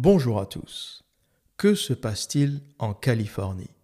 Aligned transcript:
Bonjour 0.00 0.38
à 0.38 0.46
tous. 0.46 1.02
Que 1.56 1.74
se 1.74 1.92
passe-t-il 1.92 2.60
en 2.78 2.94
Californie? 2.94 3.74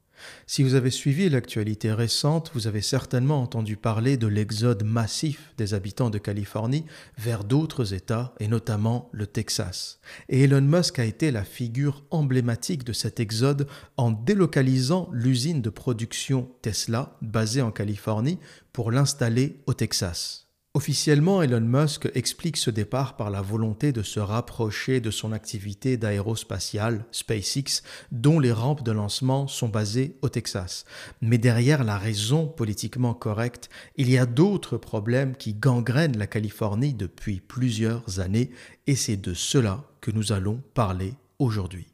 Si 0.47 0.63
vous 0.63 0.77
avez 0.77 0.93
suivi 0.93 1.29
l'actualité 1.29 1.93
récente, 1.93 2.53
vous 2.55 2.69
avez 2.69 2.83
certainement 2.83 3.43
entendu 3.43 3.77
parler 3.77 4.17
de 4.17 4.29
l'exode 4.29 4.85
massif 4.85 5.53
des 5.59 5.75
habitants 5.75 6.11
de 6.11 6.19
Californie 6.19 6.85
vers 7.19 7.43
d'autres 7.43 7.95
États, 7.95 8.33
et 8.39 8.47
notamment 8.47 9.09
le 9.11 9.27
Texas. 9.27 9.99
Et 10.29 10.45
Elon 10.45 10.61
Musk 10.61 11.01
a 11.01 11.05
été 11.05 11.33
la 11.33 11.43
figure 11.43 12.05
emblématique 12.13 12.85
de 12.85 12.93
cet 12.93 13.19
exode 13.19 13.67
en 13.97 14.13
délocalisant 14.13 15.09
l'usine 15.11 15.63
de 15.63 15.71
production 15.71 16.49
Tesla, 16.63 17.17
basée 17.23 17.61
en 17.61 17.73
Californie, 17.73 18.39
pour 18.73 18.93
l'installer 18.93 19.65
au 19.67 19.75
Texas. 19.75 20.44
Officiellement, 20.77 21.41
Elon 21.41 21.61
Musk 21.61 22.11
explique 22.17 22.57
ce 22.57 22.69
départ 22.69 23.15
par 23.15 23.31
la 23.31 23.43
volonté 23.43 23.93
de 23.93 24.03
se 24.03 24.19
rapprocher 24.19 25.01
de 25.01 25.13
son 25.13 25.31
activité 25.31 25.97
d'aérospatiale, 25.97 27.07
SpaceX, 27.13 27.85
dont 28.11 28.41
les 28.41 28.51
rampes 28.51 28.83
de 28.83 28.91
lancement 28.91 29.47
sont 29.47 29.69
basées 29.69 30.17
au 30.21 30.29
Texas. 30.29 30.85
Mais 31.21 31.39
derrière 31.39 31.85
la 31.85 31.97
raison 31.97 32.49
politiquement 32.49 33.15
correcte, 33.15 33.69
il 33.97 34.11
y 34.11 34.19
a 34.19 34.27
d'autres 34.27 34.77
problèmes 34.77 35.37
qui 35.37 35.55
gangrènent 35.55 36.19
la 36.19 36.27
Californie 36.27 36.93
depuis 36.93 37.41
plusieurs 37.41 38.19
années, 38.19 38.51
et 38.89 38.97
c'est 38.97 39.17
de 39.17 39.33
cela 39.33 39.85
que 40.01 40.11
nous 40.11 40.33
allons 40.33 40.61
parler 40.75 41.15
aujourd'hui. 41.39 41.94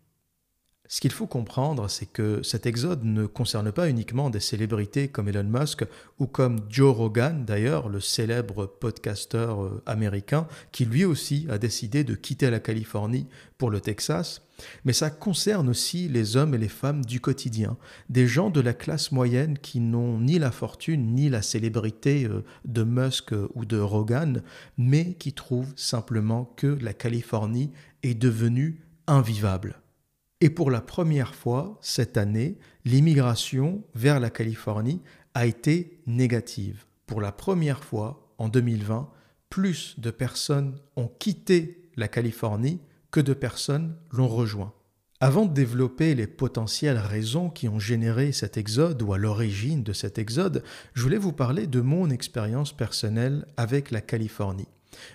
Ce 0.93 1.01
qu'il 1.01 1.13
faut 1.13 1.29
comprendre, 1.29 1.89
c'est 1.89 2.11
que 2.11 2.43
cet 2.43 2.67
exode 2.67 3.05
ne 3.05 3.25
concerne 3.25 3.71
pas 3.71 3.89
uniquement 3.89 4.29
des 4.29 4.41
célébrités 4.41 5.07
comme 5.07 5.29
Elon 5.29 5.45
Musk 5.45 5.85
ou 6.19 6.27
comme 6.27 6.63
Joe 6.69 6.97
Rogan, 6.97 7.45
d'ailleurs, 7.45 7.89
le 7.89 8.01
célèbre 8.01 8.67
podcasteur 8.67 9.63
euh, 9.63 9.81
américain, 9.87 10.49
qui 10.73 10.85
lui 10.87 11.05
aussi 11.05 11.47
a 11.49 11.59
décidé 11.59 12.03
de 12.03 12.17
quitter 12.17 12.51
la 12.51 12.59
Californie 12.59 13.29
pour 13.57 13.71
le 13.71 13.81
Texas, 13.81 14.43
mais 14.85 14.93
ça 14.93 15.11
concerne 15.11 15.69
aussi 15.69 16.09
les 16.09 16.37
hommes 16.37 16.57
et 16.57 16.59
les 16.59 16.67
femmes 16.67 17.05
du 17.05 17.21
quotidien, 17.21 17.77
des 18.09 18.27
gens 18.27 18.51
de 18.51 18.61
la 18.61 18.75
classe 18.75 19.13
moyenne 19.13 19.59
qui 19.59 19.79
n'ont 19.79 20.19
ni 20.19 20.41
la 20.41 20.51
fortune 20.51 21.15
ni 21.15 21.29
la 21.29 21.43
célébrité 21.43 22.25
euh, 22.25 22.43
de 22.65 22.83
Musk 22.83 23.33
ou 23.55 23.65
de 23.65 23.79
Rogan, 23.79 24.43
mais 24.77 25.15
qui 25.15 25.35
trouvent 25.35 25.73
simplement 25.77 26.53
que 26.57 26.67
la 26.81 26.95
Californie 26.95 27.71
est 28.03 28.15
devenue 28.15 28.83
invivable. 29.07 29.80
Et 30.43 30.49
pour 30.49 30.71
la 30.71 30.81
première 30.81 31.35
fois 31.35 31.79
cette 31.83 32.17
année, 32.17 32.57
l'immigration 32.87 33.85
vers 33.95 34.21
la 34.21 34.31
Californie 34.31 35.03
a 35.35 35.45
été 35.45 36.01
négative. 36.07 36.87
Pour 37.07 37.21
la 37.21 37.31
première 37.31 37.85
fois 37.85 38.33
en 38.39 38.49
2020, 38.49 39.11
plus 39.51 39.99
de 39.99 40.11
personnes 40.11 40.79
ont 40.97 41.09
quitté 41.09 41.91
la 41.97 42.09
Californie 42.09 42.81
que 43.11 43.21
de 43.21 43.35
personnes 43.35 43.97
l'ont 44.13 44.29
rejoint. 44.29 44.73
Avant 45.21 45.45
de 45.45 45.53
développer 45.53 46.15
les 46.15 46.27
potentielles 46.27 46.97
raisons 46.97 47.51
qui 47.51 47.69
ont 47.69 47.79
généré 47.79 48.33
cet 48.33 48.57
exode 48.57 49.03
ou 49.03 49.13
à 49.13 49.19
l'origine 49.19 49.83
de 49.83 49.93
cet 49.93 50.19
exode, 50.19 50.63
je 50.95 51.03
voulais 51.03 51.19
vous 51.19 51.33
parler 51.33 51.67
de 51.67 51.83
mon 51.83 52.09
expérience 52.09 52.73
personnelle 52.73 53.45
avec 53.59 53.91
la 53.91 54.01
Californie. 54.01 54.69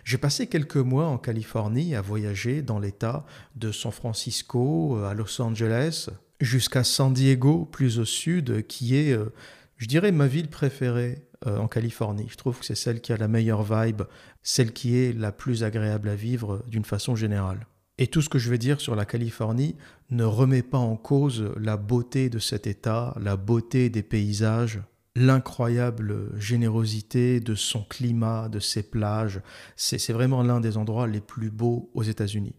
J'ai 0.03 0.17
passé 0.17 0.47
quelques 0.47 0.77
mois 0.77 1.07
en 1.07 1.17
Californie 1.17 1.95
à 1.95 2.01
voyager 2.01 2.61
dans 2.61 2.79
l'État 2.79 3.25
de 3.55 3.71
San 3.71 3.91
Francisco 3.91 4.97
à 5.03 5.13
Los 5.13 5.41
Angeles 5.41 6.09
jusqu'à 6.39 6.83
San 6.83 7.13
Diego 7.13 7.65
plus 7.65 7.99
au 7.99 8.05
sud 8.05 8.65
qui 8.67 8.95
est, 8.95 9.13
euh, 9.13 9.33
je 9.77 9.87
dirais, 9.87 10.11
ma 10.11 10.27
ville 10.27 10.49
préférée 10.49 11.25
euh, 11.47 11.57
en 11.57 11.67
Californie. 11.67 12.27
Je 12.29 12.37
trouve 12.37 12.59
que 12.59 12.65
c'est 12.65 12.75
celle 12.75 13.01
qui 13.01 13.13
a 13.13 13.17
la 13.17 13.27
meilleure 13.27 13.63
vibe, 13.63 14.03
celle 14.43 14.73
qui 14.73 14.97
est 14.97 15.13
la 15.17 15.31
plus 15.31 15.63
agréable 15.63 16.09
à 16.09 16.15
vivre 16.15 16.63
d'une 16.67 16.85
façon 16.85 17.15
générale. 17.15 17.65
Et 17.97 18.07
tout 18.07 18.21
ce 18.21 18.29
que 18.29 18.39
je 18.39 18.49
vais 18.49 18.57
dire 18.57 18.81
sur 18.81 18.95
la 18.95 19.05
Californie 19.05 19.75
ne 20.09 20.25
remet 20.25 20.63
pas 20.63 20.77
en 20.77 20.97
cause 20.97 21.49
la 21.57 21.77
beauté 21.77 22.29
de 22.29 22.39
cet 22.39 22.67
État, 22.67 23.15
la 23.21 23.37
beauté 23.37 23.89
des 23.89 24.03
paysages, 24.03 24.81
l'incroyable 25.15 26.37
générosité 26.37 27.39
de 27.39 27.55
son 27.55 27.83
climat, 27.83 28.49
de 28.49 28.59
ses 28.59 28.83
plages. 28.83 29.41
C'est 29.75 30.11
vraiment 30.11 30.43
l'un 30.43 30.59
des 30.59 30.77
endroits 30.77 31.07
les 31.07 31.21
plus 31.21 31.49
beaux 31.49 31.89
aux 31.93 32.03
États-Unis. 32.03 32.55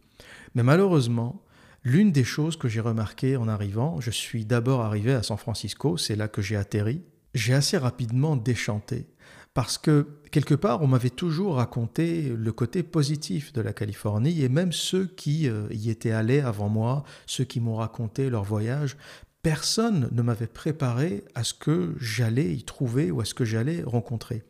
Mais 0.55 0.63
malheureusement, 0.63 1.43
l'une 1.85 2.13
des 2.13 2.25
choses 2.25 2.57
que 2.57 2.69
j'ai 2.69 2.81
remarqué 2.81 3.37
en 3.37 3.47
arrivant, 3.47 4.01
je 4.01 4.11
suis 4.11 4.45
d'abord 4.45 4.81
arrivé 4.81 5.13
à 5.13 5.23
San 5.23 5.37
Francisco, 5.37 5.97
c'est 5.97 6.17
là 6.17 6.29
que 6.29 6.43
j'ai 6.43 6.57
atterri, 6.57 7.03
j'ai 7.35 7.55
assez 7.55 7.77
rapidement 7.77 8.37
déchanté. 8.37 9.07
Parce 9.53 9.79
que 9.79 10.07
quelque 10.33 10.55
part, 10.55 10.83
on 10.83 10.87
m'avait 10.87 11.09
toujours 11.09 11.57
raconté 11.57 12.29
le 12.29 12.53
côté 12.53 12.83
positif 12.83 13.55
de 13.55 13.63
la 13.63 13.73
Californie, 13.73 14.43
et 14.43 14.51
même 14.51 14.71
ceux 14.71 15.07
qui 15.07 15.49
euh, 15.49 15.67
y 15.71 15.89
étaient 15.89 16.11
allés 16.11 16.41
avant 16.41 16.69
moi, 16.69 17.05
ceux 17.25 17.45
qui 17.45 17.61
m'ont 17.61 17.77
raconté 17.77 18.29
leur 18.29 18.45
voyage, 18.45 18.99
personne 19.47 20.09
ne 20.11 20.23
m'avait 20.23 20.49
préparé 20.49 21.23
à 21.37 21.45
ce 21.45 21.55
que 21.55 21.95
j'allais 22.01 22.53
y 22.53 22.65
trouver 22.65 23.13
ou 23.13 23.21
à 23.21 23.25
ce 23.25 23.33
que 23.33 23.45
j'allais 23.45 23.85
rencontrer. 23.85 24.43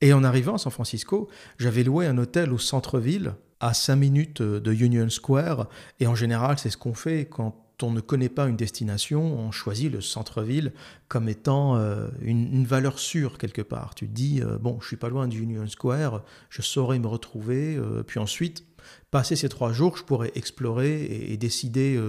Et 0.00 0.12
en 0.12 0.22
arrivant 0.22 0.54
à 0.54 0.58
San 0.58 0.70
Francisco, 0.70 1.28
j'avais 1.58 1.82
loué 1.82 2.06
un 2.06 2.16
hôtel 2.16 2.52
au 2.52 2.58
centre-ville, 2.58 3.34
à 3.58 3.74
5 3.74 3.96
minutes 3.96 4.42
de 4.42 4.72
Union 4.72 5.10
Square, 5.10 5.68
et 5.98 6.06
en 6.06 6.14
général, 6.14 6.60
c'est 6.60 6.70
ce 6.70 6.76
qu'on 6.76 6.94
fait 6.94 7.26
quand 7.28 7.56
on 7.82 7.90
ne 7.90 8.00
connaît 8.00 8.28
pas 8.28 8.46
une 8.46 8.54
destination, 8.54 9.20
on 9.20 9.50
choisit 9.50 9.90
le 9.90 10.00
centre-ville 10.00 10.72
comme 11.08 11.28
étant 11.28 11.76
euh, 11.76 12.06
une, 12.22 12.66
valeur 12.66 13.00
sûre 13.00 13.38
quelque 13.38 13.62
part. 13.62 13.96
Tu 13.96 14.06
te 14.06 14.14
dis, 14.14 14.42
euh, 14.42 14.58
bon, 14.58 14.78
je 14.80 14.86
suis 14.86 14.96
pas 14.96 15.08
loin 15.08 15.26
du 15.26 15.42
Union 15.42 15.66
Square, 15.66 16.22
je 16.50 16.62
saurais 16.62 17.00
me 17.00 17.08
retrouver, 17.08 17.74
euh, 17.74 18.04
puis 18.04 18.20
ensuite, 18.20 18.64
passer 19.10 19.34
ces 19.34 19.48
trois 19.48 19.72
jours, 19.72 19.96
je 19.96 20.04
pourrais 20.04 20.30
explorer 20.36 21.02
et 21.02 21.36
décider 21.36 22.00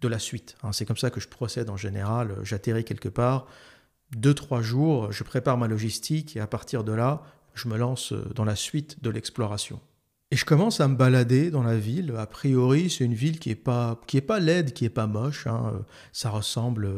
de 0.00 0.08
la 0.08 0.18
suite. 0.18 0.56
Hein. 0.62 0.72
C'est 0.72 0.84
comme 0.84 0.96
ça 0.96 1.10
que 1.10 1.20
je 1.20 1.28
procède 1.28 1.70
en 1.70 1.76
général. 1.76 2.36
J'atterris 2.42 2.84
quelque 2.84 3.08
part, 3.08 3.46
deux, 4.16 4.34
trois 4.34 4.62
jours, 4.62 5.12
je 5.12 5.24
prépare 5.24 5.58
ma 5.58 5.68
logistique 5.68 6.36
et 6.36 6.40
à 6.40 6.46
partir 6.46 6.84
de 6.84 6.92
là, 6.92 7.22
je 7.54 7.68
me 7.68 7.76
lance 7.76 8.12
dans 8.34 8.44
la 8.44 8.56
suite 8.56 9.02
de 9.02 9.10
l'exploration. 9.10 9.80
Et 10.30 10.36
je 10.36 10.44
commence 10.44 10.80
à 10.80 10.88
me 10.88 10.94
balader 10.94 11.50
dans 11.50 11.62
la 11.62 11.76
ville. 11.76 12.14
A 12.18 12.26
priori, 12.26 12.90
c'est 12.90 13.04
une 13.04 13.14
ville 13.14 13.38
qui 13.38 13.48
n'est 13.48 13.54
pas, 13.54 13.98
pas 14.26 14.40
laide, 14.40 14.74
qui 14.74 14.84
n'est 14.84 14.90
pas 14.90 15.06
moche. 15.06 15.46
Hein. 15.46 15.82
Ça 16.12 16.28
ressemble 16.28 16.90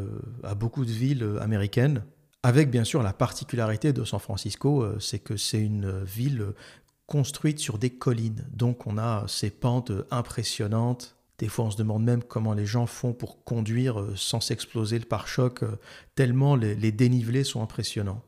à 0.43 0.53
beaucoup 0.53 0.83
de 0.83 0.91
villes 0.91 1.37
américaines. 1.39 2.03
Avec 2.43 2.71
bien 2.71 2.83
sûr 2.83 3.03
la 3.03 3.13
particularité 3.13 3.93
de 3.93 4.03
San 4.03 4.19
Francisco, 4.19 4.81
euh, 4.81 4.99
c'est 4.99 5.19
que 5.19 5.37
c'est 5.37 5.61
une 5.61 6.03
ville 6.03 6.47
construite 7.05 7.59
sur 7.59 7.77
des 7.77 7.91
collines. 7.91 8.47
Donc 8.51 8.87
on 8.87 8.97
a 8.97 9.25
ces 9.27 9.51
pentes 9.51 9.91
impressionnantes 10.09 11.15
des 11.41 11.47
fois, 11.47 11.65
on 11.65 11.71
se 11.71 11.77
demande 11.77 12.03
même 12.03 12.21
comment 12.21 12.53
les 12.53 12.67
gens 12.67 12.85
font 12.85 13.13
pour 13.13 13.43
conduire 13.43 13.99
euh, 13.99 14.13
sans 14.15 14.39
s'exploser 14.39 14.99
le 14.99 15.05
pare-choc, 15.05 15.63
euh, 15.63 15.71
tellement 16.13 16.55
les, 16.55 16.91
dénivelés 16.91 17.43
sont 17.43 17.63
impressionnants. 17.63 18.21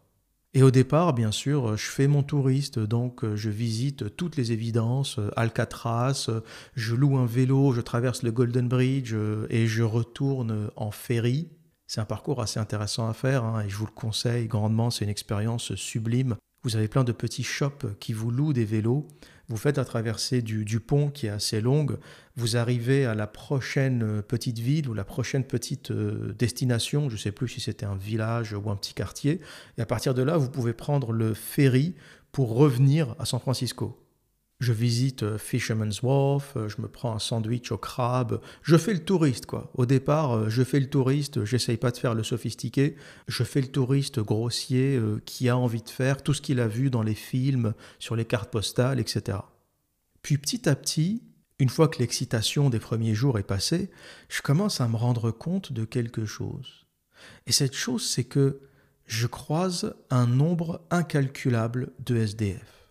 Et 0.56 0.64
au 0.64 0.72
départ, 0.72 1.14
bien 1.14 1.32
sûr, 1.32 1.70
euh, 1.70 1.78
je 1.78 1.86
fais 1.86 2.08
mon 2.08 2.24
touriste, 2.24 2.80
donc 2.80 3.24
je 3.36 3.52
visite 3.52 4.16
toutes 4.16 4.36
les 4.36 4.52
évidences, 4.52 5.20
Alcatraz, 5.36 6.28
je 6.76 6.96
loue 6.96 7.20
un 7.20 7.28
vélo, 7.28 7.72
je 7.72 7.82
traverse 7.82 8.24
le 8.24 8.32
Golden 8.32 8.68
Bridge 8.68 9.14
et 9.52 9.68
je 9.68 9.84
retourne 9.84 10.72
en 10.76 10.90
ferry. 10.90 11.50
C'est 11.86 12.02
un 12.02 12.06
parcours 12.06 12.42
assez 12.42 12.60
intéressant 12.60 13.08
à 13.08 13.14
faire 13.14 13.44
hein, 13.44 13.62
et 13.62 13.70
je 13.70 13.76
vous 13.76 13.86
le 13.86 13.92
conseille 13.92 14.48
grandement, 14.48 14.90
c'est 14.90 15.06
une 15.06 15.12
expérience 15.12 15.76
sublime. 15.76 16.36
Vous 16.64 16.76
avez 16.78 16.88
plein 16.88 17.04
de 17.04 17.12
petits 17.12 17.44
shops 17.44 17.86
qui 18.00 18.14
vous 18.14 18.32
louent 18.32 18.54
des 18.54 18.66
vélos. 18.66 19.08
Vous 19.50 19.58
faites 19.58 19.78
la 19.78 19.86
traversée 19.86 20.42
du, 20.42 20.80
pont 20.80 21.10
qui 21.10 21.28
est 21.28 21.30
assez 21.30 21.60
longue. 21.62 21.98
Vous 22.36 22.56
arrivez 22.58 23.06
à 23.06 23.14
la 23.14 23.28
prochaine 23.28 24.04
euh, 24.04 24.22
petite 24.22 24.60
ville 24.60 24.88
ou 24.90 24.94
la 24.94 25.04
prochaine 25.04 25.44
petite 25.44 25.92
euh, 25.92 26.34
destination. 26.38 27.10
Je 27.10 27.16
ne 27.16 27.20
sais 27.20 27.32
plus 27.32 27.48
si 27.50 27.60
c'était 27.60 27.86
un 27.86 27.96
village 27.96 28.54
ou 28.54 28.70
un 28.70 28.76
petit 28.76 28.94
quartier. 28.94 29.42
Et 29.78 29.82
à 29.82 29.86
partir 29.86 30.14
de 30.14 30.24
là, 30.24 30.38
vous 30.38 30.50
pouvez 30.50 30.74
prendre 30.74 31.12
le 31.12 31.34
ferry 31.34 31.94
pour 32.32 32.56
revenir 32.56 33.16
à 33.20 33.26
San 33.26 33.40
Francisco. 33.40 34.03
Je 34.64 34.72
visite 34.72 35.24
euh, 35.24 35.38
Fisherman's 35.38 36.02
Wharf, 36.04 36.56
euh, 36.56 36.70
je 36.70 36.82
me 36.82 36.88
prends 36.88 37.14
un 37.14 37.20
sandwich 37.20 37.74
au 37.74 37.78
crabe, 37.78 38.40
je 38.62 38.78
fais 38.78 38.94
le 38.94 39.04
touriste 39.04 39.46
quoi. 39.46 39.70
Au 39.74 39.86
départ, 39.86 40.38
euh, 40.38 40.48
je 40.48 40.64
fais 40.64 40.80
le 40.80 40.90
touriste, 40.90 41.44
j'essaye 41.44 41.76
pas 41.76 41.92
de 41.92 41.98
faire 41.98 42.16
le 42.16 42.24
sophistiqué, 42.24 42.96
je 43.28 43.44
fais 43.44 43.60
le 43.60 43.68
touriste 43.68 44.22
grossier 44.22 45.02
qui 45.26 45.50
a 45.50 45.58
envie 45.58 45.82
de 45.82 45.90
faire 45.90 46.24
tout 46.24 46.34
ce 46.34 46.40
qu'il 46.40 46.62
a 46.62 46.70
vu 46.70 46.90
dans 46.90 47.04
les 47.04 47.14
films, 47.14 47.74
sur 48.00 48.16
les 48.16 48.24
cartes 48.24 48.52
postales, 48.52 49.02
etc. 49.02 49.40
Puis 50.22 50.38
petit 50.38 50.70
à 50.70 50.78
petit, 50.78 51.24
une 51.60 51.68
fois 51.68 51.90
que 51.90 52.00
l'excitation 52.00 52.70
des 52.70 52.80
premiers 52.80 53.16
jours 53.16 53.38
est 53.40 53.44
passée, 53.44 53.92
je 54.30 54.42
commence 54.42 54.80
à 54.80 54.88
me 54.88 54.96
rendre 54.96 55.32
compte 55.32 55.74
de 55.74 55.84
quelque 55.84 56.26
chose. 56.26 56.86
Et 57.48 57.52
cette 57.52 57.76
chose, 57.76 58.08
c'est 58.08 58.24
que 58.24 58.62
je 59.08 59.28
croise 59.28 59.94
un 60.10 60.26
nombre 60.26 60.80
incalculable 60.90 61.92
de 62.00 62.16
SDF. 62.16 62.83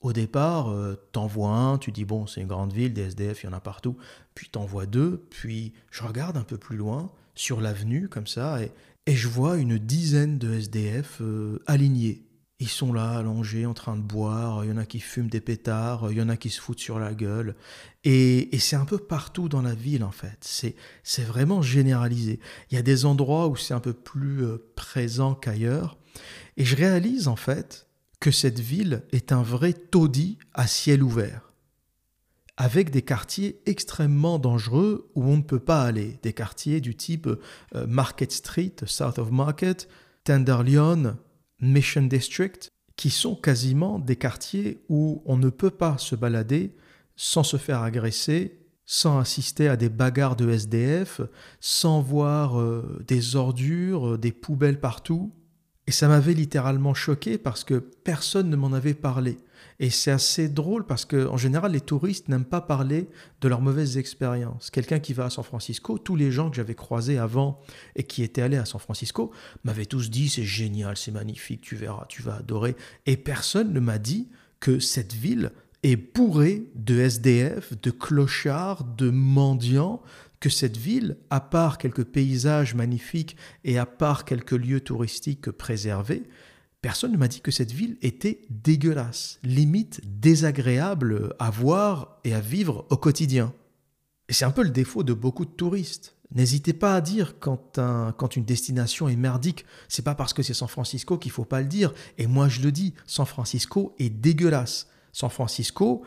Au 0.00 0.12
départ, 0.12 0.70
euh, 0.70 0.94
t'en 1.12 1.26
vois 1.26 1.50
un, 1.50 1.78
tu 1.78 1.90
dis 1.90 2.04
bon, 2.04 2.26
c'est 2.26 2.40
une 2.40 2.46
grande 2.46 2.72
ville, 2.72 2.92
des 2.92 3.02
SDF, 3.02 3.42
il 3.42 3.46
y 3.46 3.48
en 3.48 3.52
a 3.52 3.60
partout. 3.60 3.96
Puis 4.34 4.48
t'en 4.48 4.64
vois 4.64 4.86
deux, 4.86 5.26
puis 5.30 5.72
je 5.90 6.04
regarde 6.04 6.36
un 6.36 6.44
peu 6.44 6.56
plus 6.56 6.76
loin, 6.76 7.10
sur 7.34 7.60
l'avenue, 7.60 8.08
comme 8.08 8.26
ça, 8.26 8.60
et, 8.62 8.72
je 9.06 9.26
vois 9.26 9.56
une 9.56 9.78
dizaine 9.78 10.38
de 10.38 10.52
SDF 10.52 11.22
euh, 11.22 11.62
alignés. 11.66 12.28
Ils 12.60 12.68
sont 12.68 12.92
là, 12.92 13.12
allongés, 13.12 13.66
en 13.66 13.72
train 13.72 13.96
de 13.96 14.02
boire. 14.02 14.64
Il 14.64 14.70
y 14.70 14.72
en 14.72 14.76
a 14.76 14.84
qui 14.84 14.98
fument 15.00 15.28
des 15.28 15.40
pétards. 15.40 16.08
Il 16.10 16.18
y 16.18 16.22
en 16.22 16.28
a 16.28 16.36
qui 16.36 16.50
se 16.50 16.60
foutent 16.60 16.80
sur 16.80 16.98
la 16.98 17.14
gueule. 17.14 17.54
Et, 18.02 18.50
c'est 18.58 18.76
un 18.76 18.84
peu 18.84 18.98
partout 18.98 19.48
dans 19.48 19.62
la 19.62 19.74
ville, 19.74 20.02
en 20.02 20.10
fait. 20.10 20.38
C'est 21.04 21.24
vraiment 21.24 21.62
généralisé. 21.62 22.40
Il 22.70 22.74
y 22.74 22.78
a 22.78 22.82
des 22.82 23.06
endroits 23.06 23.46
où 23.46 23.56
c'est 23.56 23.74
un 23.74 23.80
peu 23.80 23.92
plus 23.94 24.44
euh, 24.44 24.58
présent 24.74 25.34
qu'ailleurs. 25.34 25.96
Et 26.56 26.64
je 26.64 26.74
réalise, 26.74 27.28
en 27.28 27.36
fait, 27.36 27.87
que 28.20 28.30
cette 28.30 28.60
ville 28.60 29.04
est 29.12 29.32
un 29.32 29.42
vrai 29.42 29.72
taudis 29.72 30.38
à 30.54 30.66
ciel 30.66 31.02
ouvert. 31.02 31.52
Avec 32.56 32.90
des 32.90 33.02
quartiers 33.02 33.60
extrêmement 33.66 34.38
dangereux 34.40 35.10
où 35.14 35.22
on 35.24 35.36
ne 35.36 35.42
peut 35.42 35.60
pas 35.60 35.84
aller. 35.84 36.18
Des 36.22 36.32
quartiers 36.32 36.80
du 36.80 36.96
type 36.96 37.28
euh, 37.28 37.86
Market 37.86 38.32
Street, 38.32 38.74
South 38.84 39.18
of 39.18 39.30
Market, 39.30 39.88
Tenderloin, 40.24 41.18
Mission 41.60 42.02
District, 42.02 42.72
qui 42.96 43.10
sont 43.10 43.36
quasiment 43.36 44.00
des 44.00 44.16
quartiers 44.16 44.82
où 44.88 45.22
on 45.24 45.36
ne 45.36 45.50
peut 45.50 45.70
pas 45.70 45.98
se 45.98 46.16
balader 46.16 46.74
sans 47.14 47.44
se 47.44 47.56
faire 47.56 47.82
agresser, 47.82 48.58
sans 48.86 49.18
assister 49.18 49.68
à 49.68 49.76
des 49.76 49.88
bagarres 49.88 50.34
de 50.34 50.50
SDF, 50.50 51.20
sans 51.60 52.00
voir 52.00 52.58
euh, 52.58 53.04
des 53.06 53.36
ordures, 53.36 54.14
euh, 54.14 54.18
des 54.18 54.32
poubelles 54.32 54.80
partout. 54.80 55.32
Et 55.88 55.90
ça 55.90 56.06
m'avait 56.06 56.34
littéralement 56.34 56.92
choqué 56.92 57.38
parce 57.38 57.64
que 57.64 57.76
personne 57.76 58.50
ne 58.50 58.56
m'en 58.56 58.74
avait 58.74 58.92
parlé. 58.92 59.38
Et 59.80 59.88
c'est 59.88 60.10
assez 60.10 60.50
drôle 60.50 60.84
parce 60.84 61.06
que 61.06 61.26
en 61.26 61.38
général, 61.38 61.72
les 61.72 61.80
touristes 61.80 62.28
n'aiment 62.28 62.44
pas 62.44 62.60
parler 62.60 63.08
de 63.40 63.48
leurs 63.48 63.62
mauvaises 63.62 63.96
expériences. 63.96 64.68
Quelqu'un 64.68 64.98
qui 64.98 65.14
va 65.14 65.24
à 65.24 65.30
San 65.30 65.44
Francisco, 65.44 65.96
tous 65.96 66.14
les 66.14 66.30
gens 66.30 66.50
que 66.50 66.56
j'avais 66.56 66.74
croisés 66.74 67.16
avant 67.16 67.58
et 67.96 68.02
qui 68.02 68.22
étaient 68.22 68.42
allés 68.42 68.58
à 68.58 68.66
San 68.66 68.78
Francisco 68.78 69.32
m'avaient 69.64 69.86
tous 69.86 70.10
dit 70.10 70.28
c'est 70.28 70.44
génial, 70.44 70.98
c'est 70.98 71.10
magnifique, 71.10 71.62
tu 71.62 71.74
verras, 71.74 72.04
tu 72.10 72.20
vas 72.20 72.34
adorer. 72.34 72.76
Et 73.06 73.16
personne 73.16 73.72
ne 73.72 73.80
m'a 73.80 73.96
dit 73.96 74.28
que 74.60 74.80
cette 74.80 75.14
ville 75.14 75.52
est 75.84 75.96
bourrée 75.96 76.70
de 76.74 76.98
SDF, 76.98 77.80
de 77.80 77.90
clochards, 77.90 78.84
de 78.84 79.08
mendiants, 79.08 80.02
que 80.40 80.48
cette 80.48 80.76
ville, 80.76 81.16
à 81.30 81.40
part 81.40 81.78
quelques 81.78 82.04
paysages 82.04 82.74
magnifiques 82.74 83.36
et 83.64 83.78
à 83.78 83.86
part 83.86 84.24
quelques 84.24 84.52
lieux 84.52 84.80
touristiques 84.80 85.50
préservés, 85.50 86.24
Personne 86.80 87.12
ne 87.12 87.16
m'a 87.16 87.26
dit 87.26 87.40
que 87.40 87.50
cette 87.50 87.72
ville 87.72 87.98
était 88.02 88.42
dégueulasse, 88.50 89.40
limite 89.42 90.00
désagréable 90.04 91.34
à 91.40 91.50
voir 91.50 92.20
et 92.22 92.34
à 92.34 92.40
vivre 92.40 92.86
au 92.90 92.96
quotidien. 92.96 93.52
Et 94.28 94.32
c'est 94.32 94.44
un 94.44 94.52
peu 94.52 94.62
le 94.62 94.70
défaut 94.70 95.02
de 95.02 95.12
beaucoup 95.12 95.44
de 95.44 95.50
touristes. 95.50 96.14
N'hésitez 96.32 96.74
pas 96.74 96.94
à 96.94 97.00
dire 97.00 97.40
quand, 97.40 98.36
une 98.36 98.44
destination 98.44 99.08
est 99.08 99.16
merdique. 99.16 99.64
C'est 99.88 100.04
pas 100.04 100.14
parce 100.14 100.32
que 100.32 100.44
c'est 100.44 100.54
San 100.54 100.68
Francisco 100.68 101.18
qu'il 101.18 101.32
faut 101.32 101.46
pas 101.46 101.62
le 101.62 101.66
dire. 101.66 101.92
Et 102.16 102.28
moi 102.28 102.48
je 102.48 102.60
le 102.60 102.70
dis, 102.70 102.94
San 103.06 103.26
Francisco 103.26 103.96
est 103.98 104.10
dégueulasse. 104.10 104.86
San 105.12 105.30
Francisco, 105.30 106.04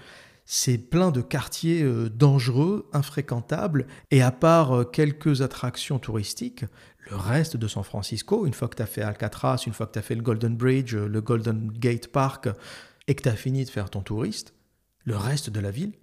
c'est 0.53 0.77
plein 0.77 1.11
de 1.11 1.21
quartiers 1.21 1.81
euh, 1.81 2.09
dangereux, 2.09 2.89
infréquentables, 2.91 3.87
et 4.11 4.21
à 4.21 4.31
part 4.31 4.75
euh, 4.75 4.83
quelques 4.83 5.41
attractions 5.41 5.97
touristiques, 5.97 6.65
le 7.09 7.15
reste 7.15 7.55
de 7.55 7.69
San 7.69 7.85
Francisco, 7.85 8.45
une 8.45 8.53
fois 8.53 8.67
que 8.67 8.75
tu 8.75 8.81
as 8.81 8.85
fait 8.85 9.01
Alcatraz, 9.01 9.63
une 9.65 9.71
fois 9.71 9.85
que 9.85 9.93
tu 9.93 9.99
as 9.99 10.01
fait 10.01 10.13
le 10.13 10.21
Golden 10.21 10.57
Bridge, 10.57 10.93
le 10.93 11.21
Golden 11.21 11.71
Gate 11.71 12.09
Park, 12.09 12.49
et 13.07 13.15
que 13.15 13.23
tu 13.23 13.29
as 13.29 13.37
fini 13.37 13.63
de 13.63 13.69
faire 13.69 13.89
ton 13.89 14.01
touriste, 14.01 14.53
le 15.05 15.15
reste 15.15 15.49
de 15.49 15.61
la 15.61 15.71
ville, 15.71 15.93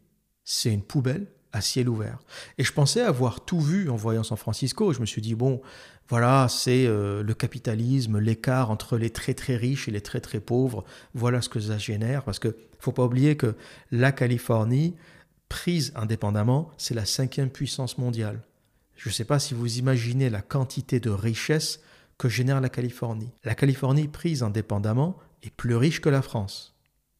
c'est 0.44 0.72
une 0.72 0.82
poubelle 0.82 1.26
à 1.52 1.60
ciel 1.60 1.86
ouvert. 1.90 2.18
Et 2.56 2.64
je 2.64 2.72
pensais 2.72 3.02
avoir 3.02 3.44
tout 3.44 3.60
vu 3.60 3.90
en 3.90 3.96
voyant 3.96 4.22
San 4.22 4.38
Francisco. 4.38 4.94
Je 4.94 5.00
me 5.00 5.06
suis 5.06 5.20
dit, 5.20 5.34
bon, 5.34 5.60
voilà, 6.08 6.46
c'est 6.48 6.86
euh, 6.86 7.22
le 7.22 7.34
capitalisme, 7.34 8.18
l'écart 8.18 8.70
entre 8.70 8.96
les 8.96 9.10
très 9.10 9.34
très 9.34 9.56
riches 9.56 9.88
et 9.88 9.90
les 9.90 10.00
très 10.00 10.20
très 10.20 10.40
pauvres. 10.40 10.84
Voilà 11.14 11.42
ce 11.42 11.50
que 11.50 11.60
ça 11.60 11.76
génère. 11.76 12.24
Parce 12.24 12.38
que 12.38 12.56
faut 12.78 12.92
pas 12.92 13.04
oublier 13.04 13.36
que 13.36 13.54
la 13.90 14.10
Californie, 14.10 14.94
prise 15.50 15.92
indépendamment, 15.96 16.70
c'est 16.78 16.94
la 16.94 17.04
cinquième 17.04 17.50
puissance 17.50 17.98
mondiale. 17.98 18.40
Je 18.96 19.10
ne 19.10 19.12
sais 19.12 19.24
pas 19.24 19.38
si 19.38 19.52
vous 19.52 19.78
imaginez 19.78 20.30
la 20.30 20.40
quantité 20.40 20.98
de 20.98 21.10
richesse 21.10 21.80
que 22.16 22.28
génère 22.28 22.60
la 22.60 22.70
Californie. 22.70 23.30
La 23.44 23.54
Californie, 23.54 24.08
prise 24.08 24.42
indépendamment, 24.42 25.18
est 25.42 25.54
plus 25.54 25.76
riche 25.76 26.00
que 26.00 26.08
la 26.08 26.22
France. 26.22 26.74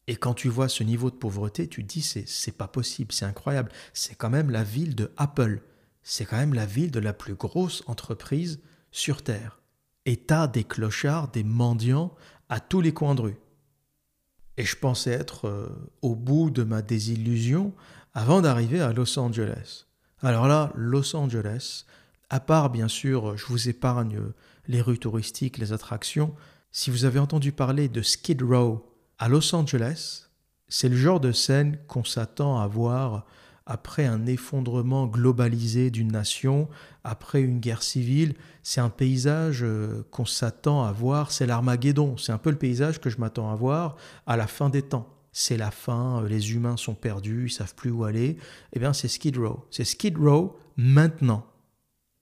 Et 0.07 0.15
quand 0.15 0.33
tu 0.33 0.49
vois 0.49 0.67
ce 0.67 0.83
niveau 0.83 1.11
de 1.11 1.15
pauvreté, 1.15 1.67
tu 1.67 1.83
te 1.83 1.93
dis 1.93 2.01
c'est 2.01 2.27
c'est 2.27 2.57
pas 2.57 2.67
possible, 2.67 3.11
c'est 3.11 3.25
incroyable. 3.25 3.71
C'est 3.93 4.15
quand 4.15 4.31
même 4.31 4.49
la 4.49 4.63
ville 4.63 4.95
de 4.95 5.11
Apple. 5.15 5.61
C'est 6.01 6.25
quand 6.25 6.37
même 6.37 6.55
la 6.55 6.65
ville 6.65 6.89
de 6.89 6.99
la 6.99 7.13
plus 7.13 7.35
grosse 7.35 7.83
entreprise 7.85 8.59
sur 8.91 9.23
terre. 9.23 9.61
Et 10.05 10.17
t'as 10.17 10.47
des 10.47 10.63
clochards, 10.63 11.29
des 11.29 11.43
mendiants 11.43 12.15
à 12.49 12.59
tous 12.59 12.81
les 12.81 12.93
coins 12.93 13.15
de 13.15 13.21
rue. 13.21 13.37
Et 14.57 14.65
je 14.65 14.75
pensais 14.75 15.11
être 15.11 15.47
euh, 15.47 15.69
au 16.01 16.15
bout 16.15 16.49
de 16.49 16.63
ma 16.63 16.81
désillusion 16.81 17.73
avant 18.13 18.41
d'arriver 18.41 18.81
à 18.81 18.91
Los 18.91 19.17
Angeles. 19.19 19.85
Alors 20.21 20.47
là, 20.47 20.71
Los 20.75 21.15
Angeles, 21.15 21.85
à 22.29 22.39
part 22.39 22.69
bien 22.69 22.87
sûr, 22.87 23.37
je 23.37 23.45
vous 23.45 23.69
épargne 23.69 24.19
les 24.67 24.81
rues 24.81 24.99
touristiques, 24.99 25.57
les 25.57 25.73
attractions, 25.73 26.35
si 26.71 26.91
vous 26.91 27.05
avez 27.05 27.19
entendu 27.19 27.51
parler 27.51 27.89
de 27.89 28.01
Skid 28.01 28.43
Row 28.43 28.85
à 29.17 29.27
Los 29.27 29.55
Angeles, 29.55 30.29
c'est 30.67 30.89
le 30.89 30.95
genre 30.95 31.19
de 31.19 31.31
scène 31.31 31.79
qu'on 31.87 32.03
s'attend 32.03 32.59
à 32.59 32.67
voir 32.67 33.25
après 33.69 34.05
un 34.05 34.25
effondrement 34.25 35.07
globalisé 35.07 35.91
d'une 35.91 36.11
nation, 36.11 36.67
après 37.05 37.41
une 37.41 37.59
guerre 37.59 37.83
civile. 37.83 38.35
C'est 38.63 38.81
un 38.81 38.89
paysage 38.89 39.63
euh, 39.63 40.03
qu'on 40.11 40.25
s'attend 40.25 40.83
à 40.83 40.91
voir, 40.91 41.31
c'est 41.31 41.45
l'Armageddon. 41.45 42.17
C'est 42.17 42.33
un 42.33 42.37
peu 42.37 42.49
le 42.49 42.57
paysage 42.57 42.99
que 42.99 43.09
je 43.09 43.19
m'attends 43.19 43.51
à 43.51 43.55
voir 43.55 43.95
à 44.27 44.35
la 44.35 44.47
fin 44.47 44.69
des 44.69 44.81
temps 44.81 45.07
c'est 45.31 45.57
la 45.57 45.71
fin, 45.71 46.23
euh, 46.23 46.27
les 46.27 46.53
humains 46.53 46.77
sont 46.77 46.95
perdus, 46.95 47.45
ils 47.47 47.51
savent 47.51 47.75
plus 47.75 47.91
où 47.91 48.03
aller, 48.03 48.37
eh 48.73 48.79
bien 48.79 48.93
c'est 48.93 49.07
Skid 49.07 49.37
Row. 49.37 49.65
C'est 49.71 49.85
Skid 49.85 50.17
Row 50.17 50.57
maintenant. 50.75 51.45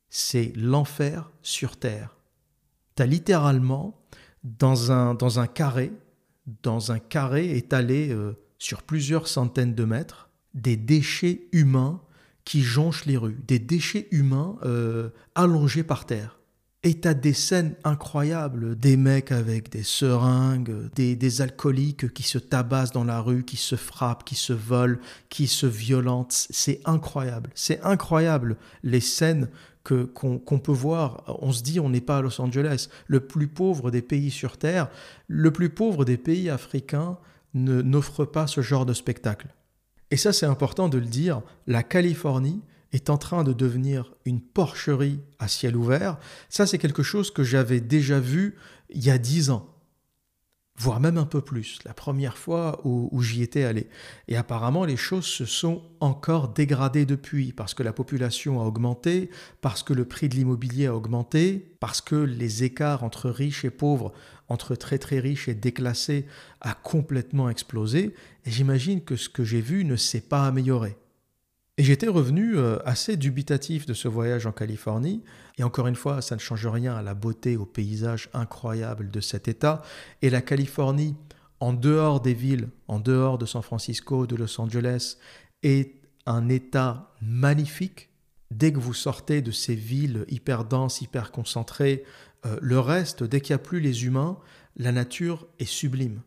C'est 0.10 0.54
l'enfer 0.56 1.32
sur 1.42 1.78
Terre. 1.78 2.16
Tu 2.96 3.04
as 3.04 3.06
littéralement, 3.06 4.00
dans 4.44 4.92
un, 4.92 5.14
dans 5.14 5.40
un 5.40 5.48
carré, 5.48 5.92
dans 6.64 6.92
un 6.92 7.00
carré 7.00 7.58
étalé 7.58 8.10
euh, 8.10 8.38
sur 8.58 8.84
plusieurs 8.84 9.28
centaines 9.28 9.76
de 9.76 9.84
mètres, 9.84 10.27
des 10.58 10.76
déchets 10.76 11.48
humains 11.52 12.02
qui 12.44 12.62
jonchent 12.62 13.06
les 13.06 13.18
rues, 13.18 13.38
des 13.48 13.60
déchets 13.60 14.08
humains 14.12 14.58
euh, 14.64 15.10
allongés 15.36 15.84
par 15.84 16.06
terre. 16.06 16.40
Et 16.84 16.94
t'as 16.94 17.14
des 17.14 17.34
scènes 17.34 17.76
incroyables, 17.84 18.78
des 18.78 18.96
mecs 18.96 19.32
avec 19.32 19.70
des 19.70 19.84
seringues, 19.84 20.90
des, 20.96 21.42
alcooliques 21.42 22.14
qui 22.14 22.24
se 22.24 22.38
tabassent 22.38 22.94
dans 22.94 23.04
la 23.04 23.20
rue, 23.20 23.44
qui 23.44 23.58
se 23.58 23.76
frappent, 23.76 24.24
qui 24.24 24.36
se 24.36 24.54
volent, 24.54 25.00
qui 25.28 25.48
se 25.48 25.66
violentent. 25.66 26.48
C'est 26.50 26.80
incroyable. 26.86 27.50
C'est 27.56 27.82
incroyable 27.82 28.56
les 28.84 29.02
scènes 29.02 29.50
que 29.84 30.04
qu'on 30.04 30.60
peut 30.60 30.72
voir. 30.72 31.24
On 31.42 31.52
se 31.52 31.64
dit 31.64 31.82
on 31.82 31.90
n'est 31.90 32.00
pas 32.00 32.20
à 32.20 32.22
Los 32.22 32.40
Angeles, 32.40 32.88
le 33.08 33.20
plus 33.20 33.48
pauvre 33.48 33.92
des 33.92 34.02
pays 34.02 34.32
sur 34.32 34.58
Terre, 34.58 34.90
le 35.28 35.52
plus 35.52 35.70
pauvre 35.70 36.06
des 36.06 36.18
pays 36.18 36.50
africains 36.50 37.18
n'offre 37.54 38.24
pas 38.24 38.48
ce 38.48 38.62
genre 38.62 38.86
de 38.86 38.94
spectacle. 38.94 39.48
Et 40.12 40.18
ça 40.18 40.34
c'est 40.34 40.46
important 40.46 40.90
de 40.90 40.98
le 40.98 41.06
dire, 41.06 41.42
la 41.66 41.84
Californie 41.84 42.62
est 42.94 43.10
en 43.10 43.18
train 43.18 43.44
de 43.44 43.54
devenir 43.54 44.14
une 44.26 44.42
porcherie 44.42 45.20
à 45.40 45.48
ciel 45.48 45.76
ouvert, 45.76 46.18
ça 46.50 46.66
c'est 46.66 46.78
quelque 46.78 47.04
chose 47.04 47.32
que 47.32 47.44
j'avais 47.44 47.82
déjà 47.82 48.20
vu 48.20 48.56
il 48.90 49.04
y 49.04 49.10
a 49.10 49.18
dix 49.18 49.50
ans, 49.50 49.78
voire 50.78 51.00
même 51.00 51.18
un 51.18 51.26
peu 51.26 51.42
plus, 51.42 51.80
la 51.86 51.94
première 51.94 52.38
fois 52.38 52.80
où, 52.86 53.22
j'y 53.22 53.42
étais 53.42 53.64
allé. 53.64 53.88
Et 54.28 54.38
apparemment 54.38 54.86
les 54.86 54.96
choses 54.96 55.26
se 55.26 55.46
sont 55.46 55.82
encore 56.00 56.50
dégradées 56.50 57.06
depuis, 57.06 57.52
parce 57.52 57.74
que 57.74 57.84
la 57.84 57.94
population 57.94 58.62
a 58.62 58.64
augmenté, 58.64 59.30
parce 59.60 59.82
que 59.84 59.94
le 59.94 60.06
prix 60.06 60.30
de 60.30 60.36
l'immobilier 60.36 60.86
a 60.86 60.96
augmenté, 60.96 61.76
parce 61.80 62.00
que 62.00 62.16
les 62.16 62.64
écarts 62.64 63.04
entre 63.04 63.30
riches 63.30 63.66
et 63.66 63.72
pauvres, 63.72 64.14
entre 64.50 64.76
très 64.76 65.00
très 65.00 65.20
riches 65.20 65.50
et 65.50 65.56
déclassés, 65.56 66.26
a 66.62 66.74
complètement 66.74 67.50
explosé, 67.50 68.14
et 68.48 68.52
j'imagine 68.52 69.04
que 69.04 69.18
ce 69.18 69.28
que 69.28 69.44
j'ai 69.44 69.60
vu 69.60 69.84
ne 69.84 69.98
s'est 69.98 70.22
pas 70.22 70.48
amélioré. 70.48 70.96
Et 71.78 71.84
j'étais 71.84 72.08
revenu 72.08 72.58
euh, 72.58 72.78
assez 72.86 73.18
dubitatif 73.18 73.86
de 73.86 73.94
ce 73.94 74.08
voyage 74.08 74.46
en 74.46 74.54
Californie. 74.54 75.22
Et 75.58 75.64
encore 75.64 75.88
une 75.88 75.98
fois, 75.98 76.22
ça 76.22 76.36
ne 76.36 76.40
change 76.40 76.66
rien 76.66 76.96
à 76.96 77.02
la 77.02 77.14
beauté, 77.14 77.58
au 77.58 77.66
paysage 77.66 78.30
incroyable 78.34 79.12
de 79.12 79.20
cet 79.20 79.50
État. 79.50 79.82
Et 80.22 80.30
la 80.30 80.42
Californie, 80.42 81.16
en 81.60 81.74
dehors 81.74 82.22
des 82.22 82.34
villes, 82.34 82.70
en 82.88 83.00
dehors 83.00 83.38
de 83.38 83.46
San 83.46 83.62
Francisco, 83.62 84.26
de 84.26 84.38
Los 84.38 84.62
Angeles, 84.62 85.18
est 85.62 85.96
un 86.26 86.48
État 86.48 87.14
magnifique. 87.22 88.10
Dès 88.50 88.72
que 88.72 88.80
vous 88.80 88.94
sortez 88.94 89.42
de 89.42 89.52
ces 89.52 89.76
villes 89.76 90.24
hyper 90.30 90.64
denses, 90.64 91.02
hyper 91.02 91.34
concentrées, 91.34 92.06
euh, 92.46 92.58
le 92.62 92.80
reste, 92.80 93.26
dès 93.26 93.42
qu'il 93.42 93.54
n'y 93.54 93.60
a 93.60 93.64
plus 93.64 93.82
les 93.82 94.06
humains, 94.06 94.38
la 94.78 94.94
nature 94.94 95.46
est 95.60 95.66
sublime. 95.66 96.22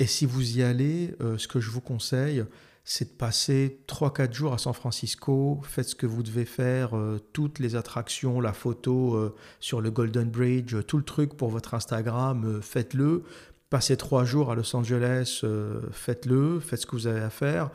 Et 0.00 0.06
si 0.06 0.24
vous 0.24 0.56
y 0.56 0.62
allez, 0.62 1.14
euh, 1.20 1.36
ce 1.36 1.46
que 1.46 1.60
je 1.60 1.68
vous 1.68 1.82
conseille, 1.82 2.42
c'est 2.84 3.12
de 3.12 3.16
passer 3.18 3.82
3-4 3.86 4.32
jours 4.32 4.54
à 4.54 4.58
San 4.58 4.72
Francisco, 4.72 5.60
faites 5.62 5.90
ce 5.90 5.94
que 5.94 6.06
vous 6.06 6.22
devez 6.22 6.46
faire, 6.46 6.96
euh, 6.96 7.20
toutes 7.34 7.58
les 7.58 7.76
attractions, 7.76 8.40
la 8.40 8.54
photo 8.54 9.14
euh, 9.14 9.36
sur 9.60 9.82
le 9.82 9.90
Golden 9.90 10.30
Bridge, 10.30 10.74
tout 10.86 10.96
le 10.96 11.04
truc 11.04 11.36
pour 11.36 11.50
votre 11.50 11.74
Instagram, 11.74 12.60
faites-le. 12.62 13.24
Passez 13.68 13.98
trois 13.98 14.24
jours 14.24 14.50
à 14.50 14.54
Los 14.54 14.74
Angeles, 14.74 15.44
faites-le, 15.92 16.58
faites 16.58 16.80
ce 16.80 16.86
que 16.86 16.96
vous 16.96 17.06
avez 17.06 17.20
à 17.20 17.30
faire. 17.30 17.70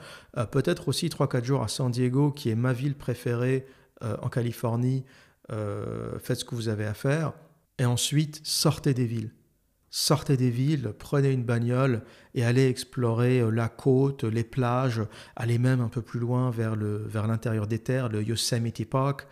Peut-être 0.52 0.90
aussi 0.90 1.08
trois, 1.08 1.30
quatre 1.30 1.46
jours 1.46 1.64
à 1.64 1.70
San 1.70 1.90
Diego, 1.90 2.32
qui 2.32 2.50
est 2.50 2.56
ma 2.56 2.74
ville 2.74 2.96
préférée 2.96 3.66
en 4.02 4.28
Californie. 4.28 5.06
faites 5.48 6.40
ce 6.40 6.44
que 6.44 6.54
vous 6.54 6.68
avez 6.68 6.84
à 6.84 6.94
faire. 6.94 7.32
Et 7.80 7.86
ensuite, 7.86 8.42
sortez 8.44 8.94
des 8.94 9.06
villes. 9.06 9.32
Sortez 9.98 10.36
des 10.36 10.50
villes, 10.50 10.94
prenez 11.00 11.32
une 11.32 11.46
bagnole 11.46 12.04
et 12.34 12.44
allez 12.44 12.68
explorer 12.68 13.50
la 13.50 13.70
côte, 13.70 14.26
les 14.26 14.44
plages, 14.44 15.02
allez 15.38 15.58
même 15.58 15.80
un 15.80 15.88
peu 15.88 16.02
plus 16.02 16.20
loin 16.20 16.52
vers, 16.52 16.76
vers 16.76 17.28
l'intérieur 17.28 17.66
des 17.66 17.80
terres, 17.80 18.10
le 18.10 18.22
Yosemite 18.22 18.90
Park, 18.90 19.26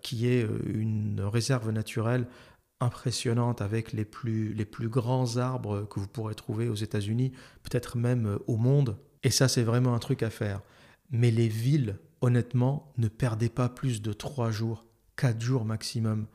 qui 0.00 0.26
est 0.26 0.48
une 0.64 1.20
réserve 1.20 1.70
naturelle 1.70 2.26
impressionnante 2.80 3.62
avec 3.62 3.92
les 3.92 4.04
plus, 4.04 4.52
les 4.54 4.64
plus 4.64 4.88
grands 4.88 5.36
arbres 5.36 5.86
que 5.88 6.00
vous 6.00 6.06
pourrez 6.06 6.34
trouver 6.34 6.68
aux 6.68 6.74
États-Unis, 6.74 7.32
peut-être 7.62 7.96
même 7.96 8.26
euh, 8.26 8.38
au 8.46 8.56
monde. 8.56 8.96
Et 9.22 9.30
ça, 9.30 9.48
c'est 9.48 9.62
vraiment 9.62 9.94
un 9.94 9.98
truc 9.98 10.22
à 10.22 10.30
faire. 10.30 10.60
Mais 11.10 11.30
les 11.30 11.48
villes, 11.48 11.98
honnêtement, 12.20 12.92
ne 12.98 13.08
perdez 13.08 13.48
pas 13.48 13.68
plus 13.68 14.02
de 14.02 14.12
trois 14.12 14.50
jours, 14.50 14.84
quatre 15.16 15.40
jours 15.40 15.64
maximum 15.64 16.26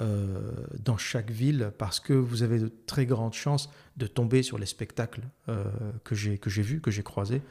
euh, 0.00 0.52
dans 0.78 0.96
chaque 0.96 1.30
ville 1.30 1.72
parce 1.78 2.00
que 2.00 2.12
vous 2.12 2.42
avez 2.42 2.58
de 2.58 2.72
très 2.86 3.06
grandes 3.06 3.34
chances 3.34 3.70
de 3.96 4.06
tomber 4.06 4.42
sur 4.42 4.58
les 4.58 4.66
spectacles 4.66 5.22
euh, 5.48 5.64
que 6.04 6.14
j'ai 6.14 6.62
vus, 6.62 6.80
que 6.80 6.90
j'ai 6.90 7.02
croisés 7.02 7.42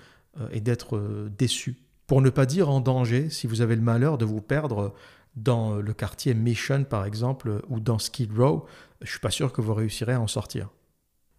et 0.52 0.62
d'être 0.62 1.28
déçu. 1.38 1.78
Pour 2.08 2.22
ne 2.22 2.30
pas 2.30 2.46
dire 2.46 2.70
en 2.70 2.82
danger 2.82 3.30
si 3.30 3.48
vous 3.48 3.62
avez 3.62 3.76
le 3.76 3.82
malheur 3.82 4.18
de 4.18 4.26
vous 4.26 4.42
perdre 4.42 4.94
dans 5.36 5.76
le 5.76 5.94
quartier 5.94 6.34
Mission, 6.34 6.84
par 6.84 7.06
exemple, 7.06 7.62
ou 7.68 7.80
dans 7.80 8.00
Skid 8.00 8.32
Row, 8.38 8.66
je 9.02 9.10
suis 9.10 9.20
pas 9.20 9.32
sûr 9.32 9.52
que 9.52 9.62
vous 9.62 9.74
réussirez 9.74 10.14
à 10.14 10.22
en 10.22 10.28
sortir. 10.28 10.70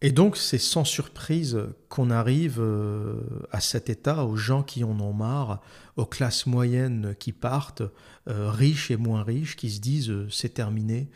Et 0.03 0.13
donc, 0.13 0.39
c'est 0.39 0.59
sans 0.59 0.85
surprise 0.85 1.59
qu'on 1.91 2.11
arrive 2.11 2.59
euh, 2.59 3.21
à 3.51 3.61
cet 3.61 3.91
état, 3.91 4.25
aux 4.25 4.37
gens 4.37 4.63
qui 4.63 4.83
en 4.83 4.99
ont 4.99 5.13
marre, 5.13 5.61
aux 5.97 6.07
classes 6.07 6.47
moyennes 6.47 7.15
qui 7.19 7.33
partent, 7.33 7.83
euh, 8.29 8.51
riches 8.51 8.91
et 8.91 8.97
moins 8.97 9.23
riches, 9.23 9.57
qui 9.57 9.71
se 9.71 9.81
disent 9.81 10.11
euh, 10.11 10.29
c'est 10.31 10.55
terminé, 10.55 11.09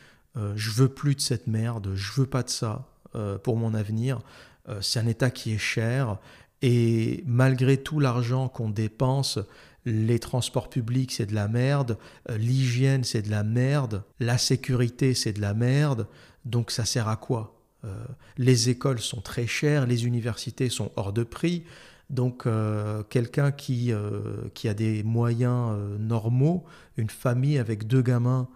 je 0.57 0.73
veux 0.73 0.89
plus 0.89 1.15
de 1.15 1.21
cette 1.21 1.47
merde, 1.47 1.93
je 1.95 2.11
veux 2.15 2.27
pas 2.27 2.43
de 2.43 2.51
ça 2.51 2.89
pour 3.45 3.57
mon 3.57 3.73
avenir. 3.73 4.19
c'est 4.81 4.99
un 4.99 5.07
état 5.07 5.31
qui 5.31 5.53
est 5.53 5.59
cher 5.59 6.19
et 6.61 7.23
malgré 7.25 7.77
tout 7.77 8.01
l'argent 8.01 8.49
qu'on 8.49 8.69
dépense, 8.69 9.39
les 9.85 10.19
transports 10.19 10.69
publics 10.69 11.13
c'est 11.13 11.27
de 11.27 11.37
la 11.37 11.47
merde, 11.47 11.99
l'hygiène 12.37 13.05
c'est 13.05 13.23
de 13.23 13.31
la 13.31 13.45
merde, 13.45 14.03
la 14.19 14.37
sécurité 14.37 15.15
c'est 15.15 15.35
de 15.35 15.41
la 15.41 15.55
merde, 15.55 16.09
donc 16.45 16.73
ça 16.73 16.85
sert 16.85 17.07
à 17.07 17.15
quoi? 17.15 17.64
Les 18.37 18.71
écoles 18.71 19.01
sont 19.01 19.21
très 19.21 19.47
chères, 19.47 19.87
les 19.87 20.07
universités 20.07 20.69
sont 20.69 20.91
hors 20.97 21.13
de 21.13 21.23
prix, 21.23 21.65
donc 22.11 22.47
euh, 22.47 23.03
quelqu'un 23.03 23.53
qui, 23.53 23.93
qui 24.55 24.69
a 24.69 24.75
des 24.75 25.03
moyens 25.03 25.77
normaux, 25.99 26.65
une 26.97 27.11
famille 27.11 27.59
avec 27.59 27.87
deux 27.87 28.03
gamins 28.03 28.49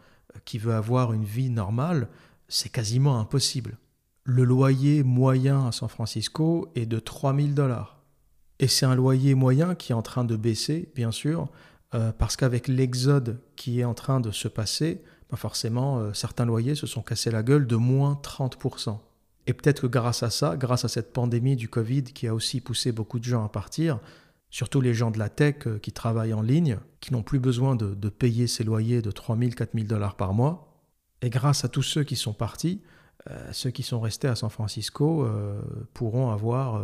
qui 0.45 0.59
veut 0.59 0.75
avoir 0.75 1.13
une 1.13 1.25
vie 1.25 1.51
normale, 1.51 2.09
c'est 2.49 2.71
quasiment 2.71 3.19
impossible. 3.21 3.79
Le 4.25 4.45
loyer 4.45 5.03
moyen 5.03 5.67
à 5.67 5.73
San 5.73 5.89
Francisco 5.89 6.71
est 6.75 6.87
de 6.87 6.99
3000 6.99 7.55
dollars. 7.55 7.99
Et 8.59 8.69
c'est 8.69 8.87
un 8.87 8.95
loyer 8.95 9.35
moyen 9.35 9.75
qui 9.75 9.93
est 9.93 9.95
en 9.95 10.03
train 10.03 10.25
de 10.25 10.37
baisser, 10.37 10.91
bien 10.95 11.13
sûr, 11.13 11.49
euh, 11.95 12.13
parce 12.13 12.37
qu'avec 12.37 12.69
l'exode 12.69 13.41
qui 13.57 13.81
est 13.81 13.85
en 13.85 13.95
train 13.95 14.21
de 14.21 14.31
se 14.31 14.49
passer, 14.49 15.03
bah 15.31 15.37
forcément, 15.37 15.99
euh, 15.99 16.13
certains 16.13 16.45
loyers 16.45 16.75
se 16.75 16.87
sont 16.87 17.03
cassés 17.03 17.31
la 17.31 17.43
gueule 17.43 17.67
de 17.67 17.77
moins 17.77 18.21
30%. 18.23 18.99
Et 19.49 19.55
peut-être 19.55 19.81
que 19.81 19.87
grâce 19.89 20.23
à 20.23 20.31
ça, 20.31 20.57
grâce 20.57 20.85
à 20.85 20.89
cette 20.89 21.13
pandémie 21.13 21.57
du 21.57 21.69
Covid 21.69 22.05
qui 22.05 22.29
a 22.29 22.35
aussi 22.35 22.61
poussé 22.61 22.93
beaucoup 22.93 23.19
de 23.19 23.25
gens 23.25 23.45
à 23.45 23.49
partir, 23.49 23.99
surtout 24.51 24.81
les 24.81 24.95
gens 24.95 25.11
de 25.11 25.19
la 25.19 25.29
tech 25.29 25.67
euh, 25.67 25.79
qui 25.79 25.91
travaillent 25.91 26.35
en 26.35 26.43
ligne, 26.43 26.79
qui 27.01 27.13
n'ont 27.13 27.23
plus 27.23 27.41
besoin 27.41 27.75
de, 27.75 28.09
payer 28.09 28.47
ces 28.47 28.63
loyers 28.63 29.03
de 29.03 29.11
3000, 29.11 29.57
4000 29.57 29.87
dollars 29.87 30.17
par 30.17 30.35
mois, 30.35 30.69
et 31.23 31.31
grâce 31.31 31.65
à 31.65 31.69
tous 31.69 31.83
ceux 31.83 32.05
qui 32.05 32.15
sont 32.15 32.33
partis, 32.33 32.81
euh, 33.31 33.49
ceux 33.53 33.71
qui 33.71 33.83
sont 33.83 34.01
restés 34.01 34.29
à 34.29 34.37
San 34.37 34.51
Francisco 34.51 35.25
euh, 35.25 35.61
pourront 35.93 36.31
avoir 36.31 36.81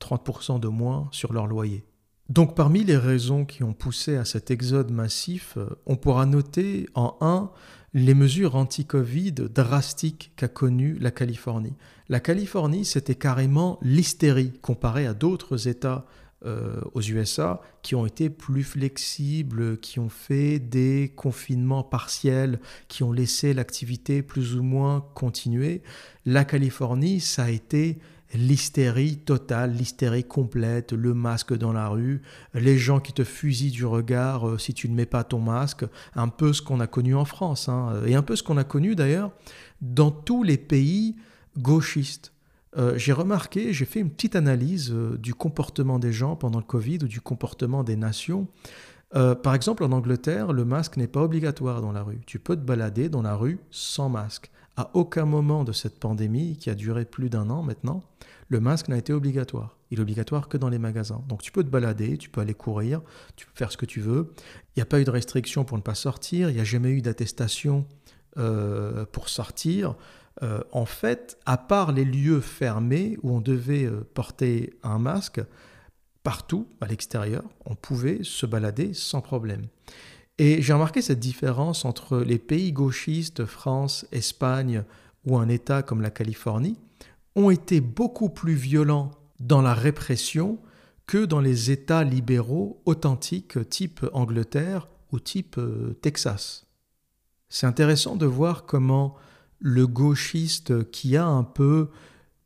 30% 0.00 0.56
euh, 0.56 0.58
de 0.58 0.68
moins 0.68 1.08
sur 1.10 1.32
leur 1.32 1.46
loyer. 1.46 1.84
Donc 2.28 2.54
parmi 2.54 2.84
les 2.84 2.96
raisons 2.96 3.44
qui 3.44 3.62
ont 3.64 3.74
poussé 3.74 4.16
à 4.16 4.24
cet 4.24 4.50
exode 4.50 4.90
massif, 4.90 5.58
on 5.84 5.96
pourra 5.96 6.24
noter 6.24 6.88
en 6.94 7.16
un 7.20 7.50
les 7.92 8.14
mesures 8.14 8.56
anti-Covid 8.56 9.32
drastiques 9.32 10.32
qu'a 10.36 10.48
connues 10.48 10.96
la 11.00 11.10
Californie. 11.10 11.74
La 12.08 12.20
Californie, 12.20 12.84
c'était 12.84 13.14
carrément 13.14 13.78
l'hystérie 13.82 14.52
comparée 14.60 15.06
à 15.06 15.14
d'autres 15.14 15.68
États 15.68 16.04
euh, 16.44 16.82
aux 16.92 17.00
USA 17.00 17.62
qui 17.80 17.94
ont 17.94 18.04
été 18.04 18.28
plus 18.28 18.64
flexibles, 18.64 19.78
qui 19.78 19.98
ont 19.98 20.10
fait 20.10 20.58
des 20.58 21.14
confinements 21.16 21.82
partiels, 21.82 22.60
qui 22.88 23.02
ont 23.02 23.12
laissé 23.12 23.54
l'activité 23.54 24.20
plus 24.20 24.54
ou 24.54 24.62
moins 24.62 25.06
continuer. 25.14 25.82
La 26.26 26.44
Californie, 26.44 27.20
ça 27.20 27.44
a 27.44 27.50
été 27.50 27.98
l'hystérie 28.34 29.16
totale, 29.16 29.72
l'hystérie 29.72 30.24
complète, 30.24 30.92
le 30.92 31.14
masque 31.14 31.56
dans 31.56 31.72
la 31.72 31.88
rue, 31.88 32.20
les 32.52 32.76
gens 32.76 33.00
qui 33.00 33.14
te 33.14 33.24
fusillent 33.24 33.70
du 33.70 33.86
regard 33.86 34.46
euh, 34.46 34.58
si 34.58 34.74
tu 34.74 34.90
ne 34.90 34.94
mets 34.94 35.06
pas 35.06 35.24
ton 35.24 35.38
masque, 35.38 35.86
un 36.14 36.28
peu 36.28 36.52
ce 36.52 36.60
qu'on 36.60 36.80
a 36.80 36.86
connu 36.86 37.14
en 37.14 37.24
France, 37.24 37.70
hein, 37.70 38.02
et 38.04 38.14
un 38.14 38.22
peu 38.22 38.36
ce 38.36 38.42
qu'on 38.42 38.58
a 38.58 38.64
connu 38.64 38.94
d'ailleurs 38.94 39.30
dans 39.80 40.10
tous 40.10 40.42
les 40.42 40.58
pays 40.58 41.16
gauchistes. 41.58 42.34
Euh, 42.76 42.98
j'ai 42.98 43.12
remarqué, 43.12 43.72
j'ai 43.72 43.84
fait 43.84 44.00
une 44.00 44.10
petite 44.10 44.34
analyse 44.34 44.90
euh, 44.92 45.16
du 45.16 45.34
comportement 45.34 45.98
des 45.98 46.12
gens 46.12 46.34
pendant 46.34 46.58
le 46.58 46.64
Covid 46.64 46.98
ou 47.02 47.08
du 47.08 47.20
comportement 47.20 47.84
des 47.84 47.96
nations. 47.96 48.48
Euh, 49.14 49.36
par 49.36 49.54
exemple, 49.54 49.84
en 49.84 49.92
Angleterre, 49.92 50.52
le 50.52 50.64
masque 50.64 50.96
n'est 50.96 51.06
pas 51.06 51.22
obligatoire 51.22 51.80
dans 51.82 51.92
la 51.92 52.02
rue. 52.02 52.20
Tu 52.26 52.40
peux 52.40 52.56
te 52.56 52.62
balader 52.62 53.08
dans 53.08 53.22
la 53.22 53.36
rue 53.36 53.60
sans 53.70 54.08
masque. 54.08 54.50
À 54.76 54.90
aucun 54.94 55.24
moment 55.24 55.62
de 55.62 55.70
cette 55.70 56.00
pandémie, 56.00 56.56
qui 56.56 56.68
a 56.68 56.74
duré 56.74 57.04
plus 57.04 57.30
d'un 57.30 57.48
an 57.48 57.62
maintenant, 57.62 58.02
le 58.48 58.58
masque 58.58 58.88
n'a 58.88 58.98
été 58.98 59.12
obligatoire. 59.12 59.78
Il 59.92 60.00
est 60.00 60.02
obligatoire 60.02 60.48
que 60.48 60.56
dans 60.56 60.68
les 60.68 60.80
magasins. 60.80 61.22
Donc 61.28 61.42
tu 61.42 61.52
peux 61.52 61.62
te 61.62 61.68
balader, 61.68 62.18
tu 62.18 62.28
peux 62.28 62.40
aller 62.40 62.54
courir, 62.54 63.00
tu 63.36 63.46
peux 63.46 63.52
faire 63.54 63.70
ce 63.70 63.76
que 63.76 63.86
tu 63.86 64.00
veux. 64.00 64.32
Il 64.74 64.78
n'y 64.78 64.82
a 64.82 64.86
pas 64.86 65.00
eu 65.00 65.04
de 65.04 65.10
restriction 65.12 65.64
pour 65.64 65.76
ne 65.76 65.82
pas 65.82 65.94
sortir, 65.94 66.50
il 66.50 66.56
n'y 66.56 66.60
a 66.60 66.64
jamais 66.64 66.90
eu 66.90 67.02
d'attestation 67.02 67.86
pour 69.12 69.28
sortir. 69.28 69.94
Euh, 70.42 70.60
en 70.72 70.84
fait, 70.84 71.38
à 71.46 71.56
part 71.56 71.92
les 71.92 72.04
lieux 72.04 72.40
fermés 72.40 73.16
où 73.22 73.36
on 73.36 73.40
devait 73.40 73.84
euh, 73.84 74.06
porter 74.14 74.74
un 74.82 74.98
masque, 74.98 75.40
partout 76.22 76.66
à 76.80 76.86
l'extérieur, 76.86 77.44
on 77.64 77.74
pouvait 77.74 78.20
se 78.22 78.46
balader 78.46 78.94
sans 78.94 79.20
problème. 79.20 79.66
Et 80.38 80.60
j'ai 80.60 80.72
remarqué 80.72 81.02
cette 81.02 81.20
différence 81.20 81.84
entre 81.84 82.18
les 82.18 82.38
pays 82.38 82.72
gauchistes, 82.72 83.44
France, 83.44 84.06
Espagne 84.10 84.82
ou 85.24 85.38
un 85.38 85.48
État 85.48 85.82
comme 85.82 86.00
la 86.00 86.10
Californie, 86.10 86.78
ont 87.36 87.50
été 87.50 87.80
beaucoup 87.80 88.28
plus 88.28 88.54
violents 88.54 89.12
dans 89.38 89.62
la 89.62 89.74
répression 89.74 90.58
que 91.06 91.24
dans 91.24 91.40
les 91.40 91.70
États 91.70 92.02
libéraux 92.02 92.82
authentiques 92.86 93.68
type 93.68 94.04
Angleterre 94.12 94.88
ou 95.12 95.20
type 95.20 95.58
euh, 95.58 95.96
Texas. 96.00 96.66
C'est 97.48 97.66
intéressant 97.66 98.16
de 98.16 98.26
voir 98.26 98.64
comment 98.64 99.14
le 99.64 99.86
gauchiste 99.86 100.90
qui 100.90 101.16
a 101.16 101.26
un 101.26 101.42
peu 101.42 101.88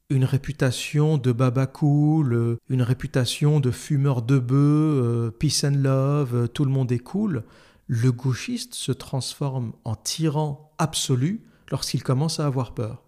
une 0.09 0.25
réputation 0.25 1.19
de 1.19 1.33
baba 1.33 1.67
cool, 1.67 2.57
une 2.69 2.81
réputation 2.81 3.59
de 3.59 3.73
fumeur 3.73 4.23
de 4.23 4.39
bœuf, 4.39 5.05
euh, 5.05 5.31
peace 5.33 5.65
and 5.65 5.83
love, 5.83 6.35
euh, 6.37 6.47
tout 6.47 6.65
le 6.65 6.71
monde 6.71 6.93
est 6.93 7.01
cool, 7.01 7.43
le 7.89 8.13
gauchiste 8.13 8.75
se 8.75 8.93
transforme 8.93 9.73
en 9.83 9.97
tyran 9.97 10.73
absolu 10.79 11.43
lorsqu'il 11.73 12.05
commence 12.05 12.39
à 12.39 12.47
avoir 12.47 12.73
peur. 12.73 13.03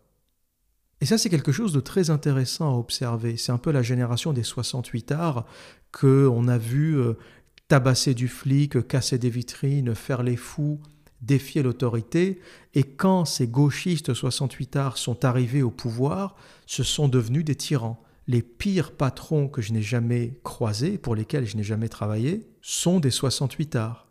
Et 1.00 1.06
ça, 1.06 1.16
c'est 1.16 1.30
quelque 1.30 1.52
chose 1.52 1.72
de 1.72 1.80
très 1.80 2.10
intéressant 2.10 2.74
à 2.74 2.78
observer. 2.78 3.36
C'est 3.36 3.52
un 3.52 3.58
peu 3.58 3.70
la 3.70 3.82
génération 3.82 4.32
des 4.32 4.42
68 4.42 5.12
arts 5.12 5.46
qu'on 5.92 6.48
a 6.48 6.58
vu 6.58 6.98
euh, 6.98 7.14
tabasser 7.68 8.14
du 8.14 8.26
flic, 8.26 8.88
casser 8.88 9.18
des 9.18 9.30
vitrines, 9.30 9.94
faire 9.94 10.24
les 10.24 10.36
fous, 10.36 10.80
défier 11.22 11.62
l'autorité, 11.62 12.40
et 12.74 12.84
quand 12.84 13.24
ces 13.24 13.46
gauchistes 13.46 14.14
68 14.14 14.76
arts 14.76 14.98
sont 14.98 15.24
arrivés 15.24 15.62
au 15.62 15.70
pouvoir, 15.70 16.36
ce 16.66 16.82
sont 16.82 17.08
devenus 17.08 17.44
des 17.44 17.56
tyrans. 17.56 18.02
Les 18.26 18.42
pires 18.42 18.92
patrons 18.92 19.48
que 19.48 19.60
je 19.60 19.72
n'ai 19.72 19.82
jamais 19.82 20.38
croisés, 20.44 20.98
pour 20.98 21.14
lesquels 21.14 21.46
je 21.46 21.56
n'ai 21.56 21.62
jamais 21.62 21.88
travaillé, 21.88 22.48
sont 22.62 23.00
des 23.00 23.10
68 23.10 23.76
arts. 23.76 24.08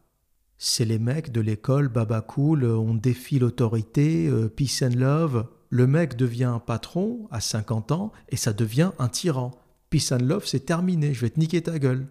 C'est 0.57 0.85
les 0.85 0.99
mecs 0.99 1.31
de 1.31 1.39
l'école 1.39 1.87
Baba 1.87 2.21
Cool, 2.21 2.65
on 2.65 2.93
défie 2.93 3.39
l'autorité, 3.39 4.27
euh, 4.27 4.49
peace 4.49 4.83
and 4.83 4.97
love. 4.97 5.47
Le 5.69 5.87
mec 5.87 6.17
devient 6.17 6.43
un 6.45 6.59
patron 6.59 7.29
à 7.31 7.39
50 7.39 7.93
ans 7.93 8.11
et 8.27 8.35
ça 8.35 8.51
devient 8.51 8.91
un 8.99 9.07
tyran. 9.07 9.51
Peace 9.89 10.11
and 10.11 10.17
love, 10.17 10.45
c'est 10.45 10.65
terminé, 10.65 11.13
je 11.13 11.21
vais 11.21 11.29
te 11.29 11.39
niquer 11.39 11.61
ta 11.61 11.79
gueule. 11.79 12.07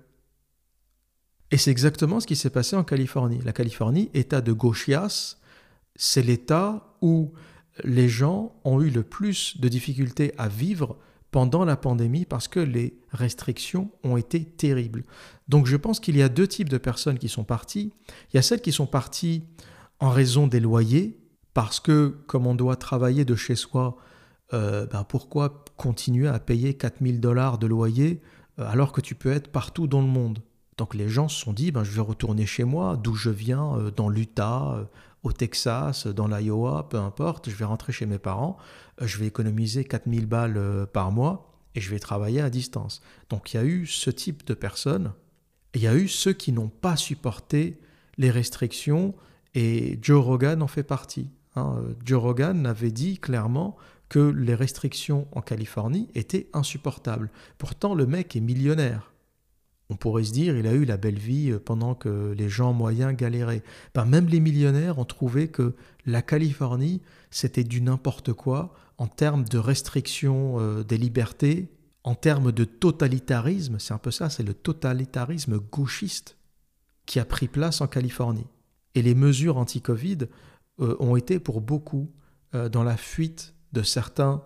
Et 1.51 1.57
c'est 1.57 1.71
exactement 1.71 2.21
ce 2.21 2.27
qui 2.27 2.37
s'est 2.37 2.51
passé 2.51 2.77
en 2.77 2.85
Californie. 2.85 3.41
La 3.45 3.53
Californie, 3.53 4.11
État 4.15 4.41
de 4.41 4.53
gauchias, 4.53 5.37
c'est 5.97 6.23
l'État 6.23 6.95
où 7.01 7.33
les 7.85 8.09
gens 8.09 8.55
ont 8.65 8.81
eu 8.83 8.91
le 8.91 9.03
plus 9.03 9.59
de 9.61 9.69
difficultés 9.69 10.33
à 10.37 10.49
vivre 10.49 10.97
pendant 11.31 11.65
la 11.65 11.77
pandémie 11.77 12.25
parce 12.25 12.49
que 12.49 12.61
les 12.61 12.99
restrictions 13.11 13.91
ont 14.03 14.17
été 14.17 14.45
terribles. 14.45 15.05
Donc 15.49 15.67
je 15.67 15.77
pense 15.77 16.01
qu'il 16.01 16.17
y 16.17 16.23
a 16.23 16.29
deux 16.29 16.47
types 16.47 16.69
de 16.69 16.79
personnes 16.79 17.19
qui 17.19 17.29
sont 17.29 17.45
parties. 17.45 17.93
Il 18.33 18.37
y 18.37 18.39
a 18.39 18.43
celles 18.43 18.61
qui 18.61 18.73
sont 18.73 18.87
parties 18.87 19.45
en 20.01 20.11
raison 20.11 20.47
des 20.47 20.61
loyers, 20.61 21.19
parce 21.55 21.81
que 21.81 22.17
comme 22.27 22.47
on 22.47 22.55
doit 22.55 22.77
travailler 22.77 23.25
de 23.25 23.35
chez 23.35 23.57
soi, 23.57 23.97
euh, 24.53 24.87
ben 24.87 25.05
pourquoi 25.05 25.65
continuer 25.77 26.29
à 26.29 26.39
payer 26.39 26.75
4000 26.75 27.21
dollars 27.21 27.59
de 27.59 27.67
loyer 27.67 28.23
euh, 28.59 28.69
alors 28.69 28.93
que 28.93 29.01
tu 29.01 29.15
peux 29.15 29.33
être 29.33 29.49
partout 29.49 29.87
dans 29.87 30.01
le 30.01 30.07
monde? 30.07 30.41
Donc 30.79 30.95
les 30.95 31.09
gens 31.09 31.29
se 31.29 31.39
sont 31.39 31.53
dit, 31.53 31.71
ben, 31.71 31.85
je 31.85 31.91
vais 31.91 32.01
retourner 32.01 32.47
chez 32.47 32.65
moi, 32.65 32.97
d'où 32.97 33.15
je 33.15 33.29
viens, 33.29 33.77
euh, 33.77 33.91
dans 33.91 34.09
l'Utah, 34.09 34.89
au 35.23 35.33
Texas, 35.33 36.07
dans 36.07 36.29
l'Iowa, 36.29 36.87
peu 36.89 36.97
importe, 36.97 37.51
je 37.51 37.57
vais 37.57 37.65
rentrer 37.67 37.93
chez 37.93 38.07
mes 38.07 38.19
parents, 38.19 38.57
je 39.01 39.19
vais 39.19 39.27
économiser 39.27 39.85
4000 39.85 40.27
balles 40.27 40.87
par 40.93 41.11
mois 41.11 41.53
et 41.75 41.81
je 41.81 41.91
vais 41.91 41.99
travailler 41.99 42.41
à 42.41 42.51
distance. 42.51 43.03
Donc 43.29 43.53
il 43.53 43.57
y 43.57 43.61
a 43.61 43.65
eu 43.65 43.87
ce 43.87 44.11
type 44.11 44.47
de 44.47 44.55
personnes, 44.55 45.13
il 45.75 45.83
y 45.83 45.89
a 45.89 45.95
eu 45.95 46.07
ceux 46.07 46.33
qui 46.33 46.53
n'ont 46.53 46.69
pas 46.69 46.97
supporté 46.97 47.81
les 48.17 48.31
restrictions 48.31 49.15
et 49.55 49.99
Joe 50.01 50.25
Rogan 50.25 50.63
en 50.63 50.69
fait 50.69 50.85
partie. 50.85 51.31
Hein. 51.57 51.83
Joe 52.05 52.23
Rogan 52.23 52.65
avait 52.65 52.93
dit 52.93 53.19
clairement 53.19 53.77
que 54.09 54.19
les 54.19 54.55
restrictions 54.55 55.27
en 55.33 55.43
Californie 55.43 56.09
étaient 56.15 56.49
insupportables. 56.53 57.31
Pourtant, 57.59 57.95
le 57.95 58.07
mec 58.07 58.37
est 58.37 58.41
millionnaire. 58.41 59.13
On 59.91 59.97
pourrait 59.97 60.25
se 60.25 60.33
dire, 60.33 60.57
il 60.57 60.67
a 60.67 60.75
eu 60.75 60.85
la 60.85 60.99
belle 60.99 61.19
vie 61.19 61.51
euh, 61.51 61.59
pendant 61.59 61.95
que 61.95 62.35
les 62.37 62.49
gens 62.49 62.75
moyens 62.75 63.17
galéraient. 63.17 63.63
Ben, 63.95 64.05
même 64.05 64.27
les 64.27 64.41
millionnaires 64.41 64.99
ont 64.99 65.07
trouvé 65.07 65.49
que 65.49 65.75
la 66.05 66.21
Californie, 66.21 67.01
c'était 67.31 67.65
du 67.65 67.81
n'importe 67.81 68.35
quoi 68.35 68.75
en 68.99 69.07
termes 69.07 69.45
de 69.45 69.59
restrictions 69.59 70.61
euh, 70.61 70.85
des 70.85 70.99
libertés, 70.99 71.71
en 72.05 72.15
termes 72.15 72.53
de 72.53 72.65
totalitarisme. 72.65 73.79
C'est 73.79 73.95
un 73.95 73.99
peu 73.99 74.11
ça, 74.11 74.29
c'est 74.29 74.43
le 74.43 74.53
totalitarisme 74.53 75.59
gauchiste 75.59 76.37
qui 77.07 77.19
a 77.19 77.25
pris 77.25 77.49
place 77.49 77.81
en 77.81 77.87
Californie. 77.87 78.47
Et 78.95 79.01
les 79.01 79.15
mesures 79.15 79.57
anti-Covid 79.57 80.19
euh, 80.81 80.97
ont 81.01 81.17
été 81.17 81.39
pour 81.39 81.61
beaucoup 81.61 82.11
dans 82.73 82.83
la 82.83 82.97
fuite 82.97 83.53
de 83.75 83.83
certains 83.83 84.43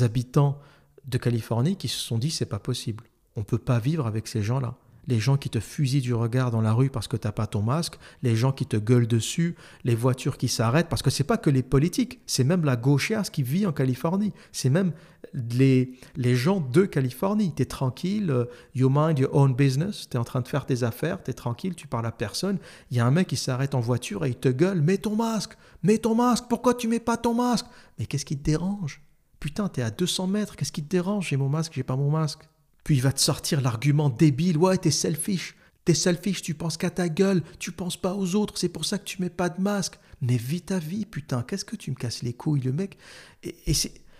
habitants 0.00 0.58
de 1.04 1.18
Californie 1.18 1.76
qui 1.76 1.86
se 1.86 2.00
sont 2.00 2.18
dit 2.18 2.32
c'est 2.32 2.46
pas 2.46 2.58
possible. 2.58 3.04
On 3.36 3.44
peut 3.44 3.58
pas 3.58 3.78
vivre 3.78 4.08
avec 4.08 4.26
ces 4.26 4.42
gens-là 4.42 4.76
les 5.06 5.18
gens 5.18 5.36
qui 5.36 5.50
te 5.50 5.60
fusillent 5.60 6.00
du 6.00 6.14
regard 6.14 6.50
dans 6.50 6.60
la 6.60 6.72
rue 6.72 6.90
parce 6.90 7.08
que 7.08 7.16
tu 7.16 7.26
n'as 7.26 7.32
pas 7.32 7.46
ton 7.46 7.62
masque, 7.62 7.98
les 8.22 8.36
gens 8.36 8.52
qui 8.52 8.66
te 8.66 8.76
gueulent 8.76 9.06
dessus, 9.06 9.54
les 9.84 9.94
voitures 9.94 10.36
qui 10.36 10.48
s'arrêtent, 10.48 10.88
parce 10.88 11.02
que 11.02 11.10
c'est 11.10 11.24
pas 11.24 11.36
que 11.36 11.50
les 11.50 11.62
politiques, 11.62 12.20
c'est 12.26 12.44
même 12.44 12.64
la 12.64 12.76
gauchiasse 12.76 13.30
qui 13.30 13.42
vit 13.42 13.66
en 13.66 13.72
Californie, 13.72 14.32
c'est 14.52 14.70
même 14.70 14.92
les, 15.32 15.92
les 16.16 16.36
gens 16.36 16.60
de 16.60 16.84
Californie. 16.84 17.52
Tu 17.54 17.62
es 17.62 17.66
tranquille, 17.66 18.30
euh, 18.30 18.44
you 18.74 18.88
mind 18.90 19.18
your 19.18 19.34
own 19.34 19.54
business, 19.54 20.08
tu 20.08 20.16
es 20.16 20.20
en 20.20 20.24
train 20.24 20.40
de 20.40 20.48
faire 20.48 20.66
tes 20.66 20.82
affaires, 20.82 21.22
tu 21.22 21.30
es 21.30 21.34
tranquille, 21.34 21.74
tu 21.74 21.86
parles 21.86 22.06
à 22.06 22.12
personne. 22.12 22.58
Il 22.90 22.96
y 22.96 23.00
a 23.00 23.06
un 23.06 23.10
mec 23.10 23.28
qui 23.28 23.36
s'arrête 23.36 23.74
en 23.74 23.80
voiture 23.80 24.24
et 24.24 24.30
il 24.30 24.36
te 24.36 24.48
gueule, 24.48 24.80
mets 24.80 24.98
ton 24.98 25.16
masque, 25.16 25.56
mets 25.82 25.98
ton 25.98 26.14
masque, 26.14 26.44
pourquoi 26.48 26.74
tu 26.74 26.88
mets 26.88 27.00
pas 27.00 27.16
ton 27.16 27.34
masque? 27.34 27.66
Mais 27.98 28.06
qu'est-ce 28.06 28.24
qui 28.24 28.36
te 28.36 28.44
dérange? 28.44 29.02
Putain, 29.40 29.68
tu 29.68 29.80
es 29.80 29.82
à 29.82 29.90
200 29.90 30.26
mètres, 30.26 30.56
qu'est-ce 30.56 30.72
qui 30.72 30.82
te 30.82 30.88
dérange? 30.88 31.28
J'ai 31.28 31.36
mon 31.36 31.48
masque, 31.48 31.72
j'ai 31.74 31.82
pas 31.82 31.96
mon 31.96 32.10
masque. 32.10 32.48
Puis 32.84 32.96
il 32.96 33.02
va 33.02 33.12
te 33.12 33.20
sortir 33.20 33.60
l'argument 33.60 34.10
débile, 34.10 34.58
ouais, 34.58 34.76
t'es 34.76 34.90
selfish, 34.90 35.56
t'es 35.84 35.94
selfish, 35.94 36.42
tu 36.42 36.54
penses 36.54 36.76
qu'à 36.76 36.90
ta 36.90 37.08
gueule, 37.08 37.42
tu 37.58 37.72
penses 37.72 37.96
pas 37.96 38.14
aux 38.14 38.34
autres, 38.34 38.58
c'est 38.58 38.68
pour 38.68 38.84
ça 38.84 38.98
que 38.98 39.04
tu 39.04 39.20
mets 39.20 39.30
pas 39.30 39.48
de 39.48 39.60
masque. 39.60 39.98
Mais 40.20 40.36
vis 40.36 40.62
ta 40.62 40.78
vie, 40.78 41.06
putain, 41.06 41.42
qu'est-ce 41.42 41.64
que 41.64 41.76
tu 41.76 41.90
me 41.90 41.96
casses 41.96 42.22
les 42.22 42.32
couilles, 42.32 42.60
le 42.60 42.72
mec? 42.72 42.98
Et, 43.42 43.74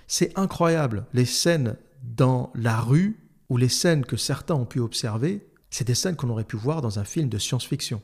c'est 0.06 0.38
incroyable, 0.38 1.06
les 1.14 1.24
scènes 1.24 1.76
dans 2.02 2.52
la 2.54 2.78
rue, 2.80 3.18
ou 3.48 3.56
les 3.56 3.68
scènes 3.68 4.04
que 4.04 4.16
certains 4.16 4.54
ont 4.54 4.66
pu 4.66 4.80
observer, 4.80 5.46
c'est 5.70 5.86
des 5.86 5.94
scènes 5.94 6.16
qu'on 6.16 6.30
aurait 6.30 6.44
pu 6.44 6.56
voir 6.56 6.82
dans 6.82 6.98
un 6.98 7.04
film 7.04 7.28
de 7.28 7.38
science-fiction. 7.38 8.02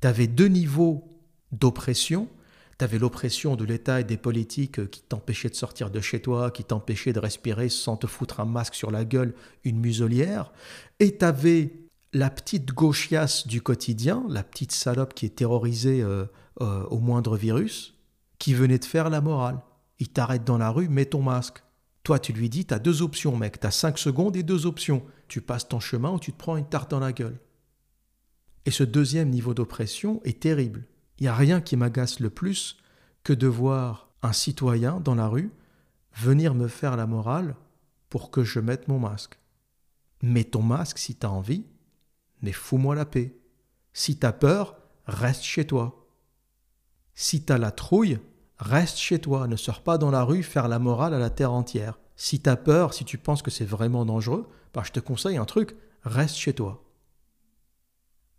T'avais 0.00 0.26
deux 0.26 0.48
niveaux 0.48 1.20
d'oppression, 1.52 2.28
tu 2.78 2.84
avais 2.84 2.98
l'oppression 2.98 3.56
de 3.56 3.64
l'État 3.64 4.00
et 4.00 4.04
des 4.04 4.16
politiques 4.16 4.90
qui 4.90 5.02
t'empêchaient 5.02 5.48
de 5.48 5.54
sortir 5.54 5.90
de 5.90 6.00
chez 6.00 6.20
toi, 6.20 6.50
qui 6.50 6.64
t'empêchaient 6.64 7.12
de 7.12 7.20
respirer 7.20 7.68
sans 7.68 7.96
te 7.96 8.06
foutre 8.06 8.40
un 8.40 8.44
masque 8.44 8.74
sur 8.74 8.90
la 8.90 9.04
gueule, 9.04 9.34
une 9.64 9.78
muselière. 9.78 10.52
Et 11.00 11.16
tu 11.16 11.24
avais 11.24 11.72
la 12.12 12.30
petite 12.30 12.72
gauchiasse 12.72 13.46
du 13.46 13.60
quotidien, 13.60 14.24
la 14.28 14.42
petite 14.42 14.72
salope 14.72 15.14
qui 15.14 15.26
est 15.26 15.36
terrorisée 15.36 16.02
euh, 16.02 16.26
euh, 16.60 16.84
au 16.84 16.98
moindre 16.98 17.36
virus, 17.36 17.94
qui 18.38 18.54
venait 18.54 18.78
de 18.78 18.84
faire 18.84 19.10
la 19.10 19.20
morale. 19.20 19.60
Il 19.98 20.08
t'arrête 20.08 20.44
dans 20.44 20.58
la 20.58 20.70
rue, 20.70 20.88
mets 20.88 21.06
ton 21.06 21.22
masque. 21.22 21.62
Toi, 22.02 22.18
tu 22.18 22.32
lui 22.32 22.48
dis, 22.48 22.66
tu 22.66 22.74
as 22.74 22.78
deux 22.78 23.02
options, 23.02 23.36
mec. 23.36 23.60
Tu 23.60 23.66
as 23.66 23.70
cinq 23.70 23.98
secondes 23.98 24.36
et 24.36 24.42
deux 24.42 24.66
options. 24.66 25.02
Tu 25.28 25.40
passes 25.40 25.68
ton 25.68 25.80
chemin 25.80 26.10
ou 26.10 26.18
tu 26.18 26.32
te 26.32 26.38
prends 26.38 26.56
une 26.56 26.68
tarte 26.68 26.90
dans 26.90 27.00
la 27.00 27.12
gueule. 27.12 27.38
Et 28.66 28.70
ce 28.70 28.84
deuxième 28.84 29.30
niveau 29.30 29.54
d'oppression 29.54 30.20
est 30.24 30.40
terrible. 30.40 30.84
Il 31.18 31.24
n'y 31.24 31.28
a 31.28 31.34
rien 31.34 31.60
qui 31.60 31.76
m'agace 31.76 32.20
le 32.20 32.30
plus 32.30 32.76
que 33.22 33.32
de 33.32 33.46
voir 33.46 34.08
un 34.22 34.32
citoyen 34.32 35.00
dans 35.00 35.14
la 35.14 35.28
rue 35.28 35.52
venir 36.16 36.54
me 36.54 36.68
faire 36.68 36.96
la 36.96 37.06
morale 37.06 37.56
pour 38.08 38.30
que 38.30 38.44
je 38.44 38.60
mette 38.60 38.88
mon 38.88 38.98
masque. 38.98 39.38
Mets 40.22 40.44
ton 40.44 40.62
masque 40.62 40.98
si 40.98 41.14
t'as 41.14 41.28
envie, 41.28 41.64
mais 42.42 42.52
fous-moi 42.52 42.94
la 42.94 43.04
paix. 43.04 43.36
Si 43.92 44.18
t'as 44.18 44.32
peur, 44.32 44.76
reste 45.06 45.42
chez 45.42 45.66
toi. 45.66 46.06
Si 47.14 47.44
t'as 47.44 47.58
la 47.58 47.70
trouille, 47.70 48.18
reste 48.58 48.98
chez 48.98 49.20
toi, 49.20 49.46
ne 49.46 49.56
sors 49.56 49.82
pas 49.82 49.98
dans 49.98 50.10
la 50.10 50.22
rue 50.22 50.42
faire 50.42 50.68
la 50.68 50.78
morale 50.78 51.14
à 51.14 51.18
la 51.18 51.30
terre 51.30 51.52
entière. 51.52 51.98
Si 52.16 52.40
t'as 52.40 52.56
peur, 52.56 52.94
si 52.94 53.04
tu 53.04 53.18
penses 53.18 53.42
que 53.42 53.50
c'est 53.50 53.64
vraiment 53.64 54.04
dangereux, 54.04 54.48
bah 54.72 54.82
je 54.84 54.92
te 54.92 55.00
conseille 55.00 55.36
un 55.36 55.44
truc, 55.44 55.76
reste 56.02 56.36
chez 56.36 56.54
toi. 56.54 56.83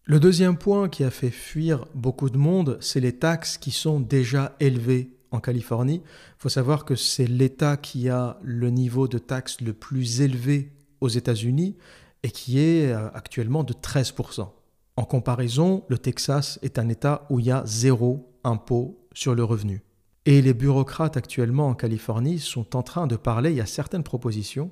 Le 0.08 0.20
deuxième 0.20 0.56
point 0.56 0.88
qui 0.88 1.04
a 1.04 1.10
fait 1.10 1.32
fuir 1.32 1.88
beaucoup 1.96 2.30
de 2.30 2.38
monde, 2.38 2.78
c'est 2.80 3.00
les 3.00 3.18
taxes 3.18 3.58
qui 3.58 3.72
sont 3.72 4.00
déjà 4.00 4.56
élevées 4.60 5.10
en 5.32 5.40
Californie. 5.40 6.04
Il 6.06 6.38
faut 6.38 6.50
savoir 6.50 6.86
que 6.86 6.96
c'est 6.96 7.26
l'État 7.26 7.76
qui 7.76 8.08
a 8.08 8.38
le 8.44 8.70
niveau 8.70 9.08
de 9.08 9.18
taxes 9.18 9.62
le 9.62 9.74
plus 9.74 10.22
élevé 10.22 10.74
aux 11.02 11.08
États-Unis 11.08 11.76
et 12.22 12.30
qui 12.30 12.60
est 12.60 12.92
euh, 12.92 13.10
actuellement 13.16 13.64
de 13.64 13.74
13%. 13.74 14.48
En 14.96 15.04
comparaison, 15.06 15.84
le 15.88 15.98
Texas 15.98 16.60
est 16.62 16.78
un 16.78 16.88
État 16.88 17.26
où 17.32 17.40
il 17.40 17.48
y 17.48 17.52
a 17.52 17.64
zéro 17.66 18.32
impôt 18.44 19.08
sur 19.12 19.34
le 19.34 19.44
revenu. 19.44 19.82
Et 20.28 20.44
les 20.44 20.54
bureaucrates 20.54 21.18
actuellement 21.18 21.68
en 21.68 21.74
Californie 21.74 22.38
sont 22.38 22.76
en 22.76 22.84
train 22.84 23.08
de 23.08 23.16
parler, 23.16 23.50
il 23.50 23.58
y 23.58 23.62
a 23.62 23.66
certaines 23.66 24.04
propositions 24.04 24.70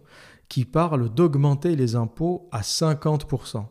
qui 0.47 0.63
parlent 0.63 1.09
d'augmenter 1.09 1.75
les 1.75 1.95
impôts 1.95 2.47
à 2.51 2.61
50% 2.61 3.65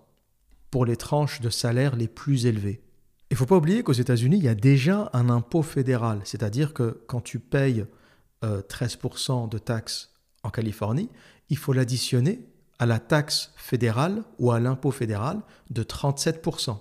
pour 0.73 0.87
les 0.87 0.97
tranches 0.97 1.41
de 1.43 1.51
salaire 1.51 1.95
les 1.95 2.09
plus 2.09 2.47
élevées. 2.47 2.81
Il 3.31 3.35
ne 3.35 3.37
faut 3.37 3.47
pas 3.47 3.57
oublier 3.57 3.83
qu'aux 3.83 3.93
États-Unis, 3.93 4.39
il 4.39 4.45
y 4.45 4.49
a 4.49 4.55
déjà 4.55 5.11
un 5.13 5.29
impôt 5.29 5.63
fédéral, 5.63 6.21
c'est-à-dire 6.25 6.73
que 6.73 7.05
quand 7.07 7.21
tu 7.21 7.39
payes 7.39 7.85
13% 8.43 9.45
euh, 9.45 9.47
de 9.49 9.59
taxes 9.59 10.15
en 10.43 10.51
Californie, 10.51 11.11
il 11.51 11.59
faut 11.59 11.75
l'additionner 11.75 12.41
à 12.79 12.87
la 12.87 12.99
taxe 12.99 13.53
fédérale 13.57 14.25
ou 14.39 14.51
à 14.51 14.61
l'impôt 14.61 14.91
fédéral 14.91 15.43
de 15.71 15.83
37%. 15.83 16.79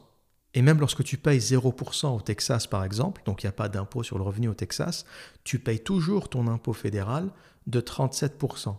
Et 0.53 0.61
même 0.61 0.79
lorsque 0.79 1.03
tu 1.03 1.17
payes 1.17 1.39
0% 1.39 2.15
au 2.15 2.21
Texas, 2.21 2.67
par 2.67 2.85
exemple, 2.85 3.21
donc 3.25 3.43
il 3.43 3.45
n'y 3.45 3.49
a 3.49 3.53
pas 3.53 3.69
d'impôt 3.69 4.03
sur 4.03 4.17
le 4.17 4.23
revenu 4.23 4.47
au 4.47 4.53
Texas, 4.53 5.05
tu 5.43 5.59
payes 5.59 5.83
toujours 5.83 6.29
ton 6.29 6.47
impôt 6.47 6.73
fédéral 6.73 7.29
de 7.67 7.81
37%. 7.81 8.75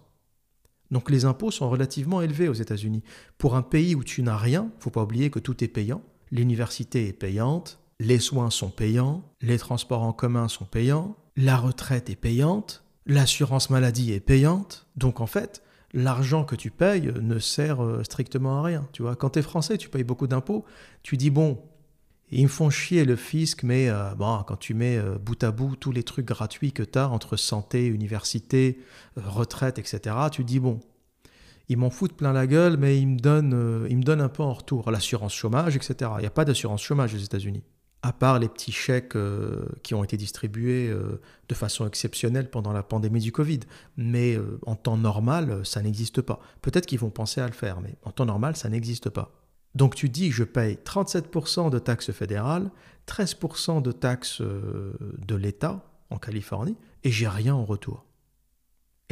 Donc 0.92 1.10
les 1.10 1.24
impôts 1.24 1.50
sont 1.50 1.70
relativement 1.70 2.20
élevés 2.20 2.48
aux 2.48 2.52
États-Unis. 2.52 3.02
Pour 3.38 3.56
un 3.56 3.62
pays 3.62 3.94
où 3.94 4.04
tu 4.04 4.22
n'as 4.22 4.36
rien, 4.36 4.70
faut 4.78 4.90
pas 4.90 5.02
oublier 5.02 5.30
que 5.30 5.38
tout 5.38 5.64
est 5.64 5.68
payant. 5.68 6.02
L'université 6.30 7.08
est 7.08 7.14
payante, 7.14 7.80
les 7.98 8.18
soins 8.18 8.50
sont 8.50 8.68
payants, 8.68 9.24
les 9.40 9.58
transports 9.58 10.02
en 10.02 10.12
commun 10.12 10.48
sont 10.48 10.66
payants, 10.66 11.16
la 11.34 11.56
retraite 11.56 12.10
est 12.10 12.16
payante, 12.16 12.84
l'assurance 13.06 13.70
maladie 13.70 14.12
est 14.12 14.20
payante. 14.20 14.86
Donc 14.96 15.20
en 15.20 15.26
fait, 15.26 15.62
l'argent 15.94 16.44
que 16.44 16.56
tu 16.56 16.70
payes 16.70 17.10
ne 17.22 17.38
sert 17.38 17.82
euh, 17.82 18.04
strictement 18.04 18.58
à 18.58 18.62
rien. 18.62 18.86
Tu 18.92 19.00
vois, 19.00 19.16
quand 19.16 19.30
tu 19.30 19.38
es 19.38 19.42
français, 19.42 19.78
tu 19.78 19.88
payes 19.88 20.04
beaucoup 20.04 20.26
d'impôts, 20.26 20.66
tu 21.02 21.16
dis 21.16 21.30
bon, 21.30 21.58
ils 22.32 22.44
me 22.44 22.48
font 22.48 22.70
chier 22.70 23.04
le 23.04 23.14
fisc, 23.14 23.62
mais 23.62 23.90
euh, 23.90 24.14
bon, 24.14 24.42
quand 24.46 24.56
tu 24.56 24.72
mets 24.72 24.96
euh, 24.96 25.18
bout 25.18 25.42
à 25.44 25.50
bout 25.50 25.76
tous 25.76 25.92
les 25.92 26.02
trucs 26.02 26.24
gratuits 26.24 26.72
que 26.72 26.82
tu 26.82 26.98
as 26.98 27.08
entre 27.08 27.36
santé, 27.36 27.86
université, 27.86 28.78
euh, 29.18 29.20
retraite, 29.26 29.78
etc., 29.78 30.16
tu 30.32 30.42
dis 30.42 30.58
bon, 30.58 30.80
ils 31.68 31.76
m'en 31.76 31.90
foutent 31.90 32.14
plein 32.14 32.32
la 32.32 32.46
gueule, 32.46 32.78
mais 32.78 32.98
ils 32.98 33.06
me 33.06 33.18
donnent, 33.18 33.86
ils 33.88 33.98
me 33.98 34.02
donnent 34.02 34.22
un 34.22 34.30
peu 34.30 34.42
en 34.42 34.54
retour 34.54 34.90
l'assurance 34.90 35.34
chômage, 35.34 35.76
etc. 35.76 36.10
Il 36.16 36.20
n'y 36.20 36.26
a 36.26 36.30
pas 36.30 36.46
d'assurance 36.46 36.82
chômage 36.82 37.14
aux 37.14 37.18
États-Unis, 37.18 37.62
à 38.02 38.14
part 38.14 38.38
les 38.38 38.48
petits 38.48 38.72
chèques 38.72 39.16
qui 39.82 39.94
ont 39.94 40.02
été 40.02 40.16
distribués 40.16 40.92
de 41.48 41.54
façon 41.54 41.86
exceptionnelle 41.86 42.50
pendant 42.50 42.72
la 42.72 42.82
pandémie 42.82 43.20
du 43.20 43.32
Covid. 43.32 43.60
Mais 43.96 44.36
en 44.66 44.74
temps 44.74 44.98
normal, 44.98 45.64
ça 45.64 45.80
n'existe 45.80 46.20
pas. 46.20 46.40
Peut-être 46.62 46.84
qu'ils 46.84 46.98
vont 46.98 47.10
penser 47.10 47.40
à 47.40 47.46
le 47.46 47.52
faire, 47.52 47.80
mais 47.80 47.94
en 48.02 48.10
temps 48.10 48.26
normal, 48.26 48.56
ça 48.56 48.68
n'existe 48.68 49.08
pas. 49.08 49.41
Donc 49.74 49.94
tu 49.94 50.08
dis 50.08 50.30
je 50.30 50.44
paye 50.44 50.78
37% 50.84 51.70
de 51.70 51.78
taxes 51.78 52.12
fédérales, 52.12 52.70
13% 53.06 53.82
de 53.82 53.92
taxes 53.92 54.40
euh, 54.40 54.92
de 55.26 55.34
l'État 55.34 55.84
en 56.10 56.18
Californie, 56.18 56.76
et 57.04 57.10
j'ai 57.10 57.28
rien 57.28 57.54
en 57.54 57.64
retour. 57.64 58.04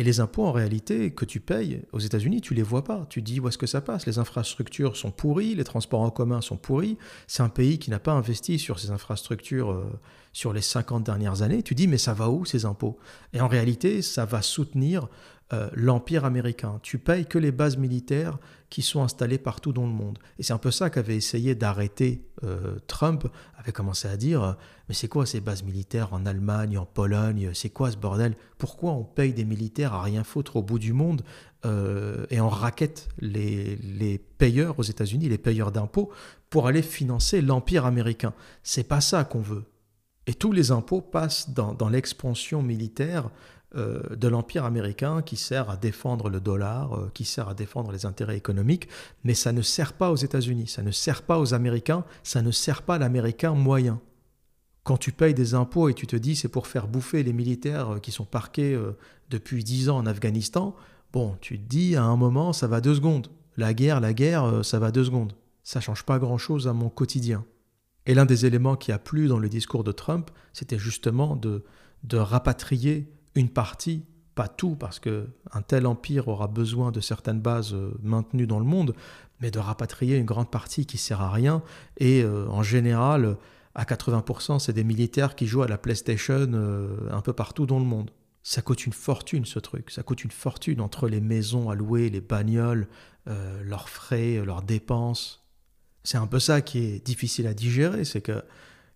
Et 0.01 0.03
les 0.03 0.21
impôts, 0.21 0.47
en 0.47 0.53
réalité, 0.53 1.11
que 1.11 1.27
tu 1.27 1.41
payes 1.41 1.83
aux 1.93 1.99
États-Unis, 1.99 2.41
tu 2.41 2.55
les 2.55 2.63
vois 2.63 2.85
pas. 2.85 3.05
Tu 3.11 3.21
dis 3.21 3.39
où 3.39 3.49
est-ce 3.49 3.59
que 3.59 3.67
ça 3.67 3.83
passe? 3.83 4.07
Les 4.07 4.19
infrastructures 4.19 4.97
sont 4.97 5.11
pourries, 5.11 5.55
les 5.55 5.65
transports 5.65 6.01
en 6.01 6.09
commun 6.09 6.41
sont 6.41 6.57
pourris. 6.57 6.97
C'est 7.27 7.43
un 7.43 7.51
pays 7.51 7.79
qui 7.79 7.91
n'a 7.91 7.99
pas 7.99 8.13
investi 8.13 8.59
sur 8.59 8.79
ces 8.79 8.93
infrastructures 8.93 9.73
euh, 9.73 9.85
sur 10.33 10.55
les 10.55 10.63
50 10.63 11.05
dernières 11.05 11.43
années. 11.43 11.63
Tu 11.63 11.75
dis, 11.75 11.87
mais 11.87 11.99
ça 11.99 12.15
va 12.15 12.31
où 12.31 12.47
ces 12.47 12.65
impôts? 12.65 12.99
Et 13.35 13.43
en 13.43 13.49
réalité, 13.49 14.01
ça 14.01 14.25
va 14.25 14.41
soutenir 14.41 15.07
euh, 15.53 15.69
l'Empire 15.73 16.25
américain. 16.25 16.79
Tu 16.83 16.99
payes 16.99 17.27
que 17.27 17.37
les 17.37 17.51
bases 17.51 17.77
militaires 17.77 18.39
qui 18.69 18.83
sont 18.83 19.03
installées 19.03 19.39
partout 19.39 19.73
dans 19.73 19.85
le 19.85 19.93
monde. 19.93 20.19
Et 20.39 20.45
c'est 20.45 20.53
un 20.53 20.59
peu 20.59 20.71
ça 20.71 20.91
qu'avait 20.91 21.17
essayé 21.17 21.57
d'arrêter 21.57 22.25
euh, 22.45 22.79
Trump, 22.87 23.27
avait 23.59 23.73
commencé 23.73 24.07
à 24.07 24.17
dire, 24.17 24.45
euh, 24.45 24.53
mais 24.89 24.95
c'est 24.95 25.09
quoi 25.09 25.27
ces 25.27 25.41
bases 25.41 25.65
militaires 25.65 26.13
en 26.13 26.25
Allemagne, 26.25 26.79
en 26.79 26.87
Pologne, 26.87 27.51
c'est 27.53 27.71
quoi 27.71 27.91
ce 27.91 27.97
bordel? 27.97 28.37
Pourquoi 28.59 28.93
on 28.93 29.03
paye 29.03 29.33
des 29.33 29.45
militaires 29.45 29.93
à 29.93 30.03
rien 30.03 30.23
foutre 30.23 30.55
au 30.55 30.63
bout 30.63 30.79
du 30.79 30.93
monde 30.93 31.23
et 32.31 32.41
on 32.41 32.49
raquette 32.49 33.11
les, 33.19 33.77
les 33.77 34.17
payeurs 34.17 34.79
aux 34.79 34.83
États-Unis, 34.83 35.29
les 35.29 35.37
payeurs 35.37 35.73
d'impôts, 35.73 36.11
pour 36.49 36.67
aller 36.69 36.81
financer 36.81 37.43
l'Empire 37.43 37.85
américain? 37.85 38.33
C'est 38.63 38.89
pas 38.89 39.03
ça 39.03 39.25
qu'on 39.25 39.43
veut. 39.43 39.65
Et 40.27 40.35
tous 40.35 40.53
les 40.53 40.71
impôts 40.71 41.01
passent 41.01 41.51
dans, 41.51 41.75
dans 41.75 41.89
l'expansion 41.89 42.63
militaire 42.63 43.27
euh, 43.27 43.29
de 43.75 44.27
l'Empire 44.27 44.65
américain 44.65 45.23
qui 45.23 45.37
sert 45.37 45.71
à 45.71 45.77
défendre 45.77 46.29
le 46.29 46.41
dollar, 46.41 46.95
euh, 46.95 47.11
qui 47.15 47.25
sert 47.25 47.49
à 47.49 47.55
défendre 47.55 47.93
les 47.93 48.05
intérêts 48.05 48.37
économiques, 48.37 48.89
mais 49.23 49.35
ça 49.35 49.53
ne 49.53 49.63
sert 49.63 49.93
pas 49.93 50.11
aux 50.11 50.17
États-Unis, 50.17 50.67
ça 50.67 50.83
ne 50.83 50.91
sert 50.91 51.23
pas 51.23 51.39
aux 51.39 51.55
Américains, 51.55 52.05
ça 52.25 52.43
ne 52.43 52.51
sert 52.51 52.83
pas 52.83 52.99
l'Américain 52.99 53.55
moyen. 53.55 54.01
Quand 54.83 54.97
tu 54.97 55.13
payes 55.13 55.35
des 55.35 55.55
impôts 55.55 55.89
et 55.89 55.95
tu 55.95 56.09
te 56.09 56.17
dis 56.17 56.35
c'est 56.35 56.49
pour 56.49 56.67
faire 56.67 56.89
bouffer 56.89 57.23
les 57.23 57.33
militaires 57.33 57.95
euh, 57.95 57.99
qui 58.01 58.11
sont 58.11 58.25
parqués 58.25 58.77
depuis 59.29 59.63
dix 59.63 59.89
ans 59.89 59.99
en 59.99 60.07
Afghanistan, 60.07 60.75
bon, 61.13 61.37
tu 61.41 61.57
te 61.57 61.69
dis 61.69 61.95
à 61.95 62.03
un 62.03 62.17
moment 62.17 62.53
ça 62.53 62.67
va 62.67 62.81
deux 62.81 62.97
secondes. 62.97 63.29
La 63.57 63.73
guerre, 63.73 64.01
la 64.01 64.15
guerre, 64.15 64.65
ça 64.65 64.81
va 64.81 64.91
deux 64.91 65.05
secondes. 65.05 65.35
Ça 65.63 65.81
change 65.81 66.05
pas 66.05 66.19
grand-chose 66.19 66.67
à 66.67 66.73
mon 66.73 66.89
quotidien. 66.89 67.45
Et 68.07 68.15
l'un 68.15 68.25
des 68.25 68.47
éléments 68.47 68.75
qui 68.75 68.91
a 68.91 68.99
plu 68.99 69.29
dans 69.29 69.39
le 69.39 69.49
discours 69.49 69.85
de 69.85 69.93
Trump, 69.93 70.31
c'était 70.53 70.79
justement 70.79 71.37
de, 71.37 71.65
de 72.03 72.17
rapatrier 72.17 73.13
une 73.35 73.49
partie, 73.49 74.05
pas 74.35 74.49
tout, 74.49 74.77
parce 74.77 74.99
que 74.99 75.29
un 75.53 75.63
tel 75.63 75.87
empire 75.87 76.29
aura 76.29 76.49
besoin 76.49 76.93
de 76.93 77.01
certaines 77.01 77.41
bases 77.41 77.75
euh, 77.75 77.93
maintenues 78.03 78.47
dans 78.47 78.59
le 78.59 78.65
monde, 78.65 78.95
mais 79.41 79.51
de 79.51 79.59
rapatrier 79.59 80.17
une 80.17 80.25
grande 80.25 80.51
partie 80.51 80.87
qui 80.87 80.99
sert 80.99 81.21
à 81.21 81.31
rien. 81.31 81.63
Et 81.99 82.23
euh, 82.23 82.47
en 82.49 82.63
général, 82.63 83.37
à 83.75 83.85
80%, 83.85 84.59
c'est 84.59 84.73
des 84.73 84.85
militaires 84.85 85.35
qui 85.35 85.47
jouent 85.47 85.63
à 85.63 85.69
la 85.69 85.79
PlayStation 85.79 86.49
euh, 86.53 87.09
un 87.11 87.21
peu 87.21 87.33
partout 87.33 87.67
dans 87.67 87.79
le 87.79 87.85
monde. 87.85 88.11
Ça 88.43 88.63
coûte 88.63 88.87
une 88.87 88.93
fortune 88.93 89.45
ce 89.45 89.59
truc, 89.59 89.91
ça 89.91 90.03
coûte 90.03 90.25
une 90.25 90.31
fortune 90.31 90.81
entre 90.81 91.09
les 91.09 91.21
maisons 91.21 91.69
à 91.69 91.75
louer, 91.75 92.09
les 92.09 92.23
bagnoles, 92.23 92.89
leurs 93.27 93.91
frais, 93.91 94.43
leurs 94.43 94.63
dépenses. 94.63 95.45
C'est 96.05 96.17
un 96.17 96.27
peu 96.27 96.39
ça 96.41 96.63
qui 96.63 96.79
est 96.79 97.05
difficile 97.05 97.47
à 97.47 97.53
digérer, 97.53 98.07
c'est 98.07 98.23
que 98.23 98.43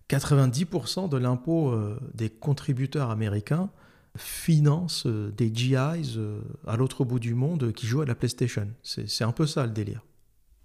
90% 0.09 1.09
de 1.09 1.17
l'impôt 1.17 1.79
des 2.15 2.31
contributeurs 2.31 3.11
américains 3.11 3.69
finance 4.17 5.05
euh, 5.05 5.31
des 5.31 5.53
GIs 5.53 6.15
euh, 6.17 6.41
à 6.67 6.75
l'autre 6.77 7.05
bout 7.05 7.19
du 7.19 7.33
monde 7.33 7.71
qui 7.73 7.87
jouent 7.87 8.01
à 8.01 8.05
la 8.05 8.15
PlayStation. 8.15 8.67
C'est 8.83 9.23
un 9.23 9.31
peu 9.31 9.45
ça 9.45 9.65
le 9.65 9.71
délire. 9.71 10.05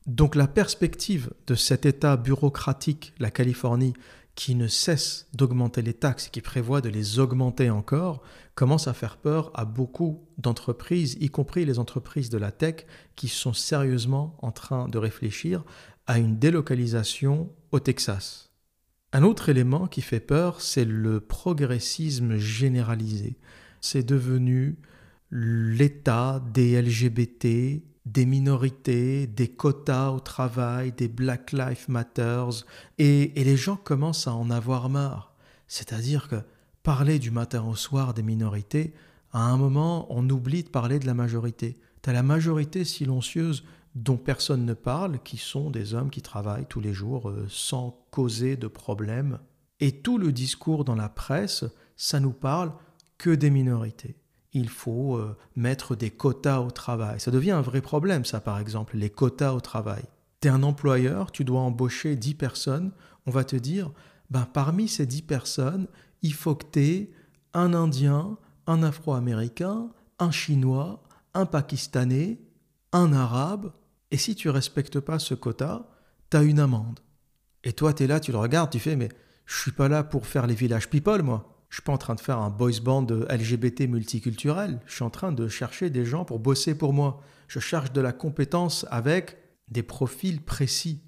Donc 0.06 0.34
la 0.34 0.48
perspective 0.48 1.30
de 1.46 1.54
cet 1.54 1.86
État 1.86 2.16
bureaucratique, 2.16 3.12
la 3.18 3.30
Californie, 3.30 3.94
qui 4.34 4.54
ne 4.54 4.68
cesse 4.68 5.28
d'augmenter 5.34 5.82
les 5.82 5.92
taxes 5.92 6.28
et 6.28 6.30
qui 6.30 6.40
prévoit 6.40 6.80
de 6.80 6.88
les 6.88 7.18
augmenter 7.18 7.68
encore, 7.68 8.22
commence 8.54 8.88
à 8.88 8.94
faire 8.94 9.18
peur 9.18 9.50
à 9.54 9.64
beaucoup 9.64 10.26
d'entreprises, 10.38 11.16
y 11.20 11.28
compris 11.28 11.64
les 11.64 11.78
entreprises 11.78 12.30
de 12.30 12.38
la 12.38 12.50
tech, 12.50 12.86
qui 13.16 13.28
sont 13.28 13.52
sérieusement 13.52 14.36
en 14.40 14.52
train 14.52 14.88
de 14.88 14.98
réfléchir 14.98 15.64
à 16.06 16.18
une 16.18 16.38
délocalisation 16.38 17.50
au 17.70 17.80
Texas. 17.80 18.49
Un 19.12 19.24
autre 19.24 19.48
élément 19.48 19.88
qui 19.88 20.02
fait 20.02 20.20
peur, 20.20 20.60
c'est 20.60 20.84
le 20.84 21.20
progressisme 21.20 22.36
généralisé. 22.36 23.36
C'est 23.80 24.06
devenu 24.06 24.78
l'état 25.32 26.40
des 26.52 26.80
LGBT, 26.80 27.82
des 28.06 28.26
minorités, 28.26 29.26
des 29.26 29.48
quotas 29.48 30.10
au 30.10 30.20
travail, 30.20 30.92
des 30.92 31.08
Black 31.08 31.52
Lives 31.52 31.86
Matters, 31.88 32.64
et, 32.98 33.32
les 33.36 33.56
gens 33.56 33.76
commencent 33.76 34.28
à 34.28 34.34
en 34.34 34.48
avoir 34.48 34.88
marre. 34.88 35.34
C'est-à-dire 35.66 36.28
que 36.28 36.36
parler 36.82 37.18
du 37.18 37.30
matin 37.30 37.64
au 37.64 37.74
soir 37.74 38.14
des 38.14 38.22
minorités, 38.22 38.94
à 39.32 39.42
un 39.42 39.56
moment, 39.56 40.06
on 40.10 40.28
oublie 40.30 40.62
de 40.62 40.68
parler 40.68 40.98
de 40.98 41.06
la 41.06 41.14
majorité. 41.14 41.78
Tu 42.02 42.10
as 42.10 42.12
la 42.12 42.22
majorité 42.22 42.84
silencieuse 42.84 43.64
dont 43.94 44.16
personne 44.16 44.64
ne 44.64 44.74
parle, 44.74 45.18
qui 45.22 45.36
sont 45.36 45.70
des 45.70 45.94
hommes 45.94 46.10
qui 46.10 46.22
travaillent 46.22 46.66
tous 46.66 46.80
les 46.80 46.92
jours 46.92 47.28
euh, 47.28 47.46
sans 47.48 48.04
causer 48.10 48.56
de 48.56 48.68
problème. 48.68 49.38
Et 49.80 49.92
tout 49.92 50.18
le 50.18 50.32
discours 50.32 50.84
dans 50.84 50.94
la 50.94 51.08
presse, 51.08 51.64
ça 51.96 52.20
nous 52.20 52.32
parle 52.32 52.72
que 53.18 53.30
des 53.30 53.50
minorités. 53.50 54.16
Il 54.52 54.68
faut 54.68 55.16
euh, 55.16 55.36
mettre 55.56 55.96
des 55.96 56.10
quotas 56.10 56.60
au 56.60 56.70
travail. 56.70 57.20
Ça 57.20 57.30
devient 57.30 57.50
un 57.52 57.60
vrai 57.60 57.80
problème, 57.80 58.24
ça, 58.24 58.40
par 58.40 58.58
exemple, 58.58 58.96
les 58.96 59.10
quotas 59.10 59.52
au 59.52 59.60
travail. 59.60 60.02
Tu 60.40 60.48
es 60.48 60.50
un 60.50 60.62
employeur, 60.62 61.32
tu 61.32 61.44
dois 61.44 61.60
embaucher 61.60 62.16
10 62.16 62.34
personnes, 62.34 62.92
on 63.26 63.30
va 63.30 63.44
te 63.44 63.56
dire, 63.56 63.90
ben, 64.30 64.46
parmi 64.52 64.88
ces 64.88 65.06
10 65.06 65.22
personnes, 65.22 65.86
il 66.22 66.34
faut 66.34 66.54
que 66.54 66.66
tu 66.72 66.80
aies 66.80 67.10
un 67.54 67.74
Indien, 67.74 68.38
un 68.66 68.82
Afro-Américain, 68.82 69.90
un 70.18 70.30
Chinois, 70.30 71.02
un 71.34 71.46
Pakistanais, 71.46 72.40
un 72.92 73.12
Arabe, 73.12 73.72
et 74.10 74.16
si 74.16 74.34
tu 74.34 74.48
respectes 74.48 75.00
pas 75.00 75.18
ce 75.18 75.34
quota, 75.34 75.88
tu 76.30 76.36
as 76.36 76.42
une 76.42 76.60
amende. 76.60 77.00
Et 77.64 77.72
toi, 77.72 77.92
tu 77.92 78.06
là, 78.06 78.20
tu 78.20 78.32
le 78.32 78.38
regardes, 78.38 78.70
tu 78.70 78.78
fais, 78.78 78.96
mais 78.96 79.08
je 79.46 79.58
suis 79.58 79.72
pas 79.72 79.88
là 79.88 80.02
pour 80.02 80.26
faire 80.26 80.46
les 80.46 80.54
villages 80.54 80.88
people, 80.88 81.22
moi. 81.22 81.56
Je 81.68 81.76
suis 81.76 81.82
pas 81.82 81.92
en 81.92 81.98
train 81.98 82.16
de 82.16 82.20
faire 82.20 82.38
un 82.38 82.50
boys 82.50 82.80
band 82.82 83.06
LGBT 83.06 83.82
multiculturel. 83.82 84.80
Je 84.86 84.94
suis 84.94 85.04
en 85.04 85.10
train 85.10 85.30
de 85.30 85.46
chercher 85.46 85.88
des 85.88 86.04
gens 86.04 86.24
pour 86.24 86.40
bosser 86.40 86.74
pour 86.76 86.92
moi. 86.92 87.22
Je 87.46 87.60
cherche 87.60 87.92
de 87.92 88.00
la 88.00 88.12
compétence 88.12 88.86
avec 88.90 89.36
des 89.68 89.84
profils 89.84 90.42
précis. 90.42 91.00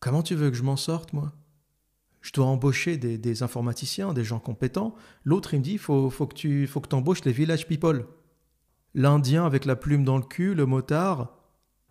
Comment 0.00 0.22
tu 0.22 0.34
veux 0.34 0.50
que 0.50 0.56
je 0.56 0.62
m'en 0.62 0.76
sorte, 0.76 1.14
moi? 1.14 1.32
Je 2.20 2.32
dois 2.32 2.46
embaucher 2.46 2.96
des, 2.98 3.42
informaticiens, 3.42 4.12
des 4.12 4.24
gens 4.24 4.40
compétents. 4.40 4.94
L'autre, 5.24 5.54
il 5.54 5.60
me 5.60 5.64
dit, 5.64 5.78
faut, 5.78 6.10
faut 6.10 6.26
que 6.26 6.34
tu 6.34 6.66
faut 6.66 6.80
que 6.80 6.94
embauches 6.94 7.24
les 7.24 7.32
village 7.32 7.66
people. 7.66 8.04
L'Indien 8.94 9.46
avec 9.46 9.64
la 9.64 9.76
plume 9.76 10.04
dans 10.04 10.16
le 10.16 10.24
cul, 10.24 10.54
le 10.54 10.66
motard, 10.66 11.35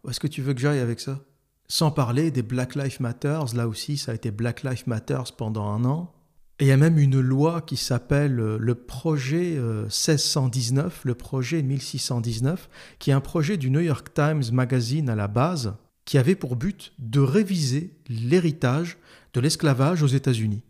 où 0.06 0.10
est-ce 0.10 0.20
que 0.20 0.28
tu 0.28 0.42
veux 0.42 0.54
que 0.54 0.62
j'aille 0.62 0.80
avec 0.80 1.00
ça? 1.00 1.20
Sans 1.68 1.90
parler 1.90 2.30
des 2.30 2.44
Black 2.44 2.76
Lives 2.76 3.02
Matters, 3.02 3.56
là 3.56 3.68
aussi 3.68 3.98
ça 3.98 4.12
a 4.12 4.16
été 4.16 4.30
Black 4.30 4.64
Lives 4.64 4.84
Matters 4.86 5.36
pendant 5.36 5.68
un 5.68 5.84
an. 5.86 6.14
Et 6.60 6.66
il 6.66 6.68
y 6.68 6.72
a 6.72 6.78
même 6.78 6.98
une 6.98 7.20
loi 7.20 7.62
qui 7.62 7.76
s'appelle 7.76 8.40
euh, 8.40 8.58
le 8.58 8.76
projet 8.76 9.60
1619, 9.60 10.86
euh, 10.86 11.00
le 11.04 11.16
projet 11.16 11.62
1619, 11.62 12.70
qui 12.98 13.10
est 13.10 13.14
un 13.14 13.20
projet 13.20 13.58
du 13.58 13.70
New 13.70 13.82
York 13.82 14.14
Times 14.14 14.44
Magazine 14.54 15.10
à 15.10 15.16
la 15.16 15.28
base, 15.28 15.74
qui 16.06 16.18
avait 16.18 16.36
pour 16.36 16.56
but 16.56 16.94
de 17.00 17.20
réviser 17.20 17.98
l'héritage 18.08 18.98
de 19.34 19.42
l'esclavage 19.42 20.02
aux 20.02 20.08
États-Unis, 20.08 20.64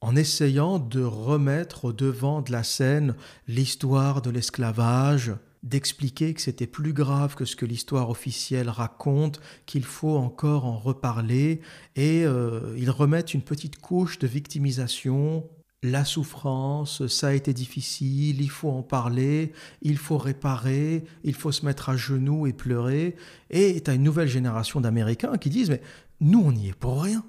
en 0.00 0.16
essayant 0.16 0.78
de 0.78 1.02
remettre 1.02 1.86
au 1.86 1.92
devant 1.92 2.40
de 2.40 2.52
la 2.52 2.62
scène 2.62 3.14
l'histoire 3.46 4.22
de 4.22 4.30
l'esclavage, 4.30 5.32
d'expliquer 5.62 6.34
que 6.34 6.40
c'était 6.40 6.66
plus 6.66 6.92
grave 6.92 7.34
que 7.34 7.44
ce 7.44 7.56
que 7.56 7.66
l'histoire 7.66 8.10
officielle 8.10 8.68
raconte, 8.68 9.40
qu'il 9.66 9.84
faut 9.84 10.16
encore 10.16 10.64
en 10.64 10.78
reparler, 10.78 11.60
et 11.94 12.24
euh, 12.24 12.74
ils 12.78 12.90
remettent 12.90 13.34
une 13.34 13.42
petite 13.42 13.78
couche 13.78 14.18
de 14.18 14.26
victimisation. 14.26 15.48
La 15.82 16.04
souffrance, 16.04 17.06
ça 17.06 17.28
a 17.28 17.32
été 17.32 17.52
difficile, 17.52 18.40
il 18.40 18.50
faut 18.50 18.70
en 18.70 18.82
parler, 18.82 19.52
il 19.82 19.98
faut 19.98 20.18
réparer, 20.18 21.04
il 21.22 21.34
faut 21.34 21.52
se 21.52 21.64
mettre 21.64 21.90
à 21.90 21.96
genoux 21.96 22.46
et 22.46 22.52
pleurer. 22.52 23.14
Et 23.50 23.80
tu 23.80 23.90
as 23.90 23.94
une 23.94 24.02
nouvelle 24.02 24.28
génération 24.28 24.80
d'Américains 24.80 25.36
qui 25.36 25.50
disent, 25.50 25.70
mais 25.70 25.82
nous, 26.20 26.40
on 26.40 26.52
n'y 26.52 26.68
est 26.68 26.74
pour 26.74 27.02
rien. 27.02 27.24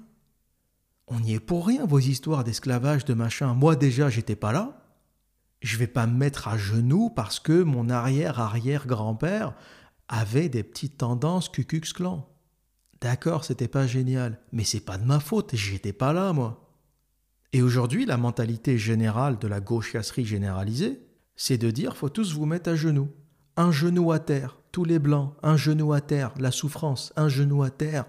On 1.06 1.20
n'y 1.20 1.34
est 1.34 1.40
pour 1.40 1.66
rien, 1.66 1.86
vos 1.86 1.98
histoires 1.98 2.44
d'esclavage, 2.44 3.04
de 3.04 3.14
machin. 3.14 3.54
Moi 3.54 3.76
déjà, 3.76 4.10
j'étais 4.10 4.36
pas 4.36 4.52
là 4.52 4.87
je 5.60 5.76
vais 5.76 5.86
pas 5.86 6.06
me 6.06 6.16
mettre 6.16 6.48
à 6.48 6.56
genoux 6.56 7.10
parce 7.10 7.40
que 7.40 7.62
mon 7.62 7.88
arrière-arrière-grand-père 7.88 9.54
avait 10.08 10.48
des 10.48 10.62
petites 10.62 10.98
tendances 10.98 11.48
Cucux 11.48 11.92
clan. 11.92 12.28
D'accord, 13.00 13.44
c'était 13.44 13.68
pas 13.68 13.86
génial, 13.86 14.40
mais 14.52 14.64
c'est 14.64 14.80
pas 14.80 14.98
de 14.98 15.04
ma 15.04 15.20
faute, 15.20 15.54
j'étais 15.54 15.92
pas 15.92 16.12
là 16.12 16.32
moi. 16.32 16.64
Et 17.52 17.62
aujourd'hui, 17.62 18.04
la 18.06 18.16
mentalité 18.16 18.76
générale 18.76 19.38
de 19.38 19.48
la 19.48 19.60
gauchiasserie 19.60 20.26
généralisée, 20.26 21.00
c'est 21.36 21.58
de 21.58 21.70
dire 21.70 21.96
faut 21.96 22.08
tous 22.08 22.34
vous 22.34 22.46
mettre 22.46 22.70
à 22.70 22.74
genoux. 22.76 23.10
Un 23.56 23.72
genou 23.72 24.12
à 24.12 24.18
terre, 24.18 24.58
tous 24.72 24.84
les 24.84 24.98
blancs, 24.98 25.34
un 25.42 25.56
genou 25.56 25.92
à 25.92 26.00
terre, 26.00 26.32
la 26.38 26.50
souffrance, 26.50 27.12
un 27.16 27.28
genou 27.28 27.62
à 27.62 27.70
terre. 27.70 28.04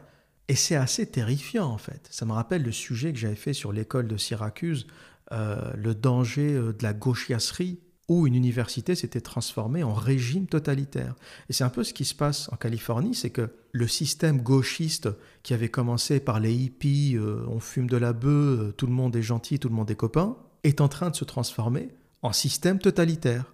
Et 0.48 0.56
c'est 0.56 0.76
assez 0.76 1.06
terrifiant 1.06 1.68
en 1.68 1.78
fait. 1.78 2.08
Ça 2.12 2.26
me 2.26 2.34
rappelle 2.34 2.64
le 2.64 2.72
sujet 2.72 3.14
que 3.14 3.20
j'avais 3.20 3.36
fait 3.36 3.54
sur 3.54 3.72
l'école 3.72 4.08
de 4.08 4.18
Syracuse 4.18 4.88
euh, 5.32 5.72
le 5.76 5.96
danger 5.96 6.54
euh, 6.54 6.74
de 6.74 6.84
la 6.84 6.94
gauchiasserie, 6.94 7.80
où 8.08 8.26
une 8.26 8.34
université 8.34 8.96
s'était 8.96 9.22
transformée 9.22 9.84
en 9.84 9.94
régime 9.94 10.48
totalitaire. 10.48 11.16
Et 11.48 11.54
c'est 11.54 11.64
un 11.64 11.70
peu 11.70 11.84
ce 11.84 11.94
qui 11.94 12.06
se 12.06 12.16
passe 12.16 12.50
en 12.52 12.56
Californie, 12.56 13.14
c'est 13.14 13.30
que 13.30 13.50
le 13.72 13.88
système 13.88 14.42
gauchiste 14.42 15.10
qui 15.44 15.54
avait 15.54 15.70
commencé 15.70 16.20
par 16.20 16.40
les 16.40 16.54
hippies, 16.54 17.16
euh, 17.16 17.46
on 17.48 17.60
fume 17.60 17.88
de 17.88 17.98
la 17.98 18.14
bœuf, 18.14 18.76
tout 18.76 18.88
le 18.88 18.94
monde 18.94 19.16
est 19.16 19.22
gentil, 19.22 19.60
tout 19.60 19.70
le 19.70 19.76
monde 19.76 19.92
est 19.92 19.96
copain, 19.96 20.36
est 20.64 20.82
en 20.82 20.88
train 20.88 21.12
de 21.12 21.16
se 21.16 21.26
transformer 21.26 21.90
en 22.22 22.34
système 22.34 22.80
totalitaire. 22.80 23.54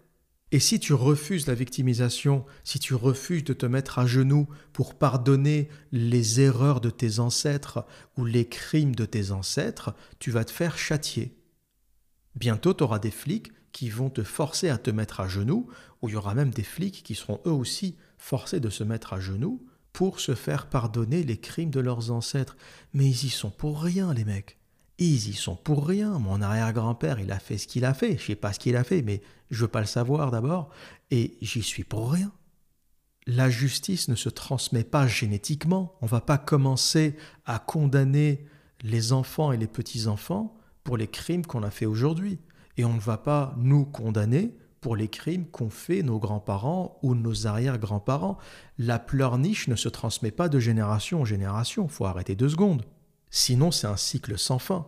Et 0.52 0.60
si 0.60 0.80
tu 0.80 0.94
refuses 0.94 1.48
la 1.48 1.54
victimisation, 1.54 2.46
si 2.64 2.80
tu 2.80 2.94
refuses 2.94 3.44
de 3.44 3.54
te 3.54 3.66
mettre 3.66 4.00
à 4.00 4.06
genoux 4.06 4.48
pour 4.72 4.96
pardonner 4.96 5.68
les 5.92 6.40
erreurs 6.40 6.80
de 6.80 6.90
tes 6.90 7.20
ancêtres 7.20 7.86
ou 8.16 8.24
les 8.24 8.48
crimes 8.48 8.96
de 8.96 9.06
tes 9.06 9.32
ancêtres, 9.32 9.96
tu 10.20 10.32
vas 10.32 10.46
te 10.46 10.52
faire 10.52 10.78
châtier. 10.78 11.35
Bientôt, 12.36 12.74
tu 12.74 12.84
auras 12.84 13.00
des 13.00 13.12
flics 13.12 13.52
qui 13.72 13.90
vont 13.90 14.10
te 14.10 14.24
forcer 14.24 14.70
à 14.70 14.78
te 14.78 14.90
mettre 14.90 15.20
à 15.20 15.28
genoux, 15.28 15.68
ou 16.02 16.10
il 16.10 16.14
y 16.14 16.16
aura 16.16 16.34
même 16.34 16.52
des 16.52 16.64
flics 16.64 17.04
qui 17.04 17.16
seront 17.16 17.42
eux 17.46 17.52
aussi 17.52 17.98
forcés 18.18 18.60
de 18.60 18.70
se 18.70 18.84
mettre 18.84 19.14
à 19.14 19.20
genoux 19.20 19.66
pour 19.92 20.20
se 20.20 20.36
faire 20.36 20.68
pardonner 20.68 21.24
les 21.24 21.38
crimes 21.38 21.72
de 21.72 21.80
leurs 21.80 22.12
ancêtres. 22.12 22.58
Mais 22.94 23.06
ils 23.06 23.26
y 23.26 23.30
sont 23.30 23.50
pour 23.52 23.82
rien, 23.82 24.14
les 24.14 24.26
mecs. 24.26 24.58
Ils 24.98 25.30
y 25.30 25.34
sont 25.34 25.56
pour 25.56 25.88
rien. 25.88 26.20
Mon 26.20 26.42
arrière-grand-père, 26.42 27.20
il 27.20 27.32
a 27.32 27.40
fait 27.40 27.58
ce 27.58 27.68
qu'il 27.68 27.86
a 27.86 27.94
fait. 27.94 28.18
Je 28.18 28.26
sais 28.26 28.36
pas 28.36 28.54
ce 28.54 28.60
qu'il 28.60 28.78
a 28.78 28.84
fait, 28.84 29.02
mais 29.02 29.22
je 29.52 29.62
veux 29.62 29.68
pas 29.68 29.82
le 29.82 29.86
savoir 29.86 30.32
d'abord. 30.32 30.70
Et 31.12 31.38
j'y 31.42 31.64
suis 31.64 31.84
pour 31.84 32.12
rien. 32.12 32.32
La 33.28 33.50
justice 33.50 34.08
ne 34.08 34.16
se 34.16 34.30
transmet 34.30 34.84
pas 34.84 35.08
génétiquement. 35.08 35.96
On 36.02 36.06
va 36.06 36.22
pas 36.22 36.38
commencer 36.38 37.18
à 37.46 37.60
condamner 37.60 38.46
les 38.84 39.14
enfants 39.14 39.52
et 39.52 39.58
les 39.58 39.68
petits-enfants 39.68 40.55
pour 40.86 40.96
les 40.96 41.08
crimes 41.08 41.46
qu'on 41.46 41.64
a 41.64 41.72
fait 41.72 41.86
aujourd'hui. 41.86 42.40
Et 42.78 42.86
on 42.86 42.94
ne 42.94 43.00
va 43.00 43.18
pas 43.18 43.54
nous 43.58 43.84
condamner 43.84 44.56
pour 44.80 44.96
les 44.96 45.08
crimes 45.08 45.48
qu'ont 45.48 45.72
fait 45.72 46.04
nos 46.04 46.20
grands-parents 46.20 47.00
ou 47.02 47.16
nos 47.16 47.48
arrière-grands-parents. 47.48 48.38
La 48.78 49.00
pleurniche 49.00 49.68
ne 49.68 49.76
se 49.76 49.90
transmet 49.90 50.32
pas 50.32 50.48
de 50.48 50.60
génération 50.60 51.22
en 51.22 51.26
génération, 51.26 51.88
faut 51.88 52.06
arrêter 52.06 52.36
deux 52.36 52.50
secondes. 52.50 52.86
Sinon, 53.32 53.72
c'est 53.72 53.88
un 53.88 53.98
cycle 53.98 54.38
sans 54.38 54.60
fin. 54.60 54.88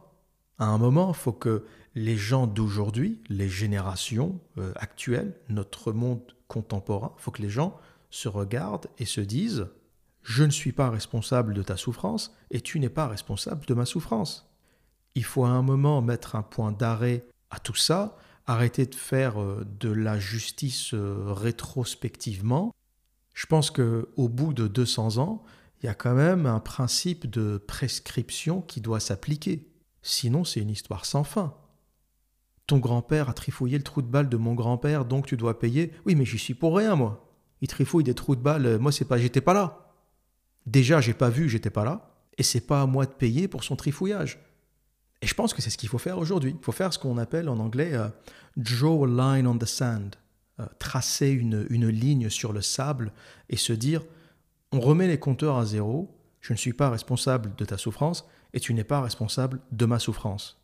À 0.59 0.67
un 0.67 0.77
moment, 0.77 1.09
il 1.09 1.17
faut 1.17 1.33
que 1.33 1.65
les 1.95 2.15
gens 2.15 2.45
d'aujourd'hui, 2.45 3.23
les 3.27 3.49
générations 3.49 4.39
euh, 4.59 4.71
actuelles, 4.75 5.33
notre 5.49 5.91
monde 5.91 6.21
contemporain, 6.47 7.13
faut 7.17 7.31
que 7.31 7.41
les 7.41 7.49
gens 7.49 7.75
se 8.11 8.27
regardent 8.27 8.87
et 8.99 9.05
se 9.05 9.21
disent 9.21 9.67
Je 10.21 10.43
ne 10.43 10.51
suis 10.51 10.73
pas 10.73 10.91
responsable 10.91 11.55
de 11.55 11.63
ta 11.63 11.75
souffrance 11.75 12.35
et 12.51 12.61
tu 12.61 12.79
n'es 12.79 12.89
pas 12.89 13.07
responsable 13.07 13.65
de 13.65 13.73
ma 13.73 13.85
souffrance. 13.85 14.46
Il 15.17 15.23
faut 15.23 15.45
à 15.45 15.49
un 15.49 15.63
moment 15.63 16.03
mettre 16.03 16.35
un 16.35 16.43
point 16.43 16.71
d'arrêt 16.71 17.25
à 17.49 17.57
tout 17.57 17.73
ça, 17.73 18.17
arrêter 18.45 18.85
de 18.85 18.93
faire 18.93 19.41
euh, 19.41 19.65
de 19.79 19.89
la 19.89 20.19
justice 20.19 20.93
euh, 20.93 21.33
rétrospectivement. 21.33 22.71
Je 23.33 23.47
pense 23.47 23.71
que 23.71 24.09
au 24.15 24.29
bout 24.29 24.53
de 24.53 24.67
200 24.67 25.17
ans, 25.17 25.43
il 25.81 25.87
y 25.87 25.89
a 25.89 25.95
quand 25.95 26.13
même 26.13 26.45
un 26.45 26.59
principe 26.59 27.27
de 27.27 27.57
prescription 27.57 28.61
qui 28.61 28.79
doit 28.79 28.99
s'appliquer. 28.99 29.67
Sinon, 30.03 30.43
c'est 30.43 30.59
une 30.59 30.69
histoire 30.69 31.03
sans 31.03 31.23
fin. 31.23 31.55
Ton 32.67 32.77
grand-père 32.77 33.27
a 33.27 33.33
trifouillé 33.33 33.79
le 33.79 33.83
trou 33.83 34.03
de 34.03 34.07
balle 34.07 34.29
de 34.29 34.37
mon 34.37 34.53
grand-père, 34.53 35.03
donc 35.03 35.25
tu 35.25 35.35
dois 35.35 35.57
payer. 35.57 35.93
Oui, 36.05 36.13
mais 36.13 36.25
j'y 36.25 36.37
suis 36.37 36.53
pour 36.53 36.77
rien, 36.77 36.95
moi. 36.95 37.27
Il 37.61 37.67
trifouille 37.67 38.03
des 38.03 38.13
trous 38.13 38.35
de 38.35 38.41
balle, 38.41 38.77
moi 38.77 38.91
c'est 38.91 39.05
pas, 39.05 39.17
j'étais 39.17 39.41
pas 39.41 39.55
là. 39.55 39.95
Déjà, 40.67 41.01
j'ai 41.01 41.15
pas 41.15 41.31
vu, 41.31 41.49
j'étais 41.49 41.71
pas 41.71 41.85
là, 41.85 42.21
et 42.37 42.43
c'est 42.43 42.67
pas 42.67 42.83
à 42.83 42.85
moi 42.85 43.07
de 43.07 43.13
payer 43.13 43.47
pour 43.47 43.63
son 43.63 43.75
trifouillage. 43.75 44.46
Et 45.21 45.27
je 45.27 45.33
pense 45.33 45.53
que 45.53 45.61
c'est 45.61 45.69
ce 45.69 45.77
qu'il 45.77 45.89
faut 45.89 45.97
faire 45.97 46.19
aujourd'hui. 46.19 46.55
Il 46.57 46.63
faut 46.63 46.71
faire 46.71 46.93
ce 46.93 46.99
qu'on 46.99 47.17
appelle 47.17 47.49
en 47.49 47.59
anglais 47.59 47.93
euh, 47.93 48.07
draw 48.55 49.05
a 49.05 49.35
line 49.35 49.47
on 49.47 49.57
the 49.57 49.65
sand, 49.65 50.15
euh, 50.59 50.65
tracer 50.79 51.29
une, 51.29 51.65
une 51.69 51.87
ligne 51.87 52.29
sur 52.29 52.53
le 52.53 52.61
sable 52.61 53.11
et 53.49 53.57
se 53.57 53.73
dire 53.73 54.03
on 54.71 54.79
remet 54.79 55.07
les 55.07 55.19
compteurs 55.19 55.57
à 55.57 55.65
zéro, 55.65 56.13
je 56.41 56.53
ne 56.53 56.57
suis 56.57 56.73
pas 56.73 56.89
responsable 56.89 57.53
de 57.57 57.65
ta 57.65 57.77
souffrance 57.77 58.27
et 58.53 58.59
tu 58.59 58.73
n'es 58.73 58.83
pas 58.83 59.01
responsable 59.01 59.59
de 59.71 59.85
ma 59.85 59.99
souffrance. 59.99 60.56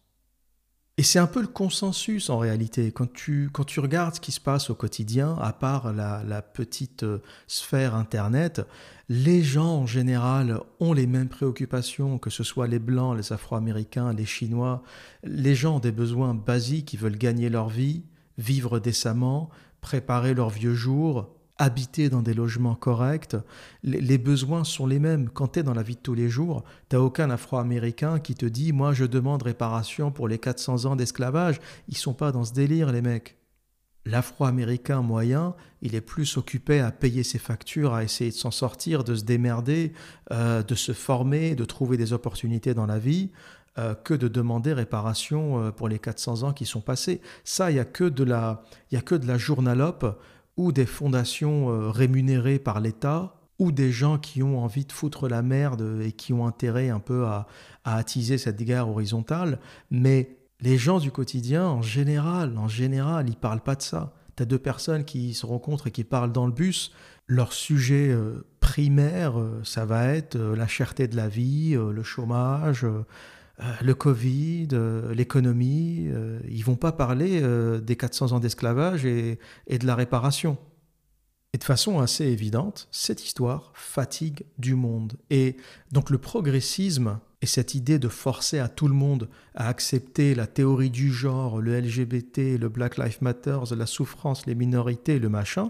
Et 0.99 1.03
c'est 1.03 1.17
un 1.17 1.25
peu 1.25 1.41
le 1.41 1.47
consensus 1.47 2.29
en 2.29 2.37
réalité. 2.37 2.91
Quand 2.91 3.11
tu, 3.11 3.49
quand 3.51 3.63
tu 3.63 3.79
regardes 3.79 4.15
ce 4.15 4.19
qui 4.19 4.31
se 4.31 4.39
passe 4.39 4.69
au 4.69 4.75
quotidien, 4.75 5.35
à 5.41 5.51
part 5.51 5.91
la, 5.91 6.23
la 6.23 6.43
petite 6.43 7.01
euh, 7.01 7.17
sphère 7.47 7.95
Internet, 7.95 8.61
les 9.09 9.41
gens 9.41 9.79
en 9.79 9.85
général 9.87 10.59
ont 10.79 10.93
les 10.93 11.07
mêmes 11.07 11.29
préoccupations, 11.29 12.19
que 12.19 12.29
ce 12.29 12.43
soit 12.43 12.67
les 12.67 12.77
Blancs, 12.77 13.17
les 13.17 13.33
Afro-Américains, 13.33 14.13
les 14.13 14.25
Chinois. 14.25 14.83
Les 15.23 15.55
gens 15.55 15.77
ont 15.77 15.79
des 15.79 15.91
besoins 15.91 16.35
basiques, 16.35 16.93
ils 16.93 16.99
veulent 16.99 17.17
gagner 17.17 17.49
leur 17.49 17.69
vie, 17.69 18.03
vivre 18.37 18.77
décemment, 18.77 19.49
préparer 19.81 20.35
leurs 20.35 20.51
vieux 20.51 20.75
jours, 20.75 21.33
habiter 21.57 22.09
dans 22.09 22.21
des 22.21 22.33
logements 22.33 22.75
corrects, 22.75 23.35
les, 23.83 24.17
besoins 24.17 24.63
sont 24.63 24.87
les 24.87 24.99
mêmes. 24.99 25.29
Quand 25.29 25.49
tu 25.49 25.59
es 25.59 25.63
dans 25.63 25.73
la 25.73 25.83
vie 25.83 25.95
de 25.95 26.01
tous 26.01 26.15
les 26.15 26.29
jours, 26.29 26.63
tu 26.89 26.95
aucun 26.95 27.29
Afro-Américain 27.29 28.19
qui 28.19 28.35
te 28.35 28.45
dit 28.45 28.73
Moi, 28.73 28.93
je 28.93 29.05
demande 29.05 29.43
réparation 29.43 30.11
pour 30.11 30.27
les 30.27 30.39
400 30.39 30.85
ans 30.85 30.95
d'esclavage. 30.95 31.59
Ils 31.87 31.97
sont 31.97 32.13
pas 32.13 32.31
dans 32.31 32.43
ce 32.43 32.53
délire, 32.53 32.91
les 32.91 33.01
mecs. 33.01 33.37
L'Afro-Américain 34.05 35.01
moyen, 35.01 35.55
il 35.81 35.95
est 35.95 36.01
plus 36.01 36.35
occupé 36.37 36.81
à 36.81 36.91
payer 36.91 37.23
ses 37.23 37.39
factures, 37.39 37.93
à 37.93 38.03
essayer 38.03 38.31
de 38.31 38.35
s'en 38.35 38.51
sortir, 38.51 39.05
de 39.05 39.15
se 39.15 39.23
démerder, 39.23 39.93
euh, 40.31 40.61
de 40.61 40.75
se 40.75 40.91
former, 40.91 41.55
de 41.55 41.63
trouver 41.63 41.95
des 41.95 42.11
opportunités 42.11 42.73
dans 42.73 42.85
la 42.85 42.99
vie, 42.99 43.31
euh, 43.79 43.95
que 43.95 44.13
de 44.13 44.27
demander 44.27 44.73
réparation 44.73 45.59
euh, 45.63 45.71
pour 45.71 45.87
les 45.87 45.99
400 45.99 46.43
ans 46.43 46.53
qui 46.53 46.65
sont 46.65 46.81
passés. 46.81 47.21
Ça, 47.45 47.71
il 47.71 47.75
n'y 47.75 47.79
a, 47.79 47.85
que 47.85 48.03
de 48.03 48.25
la, 48.25 48.61
a 48.93 49.01
que 49.01 49.15
de 49.15 49.25
la 49.25 49.37
journalope 49.37 50.21
ou 50.57 50.71
des 50.71 50.85
fondations 50.85 51.69
euh, 51.69 51.89
rémunérées 51.89 52.59
par 52.59 52.79
l'État, 52.79 53.35
ou 53.59 53.71
des 53.71 53.91
gens 53.91 54.17
qui 54.17 54.43
ont 54.43 54.63
envie 54.63 54.85
de 54.85 54.91
foutre 54.91 55.27
la 55.27 55.41
merde 55.41 55.99
et 56.03 56.11
qui 56.11 56.33
ont 56.33 56.45
intérêt 56.45 56.89
un 56.89 56.99
peu 56.99 57.25
à, 57.25 57.47
attiser 57.85 58.37
cette 58.37 58.61
guerre 58.63 58.89
horizontale, 58.89 59.59
mais 59.91 60.37
les 60.61 60.77
gens 60.77 60.99
du 60.99 61.11
quotidien, 61.11 61.65
en 61.65 61.81
général, 61.81 62.57
en 62.57 62.67
général, 62.67 63.27
ils 63.27 63.35
parlent 63.35 63.61
pas 63.61 63.75
de 63.75 63.81
ça. 63.81 64.13
Tu 64.37 64.43
as 64.43 64.45
deux 64.45 64.57
personnes 64.57 65.03
qui 65.03 65.33
se 65.33 65.45
rencontrent 65.45 65.87
et 65.87 65.91
qui 65.91 66.03
parlent 66.03 66.31
dans 66.31 66.45
le 66.45 66.53
bus. 66.53 66.93
Leur 67.27 67.51
sujet 67.51 68.09
euh, 68.09 68.45
primaire, 68.61 69.37
euh, 69.37 69.61
ça 69.63 69.85
va 69.85 70.07
être 70.07 70.37
la 70.37 70.67
cherté 70.67 71.07
de 71.07 71.15
la 71.15 71.27
vie, 71.27 71.73
le 71.73 72.03
chômage, 72.03 72.85
le 73.81 73.93
Covid, 73.93 74.69
euh, 74.73 75.13
l'économie, 75.13 76.07
euh, 76.07 76.39
ils 76.49 76.63
vont 76.63 76.75
pas 76.75 76.91
parler 76.91 77.41
des 77.81 77.95
400 77.95 78.31
ans 78.31 78.39
d'esclavage 78.39 79.05
et, 79.05 79.37
de 79.69 79.85
la 79.85 79.95
réparation. 79.95 80.57
Et 81.55 81.59
de 81.59 81.63
façon 81.63 81.99
assez 81.99 82.25
évidente, 82.25 82.87
cette 82.89 83.23
histoire 83.23 83.71
fatigue 83.75 84.43
du 84.57 84.73
monde. 84.73 85.13
Et 85.29 85.55
donc 85.91 86.09
le 86.09 86.17
progressisme 86.17 87.19
et 87.43 87.45
cette 87.45 87.75
idée 87.75 87.99
de 87.99 88.07
forcer 88.07 88.57
à 88.57 88.69
tout 88.69 88.87
le 88.87 88.95
monde 88.95 89.29
à 89.53 89.67
accepter 89.67 90.33
la 90.33 90.47
théorie 90.47 90.89
du 90.89 91.13
genre, 91.13 91.61
le 91.61 91.79
LGBT, 91.79 92.57
le 92.59 92.69
Black 92.69 92.97
Lives 92.97 93.19
Matter, 93.21 93.59
la 93.77 93.85
souffrance, 93.85 94.47
les 94.47 94.55
minorités, 94.55 95.19
le 95.19 95.29
machin, 95.29 95.69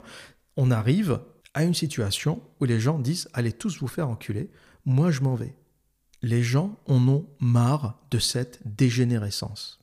on 0.56 0.72
arrive 0.72 1.20
à 1.54 1.66
une 1.66 1.74
situation 1.74 2.42
où 2.62 2.66
les 2.66 2.80
gens 2.80 2.98
disent 2.98 3.28
allez 3.34 3.52
tous 3.52 3.80
vous 3.80 3.88
faire 3.88 4.08
enculer, 4.08 4.50
moi 4.86 5.12
je 5.12 5.20
m'en 5.20 5.36
vais 5.36 5.54
les 6.24 6.42
gens 6.42 6.80
en 6.88 7.08
ont 7.08 7.28
marre 7.40 8.00
de 8.10 8.18
cette 8.18 8.62
dégénérescence. 8.66 9.80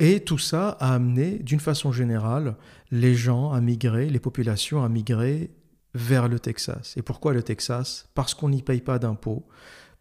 Et 0.00 0.20
tout 0.20 0.38
ça 0.38 0.70
a 0.80 0.94
amené, 0.94 1.38
d'une 1.38 1.60
façon 1.60 1.92
générale, 1.92 2.56
les 2.90 3.14
gens 3.14 3.52
à 3.52 3.60
migrer, 3.60 4.10
les 4.10 4.18
populations 4.18 4.82
à 4.82 4.88
migrer 4.88 5.50
vers 5.94 6.28
le 6.28 6.40
Texas. 6.40 6.94
Et 6.96 7.02
pourquoi 7.02 7.32
le 7.32 7.44
Texas? 7.44 8.08
Parce 8.14 8.34
qu'on 8.34 8.48
n'y 8.48 8.62
paye 8.62 8.80
pas 8.80 8.98
d'impôts, 8.98 9.46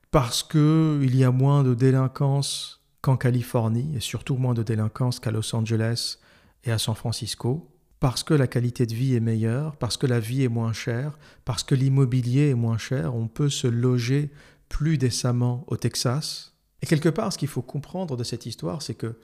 parce 0.10 0.42
qu'il 0.42 1.16
y 1.16 1.24
a 1.24 1.32
moins 1.32 1.64
de 1.64 1.76
délinquance 1.76 2.84
qu'en 3.02 3.16
Californie, 3.16 3.96
et 3.96 4.00
surtout 4.00 4.36
moins 4.36 4.56
de 4.56 4.64
délinquance 4.64 5.20
qu'à 5.20 5.30
Los 5.30 5.56
Angeles 5.56 6.18
et 6.64 6.72
à 6.72 6.80
San 6.80 6.96
Francisco, 6.96 7.70
parce 8.00 8.24
que 8.24 8.34
la 8.34 8.48
qualité 8.48 8.86
de 8.86 8.94
vie 8.96 9.16
est 9.16 9.20
meilleure, 9.20 9.78
parce 9.78 9.98
que 9.98 10.08
la 10.08 10.20
vie 10.20 10.44
est 10.44 10.50
moins 10.50 10.74
chère, 10.74 11.18
parce 11.46 11.64
que 11.64 11.76
l'immobilier 11.76 12.50
est 12.50 12.56
moins 12.56 12.78
cher, 12.78 13.16
on 13.16 13.28
peut 13.28 13.50
se 13.50 13.68
loger 13.68 14.32
plus 14.74 14.98
décemment 14.98 15.64
au 15.68 15.78
Texas. 15.78 16.56
Et 16.82 16.88
quelque 16.88 17.08
part, 17.08 17.32
ce 17.32 17.38
qu'il 17.38 17.48
faut 17.48 17.62
comprendre 17.62 18.18
de 18.18 18.24
cette 18.24 18.48
histoire, 18.48 18.82
c'est 18.82 18.96
que 18.96 19.20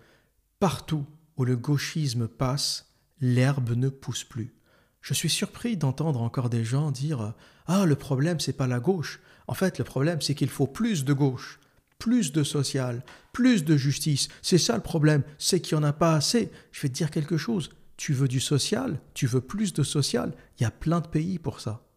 partout 0.59 1.07
où 1.37 1.43
le 1.43 1.57
gauchisme 1.57 2.27
passe, 2.27 2.93
l'herbe 3.19 3.71
ne 3.71 3.89
pousse 3.89 4.23
plus. 4.23 4.53
Je 5.01 5.15
suis 5.15 5.29
surpris 5.29 5.75
d'entendre 5.75 6.21
encore 6.21 6.51
des 6.51 6.63
gens 6.63 6.91
dire 6.91 7.33
Ah, 7.65 7.85
le 7.85 7.95
problème, 7.95 8.39
c'est 8.39 8.53
pas 8.53 8.67
la 8.67 8.79
gauche. 8.79 9.21
En 9.47 9.55
fait, 9.55 9.79
le 9.79 9.83
problème, 9.83 10.21
c'est 10.21 10.35
qu'il 10.35 10.49
faut 10.49 10.67
plus 10.67 11.03
de 11.03 11.13
gauche, 11.13 11.59
plus 11.97 12.31
de 12.31 12.43
social, 12.43 13.03
plus 13.33 13.65
de 13.65 13.75
justice. 13.75 14.27
C'est 14.43 14.59
ça 14.59 14.75
le 14.75 14.83
problème, 14.83 15.23
c'est 15.39 15.61
qu'il 15.61 15.79
n'y 15.79 15.83
en 15.83 15.87
a 15.87 15.93
pas 15.93 16.13
assez. 16.13 16.51
Je 16.71 16.81
vais 16.81 16.89
te 16.89 16.93
dire 16.93 17.09
quelque 17.09 17.37
chose. 17.37 17.71
Tu 17.97 18.13
veux 18.13 18.27
du 18.27 18.39
social, 18.39 19.01
tu 19.15 19.25
veux 19.25 19.41
plus 19.41 19.73
de 19.73 19.81
social, 19.81 20.31
il 20.59 20.63
y 20.63 20.67
a 20.67 20.71
plein 20.71 20.99
de 20.99 21.07
pays 21.07 21.39
pour 21.39 21.59
ça. 21.59 21.87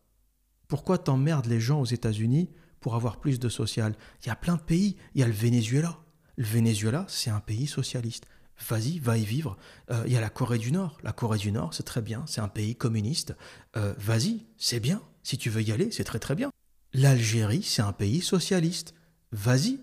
Pourquoi 0.69 0.97
t'emmerdes 0.97 1.47
les 1.47 1.61
gens 1.61 1.83
aux 1.83 1.85
États-Unis 1.85 2.49
pour 2.83 2.95
avoir 2.95 3.19
plus 3.19 3.39
de 3.39 3.49
social. 3.49 3.95
Il 4.23 4.29
y 4.29 4.31
a 4.31 4.37
plein 4.37 4.57
de 4.57 4.61
pays. 4.61 4.97
Il 5.15 5.21
y 5.21 5.25
a 5.25 5.27
le 5.27 5.33
Venezuela. 5.33 5.99
Le 6.37 6.45
Venezuela, 6.45 7.07
c'est 7.09 7.31
un 7.31 7.41
pays 7.41 7.67
socialiste. 7.67 8.27
vas-y, 8.69 8.99
va 8.99 9.17
y 9.17 9.25
vivre. 9.25 9.57
Euh, 9.91 10.03
il 10.07 10.13
y 10.13 10.17
a 10.17 10.21
la 10.21 10.29
Corée 10.29 10.59
du 10.59 10.73
Nord. 10.73 10.99
La 11.03 11.13
Corée 11.13 11.39
du 11.39 11.53
Nord, 11.53 11.73
c'est 11.73 11.83
très 11.83 12.03
bien, 12.03 12.25
c'est 12.27 12.41
un 12.41 12.49
pays 12.49 12.77
communiste. 12.77 13.35
Euh, 13.77 13.95
vas-y, 13.99 14.45
c'est 14.59 14.81
bien. 14.81 15.01
Si 15.23 15.39
tu 15.39 15.51
veux 15.51 15.63
y 15.63 15.73
aller, 15.73 15.91
c'est 15.91 16.05
très 16.05 16.19
très 16.19 16.35
bien. 16.35 16.51
L'Algérie, 16.93 17.63
c'est 17.63 17.83
un 17.83 17.93
pays 17.93 18.21
socialiste. 18.21 18.95
Vas-y, 19.31 19.81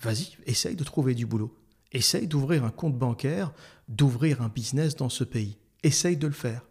vas-y, 0.00 0.36
essaye 0.46 0.74
de 0.74 0.84
trouver 0.84 1.14
du 1.14 1.26
boulot. 1.26 1.56
Essaye 1.92 2.26
d'ouvrir 2.26 2.64
un 2.64 2.70
compte 2.70 2.98
bancaire, 2.98 3.52
d'ouvrir 3.88 4.42
un 4.42 4.48
business 4.48 4.96
dans 4.96 5.08
ce 5.08 5.24
pays. 5.24 5.58
Essaye 5.82 6.16
de 6.16 6.26
le 6.26 6.32
faire. 6.32 6.66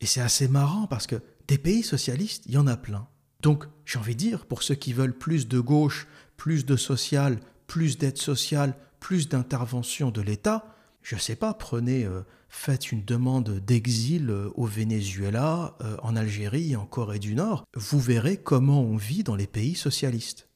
Et 0.00 0.06
c'est 0.06 0.20
assez 0.20 0.48
marrant 0.48 0.86
parce 0.86 1.06
que 1.06 1.22
des 1.46 1.58
pays 1.58 1.82
socialistes, 1.82 2.44
il 2.46 2.52
y 2.52 2.58
en 2.58 2.66
a 2.66 2.76
plein. 2.76 3.08
Donc, 3.42 3.64
j'ai 3.84 3.98
envie 3.98 4.14
de 4.14 4.20
dire, 4.20 4.46
pour 4.46 4.62
ceux 4.62 4.74
qui 4.74 4.92
veulent 4.92 5.16
plus 5.16 5.46
de 5.46 5.60
gauche, 5.60 6.08
plus 6.36 6.66
de 6.66 6.76
social, 6.76 7.38
plus 7.66 7.98
d'aide 7.98 8.18
sociale, 8.18 8.74
plus 9.00 9.28
d'intervention 9.28 10.10
de 10.10 10.20
l'État, 10.20 10.74
je 11.02 11.14
ne 11.14 11.20
sais 11.20 11.36
pas, 11.36 11.54
prenez, 11.54 12.04
euh, 12.04 12.22
faites 12.48 12.92
une 12.92 13.04
demande 13.04 13.60
d'exil 13.60 14.30
euh, 14.30 14.50
au 14.56 14.66
Venezuela, 14.66 15.76
euh, 15.80 15.96
en 16.02 16.16
Algérie, 16.16 16.76
en 16.76 16.84
Corée 16.84 17.18
du 17.18 17.34
Nord, 17.34 17.64
vous 17.74 18.00
verrez 18.00 18.36
comment 18.36 18.82
on 18.82 18.96
vit 18.96 19.22
dans 19.22 19.36
les 19.36 19.46
pays 19.46 19.74
socialistes. 19.74 20.48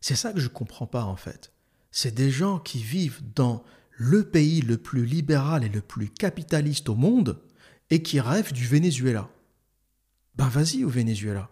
C'est 0.00 0.16
ça 0.16 0.32
que 0.32 0.40
je 0.40 0.48
ne 0.48 0.52
comprends 0.52 0.86
pas 0.86 1.04
en 1.04 1.16
fait. 1.16 1.52
C'est 1.90 2.14
des 2.14 2.30
gens 2.30 2.58
qui 2.58 2.82
vivent 2.82 3.20
dans 3.36 3.62
le 3.92 4.28
pays 4.28 4.62
le 4.62 4.78
plus 4.78 5.04
libéral 5.04 5.62
et 5.62 5.68
le 5.68 5.82
plus 5.82 6.08
capitaliste 6.08 6.88
au 6.88 6.96
monde 6.96 7.40
et 7.90 8.02
qui 8.02 8.18
rêvent 8.18 8.52
du 8.52 8.66
Venezuela. 8.66 9.28
Ben 10.36 10.48
vas-y 10.48 10.84
au 10.84 10.88
Venezuela. 10.88 11.50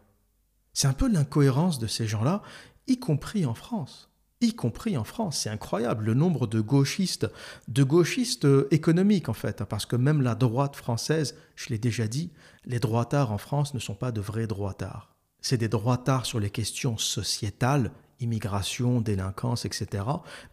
C'est 0.72 0.88
un 0.88 0.92
peu 0.92 1.08
l'incohérence 1.08 1.78
de 1.78 1.86
ces 1.86 2.06
gens-là, 2.06 2.42
y 2.86 2.98
compris 2.98 3.44
en 3.46 3.54
France 3.54 4.10
y 4.40 4.54
compris 4.54 4.96
en 4.96 5.04
France. 5.04 5.40
C'est 5.40 5.50
incroyable 5.50 6.06
le 6.06 6.14
nombre 6.14 6.46
de 6.46 6.60
gauchistes, 6.60 7.28
de 7.68 7.82
gauchistes 7.82 8.46
euh, 8.46 8.68
économiques 8.70 9.28
en 9.28 9.34
fait, 9.34 9.64
parce 9.64 9.86
que 9.86 9.96
même 9.96 10.22
la 10.22 10.34
droite 10.34 10.76
française, 10.76 11.36
je 11.56 11.68
l'ai 11.68 11.78
déjà 11.78 12.08
dit, 12.08 12.30
les 12.64 12.80
droitards 12.80 13.32
en 13.32 13.38
France 13.38 13.74
ne 13.74 13.78
sont 13.78 13.94
pas 13.94 14.12
de 14.12 14.20
vrais 14.20 14.46
droitards. 14.46 15.14
C'est 15.42 15.58
des 15.58 15.68
droitards 15.68 16.26
sur 16.26 16.40
les 16.40 16.50
questions 16.50 16.98
sociétales, 16.98 17.92
immigration, 18.18 19.00
délinquance, 19.00 19.64
etc. 19.64 20.04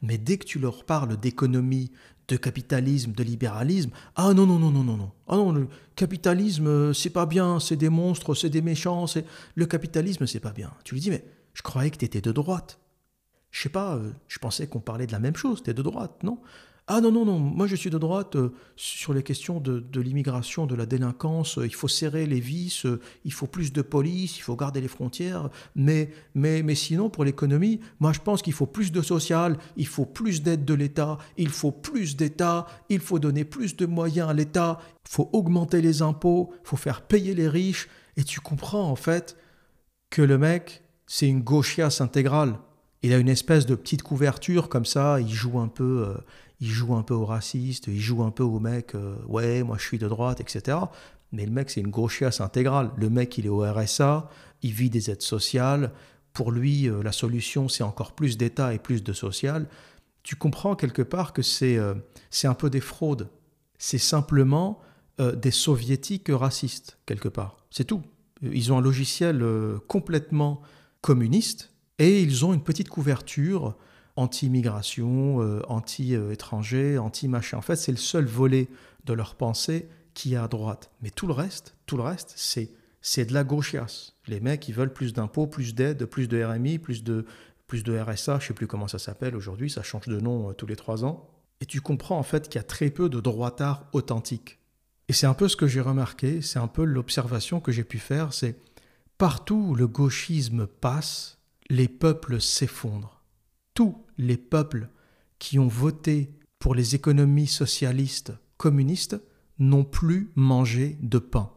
Mais 0.01 0.17
dès 0.17 0.37
que 0.37 0.45
tu 0.45 0.59
leur 0.59 0.85
parles 0.85 1.17
d'économie, 1.17 1.91
de 2.27 2.35
capitalisme, 2.35 3.13
de 3.13 3.23
libéralisme, 3.23 3.91
ah 4.15 4.33
non, 4.33 4.45
non, 4.45 4.59
non, 4.59 4.69
non, 4.69 4.83
non, 4.83 4.97
non. 4.97 5.11
Ah 5.27 5.37
non, 5.37 5.51
le 5.51 5.67
capitalisme, 5.95 6.67
euh, 6.67 6.93
c'est 6.93 7.09
pas 7.09 7.25
bien, 7.25 7.59
c'est 7.59 7.77
des 7.77 7.89
monstres, 7.89 8.35
c'est 8.35 8.49
des 8.49 8.61
méchants, 8.61 9.07
c'est... 9.07 9.25
le 9.55 9.65
capitalisme, 9.65 10.27
c'est 10.27 10.41
pas 10.41 10.51
bien. 10.51 10.71
Tu 10.83 10.93
lui 10.93 11.01
dis, 11.01 11.09
mais 11.09 11.23
je 11.53 11.61
croyais 11.61 11.89
que 11.89 11.97
tu 11.97 12.05
étais 12.05 12.21
de 12.21 12.31
droite. 12.31 12.79
Je 13.51 13.61
sais 13.61 13.69
pas, 13.69 13.95
euh, 13.95 14.11
je 14.27 14.39
pensais 14.39 14.67
qu'on 14.67 14.79
parlait 14.79 15.07
de 15.07 15.13
la 15.13 15.19
même 15.19 15.35
chose, 15.35 15.63
t'es 15.63 15.73
de 15.73 15.81
droite, 15.81 16.21
non? 16.23 16.39
Ah 16.89 17.01
non, 17.01 17.11
non, 17.11 17.25
non, 17.25 17.37
moi 17.37 17.67
je 17.67 17.75
suis 17.75 17.89
de 17.89 17.97
droite 17.97 18.37
euh, 18.37 18.53
sur 18.77 19.13
les 19.13 19.21
questions 19.21 19.59
de, 19.59 19.99
l'immigration, 19.99 20.65
de 20.65 20.73
la 20.73 20.85
délinquance, 20.85 21.57
euh, 21.57 21.65
il 21.65 21.75
faut 21.75 21.89
serrer 21.89 22.25
les 22.25 22.39
vis, 22.39 22.85
il 23.25 23.33
faut 23.33 23.45
plus 23.45 23.73
de 23.73 23.81
police, 23.81 24.37
il 24.37 24.41
faut 24.41 24.55
garder 24.55 24.79
les 24.79 24.87
frontières, 24.87 25.49
mais, 25.75 26.11
mais, 26.33 26.63
mais 26.63 26.75
sinon 26.75 27.09
pour 27.09 27.25
l'économie, 27.25 27.81
moi 27.99 28.13
je 28.13 28.19
pense 28.21 28.41
qu'il 28.41 28.53
faut 28.53 28.67
plus 28.67 28.93
de 28.93 29.01
social, 29.01 29.57
il 29.75 29.85
faut 29.85 30.05
plus 30.05 30.41
d'aide 30.41 30.63
de 30.63 30.73
l'État, 30.73 31.17
il 31.35 31.49
faut 31.49 31.73
plus 31.73 32.15
d'État, 32.15 32.65
il 32.87 33.01
faut 33.01 33.19
donner 33.19 33.43
plus 33.43 33.75
de 33.75 33.85
moyens 33.85 34.29
à 34.29 34.33
l'État, 34.33 34.79
il 35.05 35.11
faut 35.11 35.29
augmenter 35.33 35.81
les 35.81 36.01
impôts, 36.01 36.53
il 36.63 36.67
faut 36.69 36.77
faire 36.77 37.01
payer 37.01 37.35
les 37.35 37.49
riches, 37.49 37.89
et 38.15 38.23
tu 38.23 38.39
comprends 38.39 38.89
en 38.89 38.95
fait 38.95 39.35
que 40.09 40.21
le 40.21 40.37
mec, 40.37 40.83
c'est 41.05 41.27
une 41.27 41.41
gauchiasse 41.41 41.99
intégrale. 41.99 42.59
Il 43.03 43.13
a 43.13 43.17
une 43.17 43.29
espèce 43.29 43.65
de 43.65 43.75
petite 43.75 44.01
couverture 44.01 44.69
comme 44.69 44.85
ça, 44.85 45.19
il 45.21 45.29
joue 45.29 45.59
un 45.59 45.67
peu, 45.67 46.05
euh, 46.07 46.17
il 46.59 46.69
joue 46.69 46.95
un 46.95 47.03
peu 47.03 47.13
au 47.13 47.25
raciste, 47.25 47.87
il 47.87 47.99
joue 47.99 48.23
un 48.23 48.31
peu 48.31 48.43
au 48.43 48.59
mec, 48.59 48.95
euh, 48.95 49.15
ouais, 49.27 49.63
moi 49.63 49.77
je 49.77 49.83
suis 49.83 49.99
de 49.99 50.07
droite, 50.07 50.41
etc. 50.41 50.77
Mais 51.31 51.45
le 51.45 51.51
mec, 51.51 51.69
c'est 51.69 51.81
une 51.81 51.89
grosse 51.89 52.13
chiasse 52.13 52.41
intégrale. 52.41 52.91
Le 52.97 53.09
mec, 53.09 53.37
il 53.37 53.45
est 53.45 53.49
au 53.49 53.59
RSA, 53.59 54.29
il 54.63 54.71
vit 54.71 54.89
des 54.89 55.11
aides 55.11 55.21
sociales. 55.21 55.91
Pour 56.33 56.51
lui, 56.51 56.87
euh, 56.87 57.03
la 57.03 57.11
solution, 57.11 57.69
c'est 57.69 57.83
encore 57.83 58.13
plus 58.13 58.37
d'État 58.37 58.73
et 58.73 58.79
plus 58.79 59.03
de 59.03 59.13
social. 59.13 59.67
Tu 60.23 60.35
comprends 60.35 60.75
quelque 60.75 61.01
part 61.01 61.33
que 61.33 61.41
c'est 61.41 61.79
c'est 62.31 62.47
un 62.47 62.53
peu 62.53 62.69
des 62.69 62.81
fraudes. 62.81 63.29
C'est 63.77 63.97
simplement 63.97 64.81
des 65.19 65.51
soviétiques 65.51 66.27
racistes, 66.29 66.97
quelque 67.05 67.29
part. 67.29 67.65
C'est 67.71 67.85
tout. 67.85 68.01
Ils 68.41 68.73
ont 68.73 68.77
un 68.77 68.81
logiciel 68.81 69.41
complètement 69.87 70.61
communiste 70.99 71.71
et 71.97 72.21
ils 72.21 72.43
ont 72.43 72.53
une 72.53 72.61
petite 72.61 72.89
couverture 72.89 73.77
anti-immigration, 74.17 75.41
euh, 75.41 75.61
anti-étranger, 75.69 76.97
anti-machin. 76.97 77.57
En 77.57 77.61
fait, 77.61 77.77
c'est 77.77 77.91
le 77.91 77.97
seul 77.97 78.25
volet 78.25 78.67
de 79.05 79.13
leur 79.13 79.35
pensée 79.35 79.87
qui 80.13 80.33
est 80.33 80.37
à 80.37 80.47
droite. 80.47 80.91
Mais 81.01 81.11
tout 81.11 81.27
le 81.27 81.33
reste, 81.33 81.75
tout 81.85 81.95
le 81.95 82.03
reste, 82.03 82.33
c'est 82.35 82.71
c'est 82.99 83.25
de 83.25 83.33
la 83.33 83.45
gauchiasse. 83.45 84.15
Les 84.27 84.41
mecs, 84.41 84.67
ils 84.67 84.73
veulent 84.73 84.91
plus 84.91 85.13
d'impôts, 85.13 85.47
plus 85.47 85.73
d'aide, 85.73 86.05
plus 86.05 86.27
de 86.27 86.43
RMI, 86.43 86.77
plus 86.77 87.05
de, 87.05 87.25
plus 87.65 87.83
de 87.83 87.97
RSA, 87.97 88.39
je 88.39 88.47
sais 88.47 88.53
plus 88.53 88.67
comment 88.67 88.87
ça 88.89 88.99
s'appelle 88.99 89.35
aujourd'hui, 89.35 89.69
ça 89.69 89.81
change 89.81 90.07
de 90.07 90.19
nom 90.19 90.49
euh, 90.49 90.53
tous 90.53 90.65
les 90.65 90.75
trois 90.75 91.05
ans. 91.05 91.29
Et 91.61 91.65
tu 91.65 91.79
comprends 91.79 92.17
en 92.17 92.23
fait 92.23 92.49
qu'il 92.49 92.59
y 92.59 92.61
a 92.61 92.63
très 92.63 92.89
peu 92.89 93.07
de 93.07 93.21
droitards 93.21 93.85
authentiques. 93.93 94.59
Et 95.07 95.13
c'est 95.13 95.27
un 95.27 95.33
peu 95.33 95.47
ce 95.47 95.55
que 95.55 95.67
j'ai 95.67 95.79
remarqué, 95.79 96.41
c'est 96.41 96.59
un 96.59 96.67
peu 96.67 96.83
l'observation 96.83 97.61
que 97.61 97.71
j'ai 97.71 97.83
pu 97.83 97.97
faire, 97.97 98.33
c'est 98.33 98.57
partout 99.17 99.67
où 99.69 99.75
le 99.75 99.87
gauchisme 99.87 100.67
passe, 100.67 101.37
les 101.69 101.87
peuples 101.87 102.41
s'effondrent. 102.41 103.16
Tous 103.77 103.95
les 104.17 104.37
peuples 104.37 104.89
qui 105.37 105.59
ont 105.59 105.67
voté 105.67 106.31
pour 106.57 106.73
les 106.73 106.95
économies 106.95 107.45
socialistes 107.45 108.33
communistes 108.57 109.21
n'ont 109.59 109.83
plus 109.83 110.31
mangé 110.33 110.97
de 111.03 111.19
pain. 111.19 111.51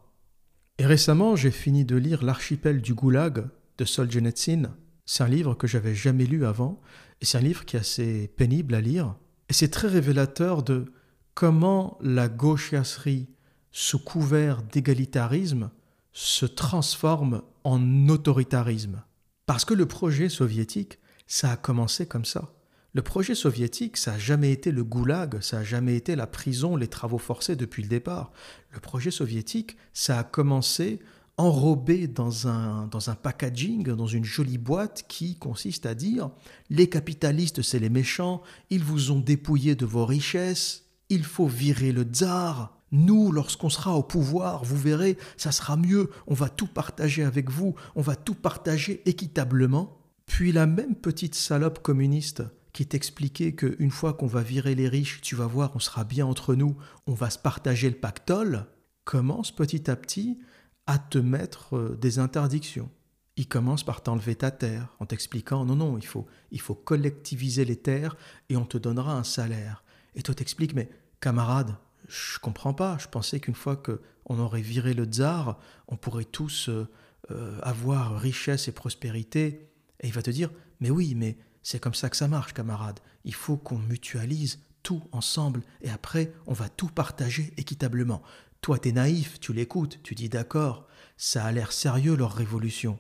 Et 0.76 0.84
récemment, 0.84 1.34
j'ai 1.34 1.50
fini 1.50 1.86
de 1.86 1.96
lire 1.96 2.22
L'archipel 2.22 2.82
du 2.82 2.92
Goulag 2.92 3.48
de 3.78 3.84
Solzhenitsyn. 3.86 4.76
C'est 5.06 5.22
un 5.22 5.28
livre 5.28 5.54
que 5.54 5.66
j'avais 5.66 5.94
jamais 5.94 6.26
lu 6.26 6.44
avant, 6.44 6.82
et 7.22 7.24
c'est 7.24 7.38
un 7.38 7.40
livre 7.40 7.64
qui 7.64 7.76
est 7.76 7.80
assez 7.80 8.28
pénible 8.36 8.74
à 8.74 8.82
lire. 8.82 9.16
Et 9.48 9.54
c'est 9.54 9.70
très 9.70 9.88
révélateur 9.88 10.62
de 10.62 10.92
comment 11.32 11.96
la 12.02 12.28
gauchiasserie, 12.28 13.30
sous 13.72 13.98
couvert 13.98 14.62
d'égalitarisme, 14.62 15.70
se 16.12 16.44
transforme 16.44 17.40
en 17.64 18.10
autoritarisme. 18.10 19.04
Parce 19.46 19.64
que 19.64 19.72
le 19.72 19.86
projet 19.86 20.28
soviétique, 20.28 20.99
ça 21.30 21.52
a 21.52 21.56
commencé 21.56 22.06
comme 22.06 22.24
ça. 22.24 22.52
Le 22.92 23.02
projet 23.02 23.36
soviétique, 23.36 23.96
ça 23.98 24.12
n'a 24.12 24.18
jamais 24.18 24.50
été 24.50 24.72
le 24.72 24.82
goulag, 24.82 25.40
ça 25.40 25.58
n'a 25.58 25.64
jamais 25.64 25.94
été 25.94 26.16
la 26.16 26.26
prison, 26.26 26.74
les 26.74 26.88
travaux 26.88 27.18
forcés 27.18 27.54
depuis 27.54 27.84
le 27.84 27.88
départ. 27.88 28.32
Le 28.72 28.80
projet 28.80 29.12
soviétique, 29.12 29.76
ça 29.94 30.18
a 30.18 30.24
commencé 30.24 30.98
enrobé 31.36 32.08
dans 32.08 32.48
un, 32.48 32.88
dans 32.88 33.10
un 33.10 33.14
packaging, 33.14 33.84
dans 33.84 34.08
une 34.08 34.24
jolie 34.24 34.58
boîte 34.58 35.04
qui 35.06 35.36
consiste 35.36 35.86
à 35.86 35.94
dire 35.94 36.30
les 36.68 36.88
capitalistes, 36.88 37.62
c'est 37.62 37.78
les 37.78 37.90
méchants, 37.90 38.42
ils 38.68 38.82
vous 38.82 39.12
ont 39.12 39.20
dépouillé 39.20 39.76
de 39.76 39.86
vos 39.86 40.04
richesses, 40.04 40.86
il 41.10 41.22
faut 41.22 41.46
virer 41.46 41.92
le 41.92 42.02
tsar, 42.02 42.76
nous, 42.90 43.30
lorsqu'on 43.30 43.70
sera 43.70 43.94
au 43.94 44.02
pouvoir, 44.02 44.64
vous 44.64 44.76
verrez, 44.76 45.16
ça 45.36 45.52
sera 45.52 45.76
mieux, 45.76 46.10
on 46.26 46.34
va 46.34 46.48
tout 46.48 46.66
partager 46.66 47.22
avec 47.22 47.50
vous, 47.50 47.76
on 47.94 48.02
va 48.02 48.16
tout 48.16 48.34
partager 48.34 49.00
équitablement. 49.06 49.99
Puis 50.30 50.52
la 50.52 50.66
même 50.66 50.94
petite 50.94 51.34
salope 51.34 51.82
communiste 51.82 52.44
qui 52.72 52.86
t'expliquait 52.86 53.52
qu'une 53.56 53.90
fois 53.90 54.14
qu'on 54.14 54.28
va 54.28 54.42
virer 54.42 54.76
les 54.76 54.88
riches, 54.88 55.20
tu 55.22 55.34
vas 55.34 55.48
voir, 55.48 55.72
on 55.74 55.80
sera 55.80 56.04
bien 56.04 56.24
entre 56.24 56.54
nous, 56.54 56.76
on 57.08 57.14
va 57.14 57.30
se 57.30 57.38
partager 57.38 57.90
le 57.90 57.96
pactole, 57.96 58.66
commence 59.04 59.50
petit 59.50 59.90
à 59.90 59.96
petit 59.96 60.38
à 60.86 60.98
te 60.98 61.18
mettre 61.18 61.76
euh, 61.76 61.98
des 62.00 62.20
interdictions. 62.20 62.88
Il 63.34 63.48
commence 63.48 63.82
par 63.82 64.04
t'enlever 64.04 64.36
ta 64.36 64.52
terre 64.52 64.94
en 65.00 65.04
t'expliquant 65.04 65.64
non, 65.64 65.74
non, 65.74 65.98
il 65.98 66.06
faut, 66.06 66.26
il 66.52 66.60
faut 66.60 66.76
collectiviser 66.76 67.64
les 67.64 67.76
terres 67.76 68.16
et 68.48 68.56
on 68.56 68.64
te 68.64 68.78
donnera 68.78 69.14
un 69.14 69.24
salaire. 69.24 69.82
Et 70.14 70.22
toi 70.22 70.36
t'expliques, 70.36 70.74
mais 70.74 70.90
camarade, 71.20 71.74
je 72.06 72.38
comprends 72.38 72.72
pas. 72.72 72.96
Je 72.98 73.08
pensais 73.08 73.40
qu'une 73.40 73.56
fois 73.56 73.74
qu'on 73.74 74.38
aurait 74.38 74.62
viré 74.62 74.94
le 74.94 75.06
tsar, 75.06 75.58
on 75.88 75.96
pourrait 75.96 76.24
tous 76.24 76.68
euh, 76.68 76.86
euh, 77.32 77.58
avoir 77.64 78.16
richesse 78.16 78.68
et 78.68 78.72
prospérité. 78.72 79.69
Et 80.00 80.08
il 80.08 80.12
va 80.12 80.22
te 80.22 80.30
dire, 80.30 80.50
mais 80.80 80.90
oui, 80.90 81.14
mais 81.14 81.36
c'est 81.62 81.80
comme 81.80 81.94
ça 81.94 82.10
que 82.10 82.16
ça 82.16 82.28
marche, 82.28 82.54
camarade. 82.54 83.00
Il 83.24 83.34
faut 83.34 83.56
qu'on 83.56 83.78
mutualise 83.78 84.60
tout 84.82 85.02
ensemble 85.12 85.62
et 85.82 85.90
après, 85.90 86.32
on 86.46 86.54
va 86.54 86.68
tout 86.68 86.88
partager 86.88 87.52
équitablement. 87.56 88.22
Toi, 88.60 88.78
t'es 88.78 88.92
naïf, 88.92 89.40
tu 89.40 89.52
l'écoutes, 89.52 90.00
tu 90.02 90.14
dis 90.14 90.28
d'accord, 90.28 90.86
ça 91.16 91.44
a 91.44 91.52
l'air 91.52 91.72
sérieux 91.72 92.16
leur 92.16 92.32
révolution. 92.32 92.98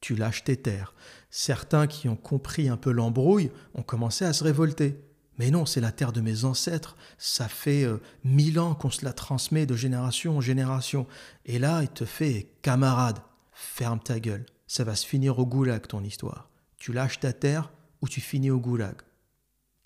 Tu 0.00 0.16
lâches 0.16 0.44
tes 0.44 0.56
terres. 0.56 0.94
Certains 1.30 1.86
qui 1.86 2.08
ont 2.08 2.16
compris 2.16 2.68
un 2.68 2.76
peu 2.76 2.90
l'embrouille 2.90 3.50
ont 3.74 3.82
commencé 3.82 4.24
à 4.24 4.32
se 4.32 4.44
révolter. 4.44 5.04
Mais 5.38 5.50
non, 5.50 5.66
c'est 5.66 5.80
la 5.80 5.92
terre 5.92 6.12
de 6.12 6.20
mes 6.20 6.44
ancêtres. 6.44 6.96
Ça 7.18 7.48
fait 7.48 7.84
euh, 7.84 7.98
mille 8.24 8.58
ans 8.58 8.74
qu'on 8.74 8.90
se 8.90 9.04
la 9.04 9.12
transmet 9.12 9.66
de 9.66 9.76
génération 9.76 10.36
en 10.36 10.40
génération. 10.40 11.06
Et 11.46 11.58
là, 11.58 11.82
il 11.82 11.88
te 11.88 12.04
fait 12.04 12.48
camarade, 12.62 13.18
ferme 13.52 14.00
ta 14.00 14.20
gueule. 14.20 14.46
Ça 14.72 14.84
va 14.84 14.94
se 14.94 15.04
finir 15.04 15.40
au 15.40 15.46
goulag 15.46 15.88
ton 15.88 16.04
histoire. 16.04 16.48
Tu 16.76 16.92
lâches 16.92 17.18
ta 17.18 17.32
terre 17.32 17.72
ou 18.02 18.08
tu 18.08 18.20
finis 18.20 18.52
au 18.52 18.60
goulag. 18.60 18.94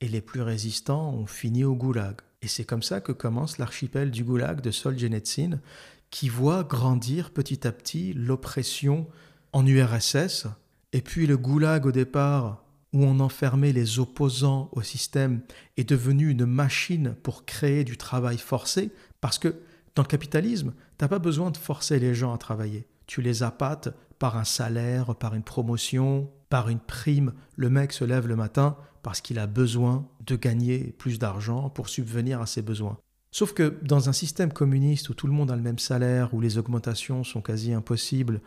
et 0.03 0.09
les 0.09 0.21
plus 0.21 0.43
résistants 0.43 1.15
ont 1.15 1.25
fini 1.25 1.65
au 1.65 1.75
goulag. 1.75 2.17
Et 2.43 2.49
c'est 2.49 2.67
comme 2.67 2.83
ça 2.83 3.01
que 3.01 3.11
commence 3.11 3.57
l'archipel 3.57 4.11
du 4.11 4.25
goulag 4.25 4.61
de 4.61 4.71
Solzhenitsyn, 4.71 5.63
qui 6.11 6.29
voit 6.29 6.65
grandir 6.65 7.31
petit 7.31 7.67
à 7.67 7.73
petit 7.73 8.13
l'oppression 8.13 9.09
en 9.55 9.67
URSS, 9.67 10.49
et 10.93 11.01
puis 11.01 11.27
le 11.27 11.39
goulag 11.39 11.87
au 11.87 11.93
départ, 11.93 12.63
où 12.93 13.05
on 13.05 13.21
enfermait 13.21 13.73
les 13.73 13.99
opposants 13.99 14.69
au 14.73 14.83
système, 14.83 15.41
est 15.79 15.89
devenu 15.89 16.29
une 16.29 16.45
machine 16.45 17.17
pour 17.23 17.47
créer 17.47 17.85
du 17.85 17.97
travail 17.97 18.37
forcé, 18.37 18.91
parce 19.23 19.39
que 19.39 19.63
dans 19.95 20.03
le 20.03 20.09
capitalisme, 20.09 20.75
tu 20.99 21.05
n'as 21.05 21.09
pas 21.09 21.19
besoin 21.19 21.51
de 21.51 21.57
forcer 21.57 21.99
les 21.99 22.15
gens 22.15 22.35
à 22.35 22.39
travailler. 22.39 22.87
Tu 23.07 23.23
les 23.23 23.43
appâtes 23.43 23.89
par 24.19 24.37
un 24.37 24.45
salaire, 24.45 25.15
par 25.15 25.35
une 25.35 25.43
promotion, 25.43 26.31
par 26.49 26.69
une 26.69 26.81
prime. 26.81 27.33
Le 27.57 27.71
mec 27.71 27.93
se 27.93 28.05
lève 28.05 28.27
le 28.27 28.37
matin 28.37 28.77
parce 29.03 29.21
qu'il 29.21 29.39
a 29.39 29.47
besoin 29.47 30.09
de 30.27 30.37
gagner 30.37 30.95
plus 30.99 31.19
d'argent 31.19 31.69
pour 31.69 31.89
subvenir 31.89 32.41
à 32.41 32.47
ses 32.47 32.63
besoins. 32.63 32.99
Sauf 33.31 33.53
que 33.53 33.79
dans 33.83 34.09
un 34.09 34.13
système 34.13 34.53
communiste 34.53 35.09
où 35.09 35.15
tout 35.15 35.27
le 35.27 35.33
monde 35.33 35.51
a 35.51 35.57
le 35.57 35.63
même 35.63 35.81
salaire, 35.81 36.33
où 36.33 36.41
les 36.41 36.57
augmentations 36.57 37.25
sont 37.25 37.43
quasi 37.43 37.73
impossibles, 37.73 38.41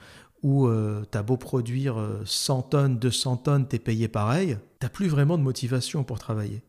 où 0.43 0.68
euh, 0.68 1.03
tu 1.11 1.18
as 1.18 1.24
beau 1.24 1.38
produire 1.38 1.95
100 2.24 2.57
euh, 2.57 2.61
tonnes, 2.70 2.97
200 2.97 3.38
tonnes, 3.38 3.68
t'es 3.68 3.80
payé 3.80 4.07
pareil, 4.07 4.57
t'as 4.80 4.89
plus 4.89 5.07
vraiment 5.07 5.38
de 5.38 5.43
motivation 5.43 6.03
pour 6.03 6.20
travailler. 6.20 6.63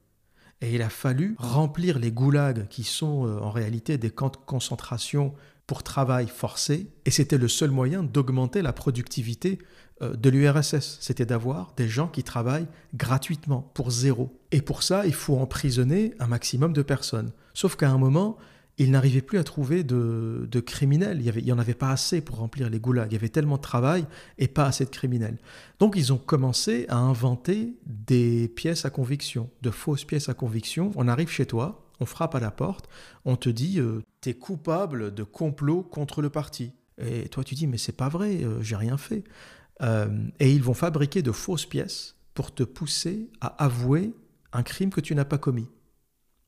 Et 0.60 0.74
il 0.74 0.82
a 0.82 0.88
fallu 0.88 1.36
remplir 1.38 1.98
les 1.98 2.10
goulags 2.10 2.66
qui 2.68 2.82
sont 2.82 3.26
euh, 3.26 3.38
en 3.38 3.50
réalité 3.50 3.98
des 3.98 4.10
camps 4.10 4.30
de 4.30 4.36
concentration 4.36 5.34
pour 5.68 5.82
travail 5.82 6.28
forcé, 6.28 6.88
et 7.04 7.10
c'était 7.10 7.36
le 7.36 7.46
seul 7.46 7.70
moyen 7.70 8.02
d'augmenter 8.02 8.62
la 8.62 8.72
productivité 8.72 9.58
euh, 10.00 10.14
de 10.14 10.30
l'URSS, 10.30 10.96
c'était 11.00 11.26
d'avoir 11.26 11.74
des 11.76 11.88
gens 11.88 12.08
qui 12.08 12.24
travaillent 12.24 12.66
gratuitement, 12.94 13.70
pour 13.74 13.90
zéro. 13.90 14.34
Et 14.50 14.62
pour 14.62 14.82
ça, 14.82 15.06
il 15.06 15.12
faut 15.12 15.36
emprisonner 15.36 16.14
un 16.20 16.26
maximum 16.26 16.72
de 16.72 16.80
personnes. 16.80 17.32
Sauf 17.52 17.76
qu'à 17.76 17.90
un 17.90 17.98
moment, 17.98 18.38
ils 18.78 18.90
n'arrivaient 18.90 19.20
plus 19.20 19.38
à 19.38 19.44
trouver 19.44 19.84
de, 19.84 20.60
criminels. 20.64 21.20
Il 21.20 21.44
n'y 21.44 21.52
en 21.52 21.58
avait 21.58 21.74
pas 21.74 21.90
assez 21.90 22.22
pour 22.22 22.36
remplir 22.36 22.70
les 22.70 22.80
goulags. 22.80 23.10
Il 23.10 23.14
y 23.14 23.18
avait 23.18 23.28
tellement 23.28 23.56
de 23.56 23.62
travail 23.62 24.06
et 24.38 24.48
pas 24.48 24.64
assez 24.64 24.86
de 24.86 24.90
criminels. 24.90 25.36
Donc 25.80 25.96
ils 25.96 26.14
ont 26.14 26.18
commencé 26.18 26.86
à 26.88 26.96
inventer 26.96 27.74
des 27.84 28.48
pièces 28.48 28.86
à 28.86 28.90
conviction, 28.90 29.50
de 29.60 29.70
fausses 29.70 30.04
pièces 30.04 30.30
à 30.30 30.34
conviction. 30.34 30.92
On 30.94 31.08
arrive 31.08 31.28
chez 31.28 31.44
toi, 31.44 31.84
on 32.00 32.06
frappe 32.06 32.34
à 32.34 32.40
la 32.40 32.52
porte, 32.52 32.88
on 33.24 33.36
te 33.36 33.48
dit 33.48 33.80
euh, 33.80 34.02
coupable 34.34 35.14
de 35.14 35.22
complot 35.22 35.82
contre 35.82 36.22
le 36.22 36.30
parti. 36.30 36.72
Et 36.98 37.28
toi 37.28 37.44
tu 37.44 37.54
dis 37.54 37.66
mais 37.66 37.78
c'est 37.78 37.96
pas 37.96 38.08
vrai, 38.08 38.44
euh, 38.44 38.62
j'ai 38.62 38.76
rien 38.76 38.96
fait. 38.96 39.24
Euh, 39.82 40.08
et 40.40 40.52
ils 40.52 40.62
vont 40.62 40.74
fabriquer 40.74 41.22
de 41.22 41.32
fausses 41.32 41.66
pièces 41.66 42.16
pour 42.34 42.52
te 42.52 42.62
pousser 42.62 43.30
à 43.40 43.64
avouer 43.64 44.12
un 44.52 44.62
crime 44.62 44.90
que 44.90 45.00
tu 45.00 45.14
n'as 45.14 45.24
pas 45.24 45.38
commis. 45.38 45.68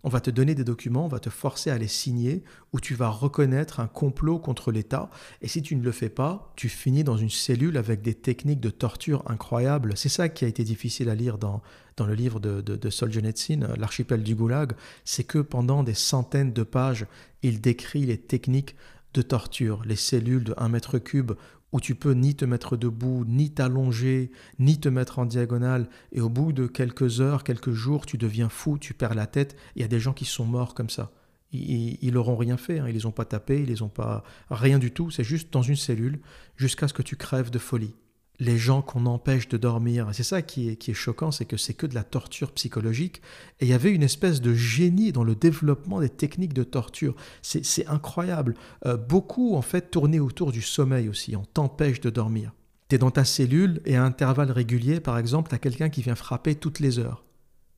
On 0.03 0.09
va 0.09 0.20
te 0.20 0.30
donner 0.30 0.55
des 0.55 0.64
documents, 0.64 1.05
on 1.05 1.09
va 1.09 1.20
te 1.20 1.30
forcer 1.30 1.70
à 1.70 1.78
les 1.78 1.88
signer, 1.88 2.42
où 2.72 2.80
tu 2.80 2.94
vas 2.94 3.09
reconnaître 3.09 3.80
un 3.80 3.86
complot 3.86 4.38
contre 4.38 4.72
l'État. 4.72 5.11
Et 5.42 5.48
si 5.48 5.61
tu 5.61 5.76
ne 5.76 5.82
le 5.82 5.92
fais 5.92 6.09
pas, 6.09 6.53
tu 6.57 6.68
finis 6.68 7.05
dans 7.05 7.16
une 7.16 7.30
cellule 7.30 7.76
avec 7.76 8.01
des 8.01 8.14
techniques 8.14 8.61
de 8.61 8.70
torture 8.70 9.22
incroyables. 9.30 9.96
C'est 9.96 10.09
ça 10.09 10.28
qui 10.28 10.44
a 10.44 10.48
été 10.48 10.64
difficile 10.64 11.11
à 11.11 11.14
lire 11.14 11.36
dans, 11.36 11.62
le 11.98 12.14
livre 12.14 12.40
de, 12.40 12.62
de, 12.62 12.76
de 12.76 12.90
Solzhenitsyn, 12.90 13.74
L'archipel 13.76 14.22
du 14.22 14.34
Goulag. 14.34 14.72
C'est 15.05 15.24
que 15.24 15.38
pendant 15.38 15.82
des 15.82 15.94
centaines 15.94 16.53
de 16.53 16.62
pages, 16.62 17.07
il 17.42 17.61
décrit 17.61 18.07
les 18.07 18.18
techniques 18.18 18.76
de 19.12 19.22
torture, 19.22 19.82
les 19.84 19.96
cellules 19.96 20.44
de 20.44 20.55
1 20.57 20.68
mètre 20.68 20.98
cube 20.98 21.32
où 21.72 21.80
tu 21.80 21.94
peux 21.94 22.12
ni 22.12 22.34
te 22.34 22.44
mettre 22.44 22.76
debout, 22.76 23.24
ni 23.26 23.50
t'allonger, 23.50 24.30
ni 24.58 24.78
te 24.78 24.88
mettre 24.88 25.18
en 25.18 25.26
diagonale, 25.26 25.88
et 26.12 26.20
au 26.20 26.28
bout 26.28 26.52
de 26.52 26.66
quelques 26.66 27.20
heures, 27.20 27.44
quelques 27.44 27.72
jours, 27.72 28.06
tu 28.06 28.18
deviens 28.18 28.48
fou, 28.48 28.78
tu 28.78 28.94
perds 28.94 29.14
la 29.14 29.26
tête. 29.26 29.56
Il 29.76 29.82
y 29.82 29.84
a 29.84 29.88
des 29.88 30.00
gens 30.00 30.12
qui 30.12 30.24
sont 30.24 30.44
morts 30.44 30.74
comme 30.74 30.90
ça. 30.90 31.12
Ils 31.52 32.12
n'auront 32.12 32.36
rien 32.36 32.56
fait, 32.56 32.78
hein. 32.78 32.86
ils 32.88 32.94
les 32.94 33.06
ont 33.06 33.12
pas 33.12 33.24
tapés, 33.24 33.62
ils 33.62 33.68
les 33.68 33.82
ont 33.82 33.88
pas 33.88 34.22
rien 34.50 34.78
du 34.78 34.92
tout. 34.92 35.10
C'est 35.10 35.24
juste 35.24 35.52
dans 35.52 35.62
une 35.62 35.76
cellule 35.76 36.20
jusqu'à 36.56 36.86
ce 36.86 36.92
que 36.92 37.02
tu 37.02 37.16
crèves 37.16 37.50
de 37.50 37.58
folie 37.58 37.94
les 38.41 38.57
gens 38.57 38.80
qu'on 38.80 39.07
empêche 39.07 39.49
de 39.49 39.59
dormir. 39.59 40.09
C'est 40.12 40.24
ça 40.24 40.43
qui 40.43 40.70
est, 40.70 40.76
qui 40.76 40.91
est 40.91 40.95
choquant, 40.95 41.30
c'est 41.30 41.45
que 41.45 41.59
c'est 41.59 41.74
que 41.74 41.86
de 41.86 41.95
la 41.95 42.03
torture 42.03 42.53
psychologique. 42.53 43.20
Et 43.61 43.66
il 43.66 43.68
y 43.68 43.74
avait 43.74 43.93
une 43.93 44.03
espèce 44.03 44.41
de 44.41 44.55
génie 44.55 45.12
dans 45.12 45.24
le 45.24 45.34
développement 45.34 46.01
des 46.01 46.09
techniques 46.09 46.55
de 46.55 46.64
torture. 46.64 47.14
C'est 47.43 47.86
incroyable. 47.86 48.55
Euh, 48.86 48.97
beaucoup, 48.97 49.55
en 49.55 49.62
fait, 49.62 49.91
tournaient 49.91 50.18
autour 50.18 50.53
du 50.53 50.62
sommeil 50.62 51.09
aussi. 51.09 51.36
On 51.36 51.45
t'empêche 51.45 52.01
de 52.01 52.11
dormir. 52.11 52.53
Tu 52.88 52.97
es 52.97 52.99
dans 52.99 53.11
ta 53.11 53.24
cellule 53.24 53.82
et 53.84 53.97
à 53.97 54.05
intervalles 54.05 54.51
réguliers, 54.51 55.01
par 55.01 55.18
exemple, 55.18 55.51
tu 55.51 55.55
as 55.55 55.59
quelqu'un 55.59 55.91
qui 55.91 56.03
vient 56.03 56.16
frapper 56.16 56.55
toutes 56.55 56.80
les 56.80 56.99
heures. 56.99 57.24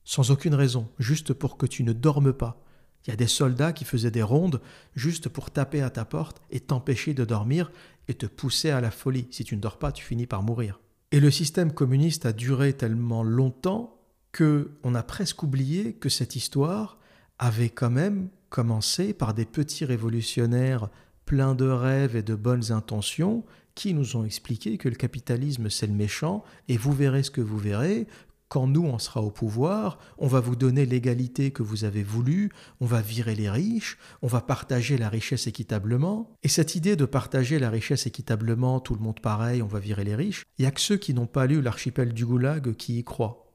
Sans 0.05 0.31
aucune 0.31 0.55
raison, 0.55 0.89
juste 0.97 1.33
pour 1.33 1.57
que 1.57 1.65
tu 1.65 1.83
ne 1.83 1.93
dormes 1.93 2.33
pas. 2.33 2.63
Il 3.05 3.09
y 3.09 3.13
a 3.13 3.17
des 3.17 3.27
soldats 3.27 3.73
qui 3.73 3.83
faisaient 3.83 4.11
des 4.11 4.23
rondes 4.23 4.61
juste 4.95 5.27
pour 5.27 5.51
taper 5.51 5.81
à 5.81 5.89
ta 5.89 6.05
porte 6.05 6.41
et 6.51 6.61
t'empêcher 6.61 7.13
de 7.13 7.25
dormir 7.25 7.69
et 8.07 8.13
te 8.13 8.25
pousser 8.25 8.69
à 8.69 8.81
la 8.81 8.91
folie. 8.91 9.27
Si 9.31 9.43
tu 9.43 9.55
ne 9.55 9.61
dors 9.61 9.79
pas, 9.79 9.91
tu 9.91 10.03
finis 10.03 10.27
par 10.27 10.43
mourir. 10.43 10.79
Et 11.11 11.19
le 11.19 11.31
système 11.31 11.71
communiste 11.71 12.25
a 12.25 12.33
duré 12.33 12.73
tellement 12.73 13.23
longtemps 13.23 13.99
que 14.31 14.71
on 14.83 14.95
a 14.95 15.03
presque 15.03 15.43
oublié 15.43 15.93
que 15.93 16.09
cette 16.09 16.35
histoire 16.35 16.97
avait 17.39 17.69
quand 17.69 17.91
même 17.91 18.29
commencé 18.49 19.13
par 19.13 19.33
des 19.33 19.45
petits 19.45 19.85
révolutionnaires 19.85 20.89
pleins 21.25 21.55
de 21.55 21.65
rêves 21.65 22.15
et 22.15 22.23
de 22.23 22.35
bonnes 22.35 22.71
intentions 22.71 23.45
qui 23.75 23.93
nous 23.93 24.15
ont 24.15 24.25
expliqué 24.25 24.77
que 24.77 24.89
le 24.89 24.95
capitalisme 24.95 25.69
c'est 25.69 25.87
le 25.87 25.93
méchant 25.93 26.43
et 26.67 26.77
vous 26.77 26.93
verrez 26.93 27.23
ce 27.23 27.31
que 27.31 27.41
vous 27.41 27.57
verrez, 27.57 28.07
quand 28.53 28.67
nous, 28.67 28.85
on 28.85 28.99
sera 28.99 29.19
au 29.19 29.31
pouvoir, 29.31 29.97
on 30.19 30.27
va 30.27 30.39
vous 30.39 30.55
donner 30.55 30.85
l'égalité 30.85 31.49
que 31.49 31.63
vous 31.63 31.85
avez 31.85 32.03
voulu, 32.03 32.51
on 32.81 32.85
va 32.85 33.01
virer 33.01 33.33
les 33.33 33.49
riches, 33.49 33.97
on 34.21 34.27
va 34.27 34.41
partager 34.41 34.95
la 34.95 35.09
richesse 35.09 35.47
équitablement. 35.47 36.29
Et 36.43 36.47
cette 36.49 36.75
idée 36.75 36.95
de 36.95 37.05
partager 37.05 37.57
la 37.57 37.71
richesse 37.71 38.05
équitablement, 38.05 38.79
tout 38.79 38.93
le 38.93 39.01
monde 39.01 39.19
pareil, 39.21 39.63
on 39.63 39.67
va 39.67 39.79
virer 39.79 40.03
les 40.03 40.13
riches, 40.13 40.43
il 40.59 40.61
n'y 40.61 40.67
a 40.67 40.71
que 40.71 40.81
ceux 40.81 40.97
qui 40.97 41.15
n'ont 41.15 41.25
pas 41.25 41.47
lu 41.47 41.63
l'archipel 41.63 42.13
du 42.13 42.27
Goulag 42.27 42.75
qui 42.75 42.99
y 42.99 43.03
croient. 43.03 43.51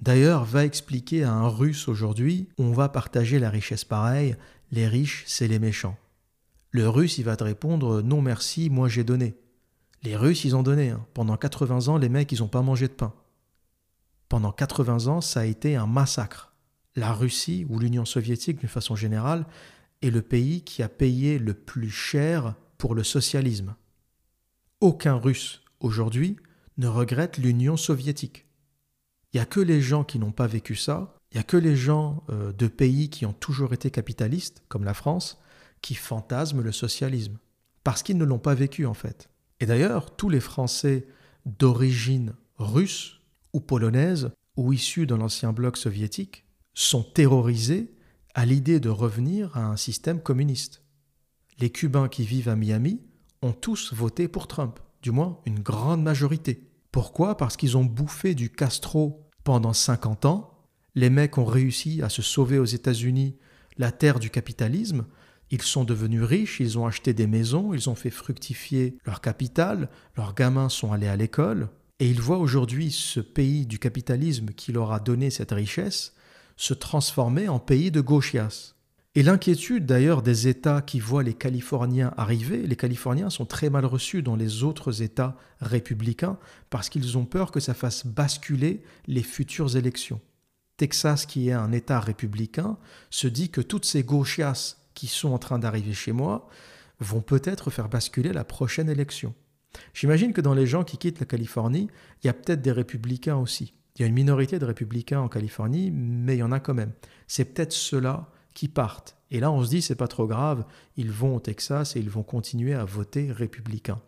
D'ailleurs, 0.00 0.46
va 0.46 0.64
expliquer 0.64 1.24
à 1.24 1.34
un 1.34 1.48
russe 1.48 1.86
aujourd'hui, 1.86 2.48
on 2.56 2.72
va 2.72 2.88
partager 2.88 3.38
la 3.40 3.50
richesse 3.50 3.84
pareil, 3.84 4.36
les 4.72 4.88
riches, 4.88 5.24
c'est 5.26 5.48
les 5.48 5.58
méchants. 5.58 5.98
Le 6.70 6.88
russe, 6.88 7.18
il 7.18 7.24
va 7.24 7.36
te 7.36 7.44
répondre, 7.44 8.00
non 8.00 8.22
merci, 8.22 8.70
moi 8.70 8.88
j'ai 8.88 9.04
donné. 9.04 9.34
Les 10.02 10.16
Russes, 10.16 10.44
ils 10.44 10.56
ont 10.56 10.62
donné. 10.62 10.88
Hein. 10.88 11.04
Pendant 11.12 11.36
80 11.36 11.88
ans, 11.88 11.98
les 11.98 12.08
mecs, 12.08 12.32
ils 12.32 12.38
n'ont 12.38 12.48
pas 12.48 12.62
mangé 12.62 12.88
de 12.88 12.94
pain. 12.94 13.12
Pendant 14.30 14.52
80 14.52 15.08
ans, 15.08 15.20
ça 15.20 15.40
a 15.40 15.44
été 15.44 15.74
un 15.74 15.88
massacre. 15.88 16.54
La 16.94 17.12
Russie, 17.12 17.66
ou 17.68 17.80
l'Union 17.80 18.04
soviétique 18.04 18.60
d'une 18.60 18.68
façon 18.68 18.94
générale, 18.94 19.44
est 20.02 20.10
le 20.10 20.22
pays 20.22 20.62
qui 20.62 20.84
a 20.84 20.88
payé 20.88 21.40
le 21.40 21.52
plus 21.52 21.90
cher 21.90 22.54
pour 22.78 22.94
le 22.94 23.02
socialisme. 23.02 23.74
Aucun 24.80 25.16
Russe, 25.16 25.62
aujourd'hui, 25.80 26.36
ne 26.78 26.86
regrette 26.86 27.38
l'Union 27.38 27.76
soviétique. 27.76 28.46
Il 29.32 29.38
n'y 29.38 29.40
a 29.40 29.46
que 29.46 29.58
les 29.58 29.82
gens 29.82 30.04
qui 30.04 30.20
n'ont 30.20 30.30
pas 30.30 30.46
vécu 30.46 30.76
ça, 30.76 31.16
il 31.32 31.36
n'y 31.36 31.40
a 31.40 31.44
que 31.44 31.56
les 31.56 31.74
gens 31.74 32.22
euh, 32.30 32.52
de 32.52 32.68
pays 32.68 33.10
qui 33.10 33.26
ont 33.26 33.32
toujours 33.32 33.72
été 33.72 33.90
capitalistes, 33.90 34.62
comme 34.68 34.84
la 34.84 34.94
France, 34.94 35.40
qui 35.82 35.96
fantasment 35.96 36.62
le 36.62 36.72
socialisme. 36.72 37.36
Parce 37.82 38.04
qu'ils 38.04 38.16
ne 38.16 38.24
l'ont 38.24 38.38
pas 38.38 38.54
vécu 38.54 38.86
en 38.86 38.94
fait. 38.94 39.28
Et 39.58 39.66
d'ailleurs, 39.66 40.14
tous 40.14 40.28
les 40.28 40.38
Français 40.38 41.08
d'origine 41.46 42.34
russe 42.58 43.19
ou 43.52 43.60
polonaises 43.60 44.30
ou 44.56 44.72
issues 44.72 45.06
de 45.06 45.14
l'ancien 45.14 45.52
bloc 45.52 45.76
soviétique 45.76 46.44
sont 46.74 47.02
terrorisés 47.02 47.94
à 48.34 48.46
l'idée 48.46 48.80
de 48.80 48.88
revenir 48.88 49.56
à 49.56 49.66
un 49.66 49.76
système 49.76 50.20
communiste. 50.20 50.82
Les 51.58 51.70
Cubains 51.70 52.08
qui 52.08 52.24
vivent 52.24 52.48
à 52.48 52.56
Miami 52.56 53.00
ont 53.42 53.52
tous 53.52 53.92
voté 53.92 54.28
pour 54.28 54.46
Trump, 54.46 54.78
du 55.02 55.10
moins 55.10 55.40
une 55.46 55.60
grande 55.60 56.02
majorité. 56.02 56.70
Pourquoi? 56.92 57.36
Parce 57.36 57.56
qu'ils 57.56 57.76
ont 57.76 57.84
bouffé 57.84 58.34
du 58.34 58.50
Castro 58.50 59.28
pendant 59.44 59.72
50 59.72 60.24
ans, 60.26 60.68
les 60.94 61.10
mecs 61.10 61.38
ont 61.38 61.44
réussi 61.44 62.02
à 62.02 62.08
se 62.08 62.22
sauver 62.22 62.58
aux 62.58 62.64
États-Unis 62.64 63.36
la 63.78 63.92
terre 63.92 64.18
du 64.18 64.30
capitalisme, 64.30 65.06
ils 65.50 65.62
sont 65.62 65.84
devenus 65.84 66.22
riches, 66.22 66.60
ils 66.60 66.78
ont 66.78 66.86
acheté 66.86 67.12
des 67.12 67.26
maisons, 67.26 67.74
ils 67.74 67.88
ont 67.88 67.94
fait 67.94 68.10
fructifier 68.10 68.98
leur 69.04 69.20
capital, 69.20 69.88
leurs 70.16 70.34
gamins 70.34 70.68
sont 70.68 70.92
allés 70.92 71.08
à 71.08 71.16
l'école, 71.16 71.70
et 72.00 72.08
il 72.08 72.20
voit 72.20 72.38
aujourd'hui 72.38 72.90
ce 72.90 73.20
pays 73.20 73.66
du 73.66 73.78
capitalisme 73.78 74.46
qui 74.46 74.72
leur 74.72 74.92
a 74.92 75.00
donné 75.00 75.30
cette 75.30 75.52
richesse 75.52 76.14
se 76.56 76.74
transformer 76.74 77.48
en 77.48 77.58
pays 77.58 77.90
de 77.90 78.00
gauchias. 78.00 78.74
Et 79.14 79.22
l'inquiétude 79.22 79.86
d'ailleurs 79.86 80.22
des 80.22 80.48
États 80.48 80.82
qui 80.82 80.98
voient 80.98 81.22
les 81.22 81.34
Californiens 81.34 82.14
arriver, 82.16 82.66
les 82.66 82.76
Californiens 82.76 83.28
sont 83.28 83.44
très 83.44 83.68
mal 83.68 83.84
reçus 83.84 84.22
dans 84.22 84.36
les 84.36 84.62
autres 84.62 85.02
États 85.02 85.36
républicains 85.60 86.38
parce 86.70 86.88
qu'ils 86.88 87.18
ont 87.18 87.24
peur 87.26 87.50
que 87.50 87.60
ça 87.60 87.74
fasse 87.74 88.06
basculer 88.06 88.82
les 89.06 89.22
futures 89.22 89.76
élections. 89.76 90.20
Texas, 90.76 91.26
qui 91.26 91.48
est 91.48 91.52
un 91.52 91.72
État 91.72 92.00
républicain, 92.00 92.78
se 93.10 93.26
dit 93.26 93.50
que 93.50 93.60
toutes 93.60 93.84
ces 93.84 94.04
gauchias 94.04 94.76
qui 94.94 95.06
sont 95.06 95.30
en 95.30 95.38
train 95.38 95.58
d'arriver 95.58 95.92
chez 95.92 96.12
moi 96.12 96.48
vont 97.00 97.20
peut-être 97.20 97.70
faire 97.70 97.88
basculer 97.88 98.32
la 98.32 98.44
prochaine 98.44 98.88
élection. 98.88 99.34
J'imagine 99.94 100.32
que 100.32 100.40
dans 100.40 100.54
les 100.54 100.66
gens 100.66 100.84
qui 100.84 100.98
quittent 100.98 101.20
la 101.20 101.26
Californie, 101.26 101.88
il 102.22 102.26
y 102.26 102.30
a 102.30 102.34
peut-être 102.34 102.62
des 102.62 102.72
républicains 102.72 103.36
aussi. 103.36 103.74
Il 103.96 104.02
y 104.02 104.04
a 104.04 104.08
une 104.08 104.14
minorité 104.14 104.58
de 104.58 104.64
républicains 104.64 105.20
en 105.20 105.28
Californie, 105.28 105.90
mais 105.90 106.36
il 106.36 106.40
y 106.40 106.42
en 106.42 106.52
a 106.52 106.60
quand 106.60 106.74
même. 106.74 106.92
C'est 107.26 107.44
peut-être 107.44 107.72
ceux-là 107.72 108.30
qui 108.54 108.68
partent. 108.68 109.16
Et 109.30 109.40
là, 109.40 109.50
on 109.50 109.64
se 109.64 109.70
dit, 109.70 109.82
c'est 109.82 109.94
pas 109.94 110.08
trop 110.08 110.26
grave, 110.26 110.64
ils 110.96 111.10
vont 111.10 111.36
au 111.36 111.40
Texas 111.40 111.96
et 111.96 112.00
ils 112.00 112.10
vont 112.10 112.22
continuer 112.22 112.74
à 112.74 112.84
voter 112.84 113.30
républicain. 113.30 114.00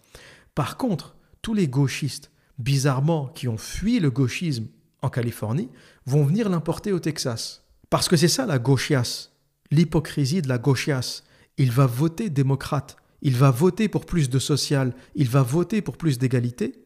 Par 0.55 0.77
contre, 0.77 1.17
tous 1.43 1.55
les 1.55 1.69
gauchistes, 1.69 2.31
bizarrement, 2.59 3.29
qui 3.29 3.49
ont 3.49 3.57
fui 3.57 4.01
le 4.01 4.11
gauchisme 4.11 4.67
en 5.01 5.11
Californie, 5.11 5.71
vont 6.07 6.25
venir 6.25 6.49
l'importer 6.49 6.93
au 6.93 6.99
Texas. 6.99 7.65
Parce 7.91 8.09
que 8.09 8.17
c'est 8.17 8.29
ça 8.29 8.47
la 8.47 8.59
gauchiasse, 8.59 9.33
l'hypocrisie 9.71 10.43
de 10.43 10.49
la 10.49 10.59
gauchiasse. 10.59 11.25
Il 11.59 11.71
va 11.71 11.87
voter 11.87 12.31
démocrate, 12.31 12.97
il 13.23 13.37
va 13.37 13.51
voter 13.51 13.89
pour 13.89 14.05
plus 14.05 14.29
de 14.29 14.39
social, 14.39 14.95
il 15.15 15.29
va 15.29 15.43
voter 15.43 15.81
pour 15.81 15.97
plus 15.97 16.19
d'égalité, 16.19 16.83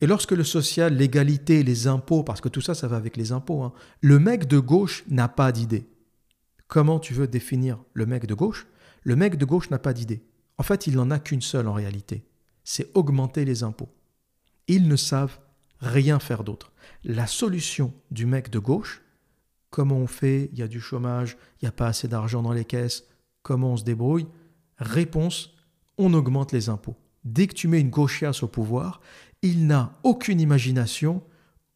et 0.00 0.06
lorsque 0.06 0.32
le 0.32 0.44
social, 0.44 0.94
l'égalité, 0.94 1.64
les 1.64 1.88
impôts, 1.88 2.22
parce 2.22 2.40
que 2.40 2.48
tout 2.48 2.60
ça, 2.60 2.74
ça 2.74 2.86
va 2.86 2.96
avec 2.96 3.16
les 3.16 3.32
impôts, 3.32 3.62
hein, 3.62 3.72
le 4.00 4.20
mec 4.20 4.46
de 4.46 4.58
gauche 4.60 5.04
n'a 5.08 5.28
pas 5.28 5.50
d'idée. 5.50 5.88
Comment 6.68 7.00
tu 7.00 7.14
veux 7.14 7.26
définir 7.26 7.82
le 7.94 8.06
mec 8.06 8.26
de 8.26 8.34
gauche? 8.34 8.66
Le 9.02 9.16
mec 9.16 9.36
de 9.36 9.44
gauche 9.44 9.70
n'a 9.70 9.78
pas 9.78 9.92
d'idée. 9.92 10.22
En 10.56 10.62
fait, 10.62 10.86
il 10.86 10.94
n'en 10.94 11.10
a 11.10 11.18
qu'une 11.18 11.40
seule 11.40 11.66
en 11.66 11.72
réalité. 11.72 12.24
C'est 12.62 12.90
augmenter 12.94 13.44
les 13.44 13.62
impôts. 13.62 13.88
Ils 14.68 14.86
ne 14.86 14.96
savent 14.96 15.38
rien 15.80 16.18
faire 16.18 16.44
d'autre. 16.44 16.72
La 17.04 17.26
solution 17.26 17.92
du 18.10 18.26
mec 18.26 18.50
de 18.50 18.58
gauche, 18.58 19.02
comment 19.70 19.96
on 19.96 20.06
fait? 20.06 20.50
Il 20.52 20.58
y 20.58 20.62
a 20.62 20.68
du 20.68 20.80
chômage, 20.80 21.36
il 21.60 21.64
n'y 21.64 21.68
a 21.68 21.72
pas 21.72 21.86
assez 21.86 22.06
d'argent 22.06 22.42
dans 22.42 22.52
les 22.52 22.64
caisses, 22.64 23.04
comment 23.42 23.72
on 23.72 23.76
se 23.76 23.84
débrouille? 23.84 24.26
Réponse, 24.78 25.54
on 25.96 26.14
augmente 26.14 26.52
les 26.52 26.68
impôts. 26.68 26.96
Dès 27.24 27.46
que 27.46 27.54
tu 27.54 27.68
mets 27.68 27.80
une 27.80 27.90
gauchiasse 27.90 28.42
au 28.42 28.48
pouvoir, 28.48 29.00
il 29.42 29.66
n'a 29.66 29.98
aucune 30.02 30.40
imagination, 30.40 31.22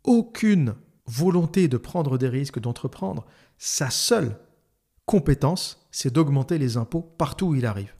aucune 0.05 0.75
volonté 1.07 1.69
de 1.69 1.77
prendre 1.77 2.19
des 2.19 2.29
risques, 2.29 2.61
d'entreprendre. 2.61 3.27
Sa 3.59 3.91
seule 3.91 4.37
compétence, 5.07 5.87
c'est 5.91 6.13
d'augmenter 6.13 6.59
les 6.59 6.77
impôts 6.77 7.03
partout 7.03 7.49
où 7.49 7.55
il 7.55 7.67
arrive. 7.67 7.95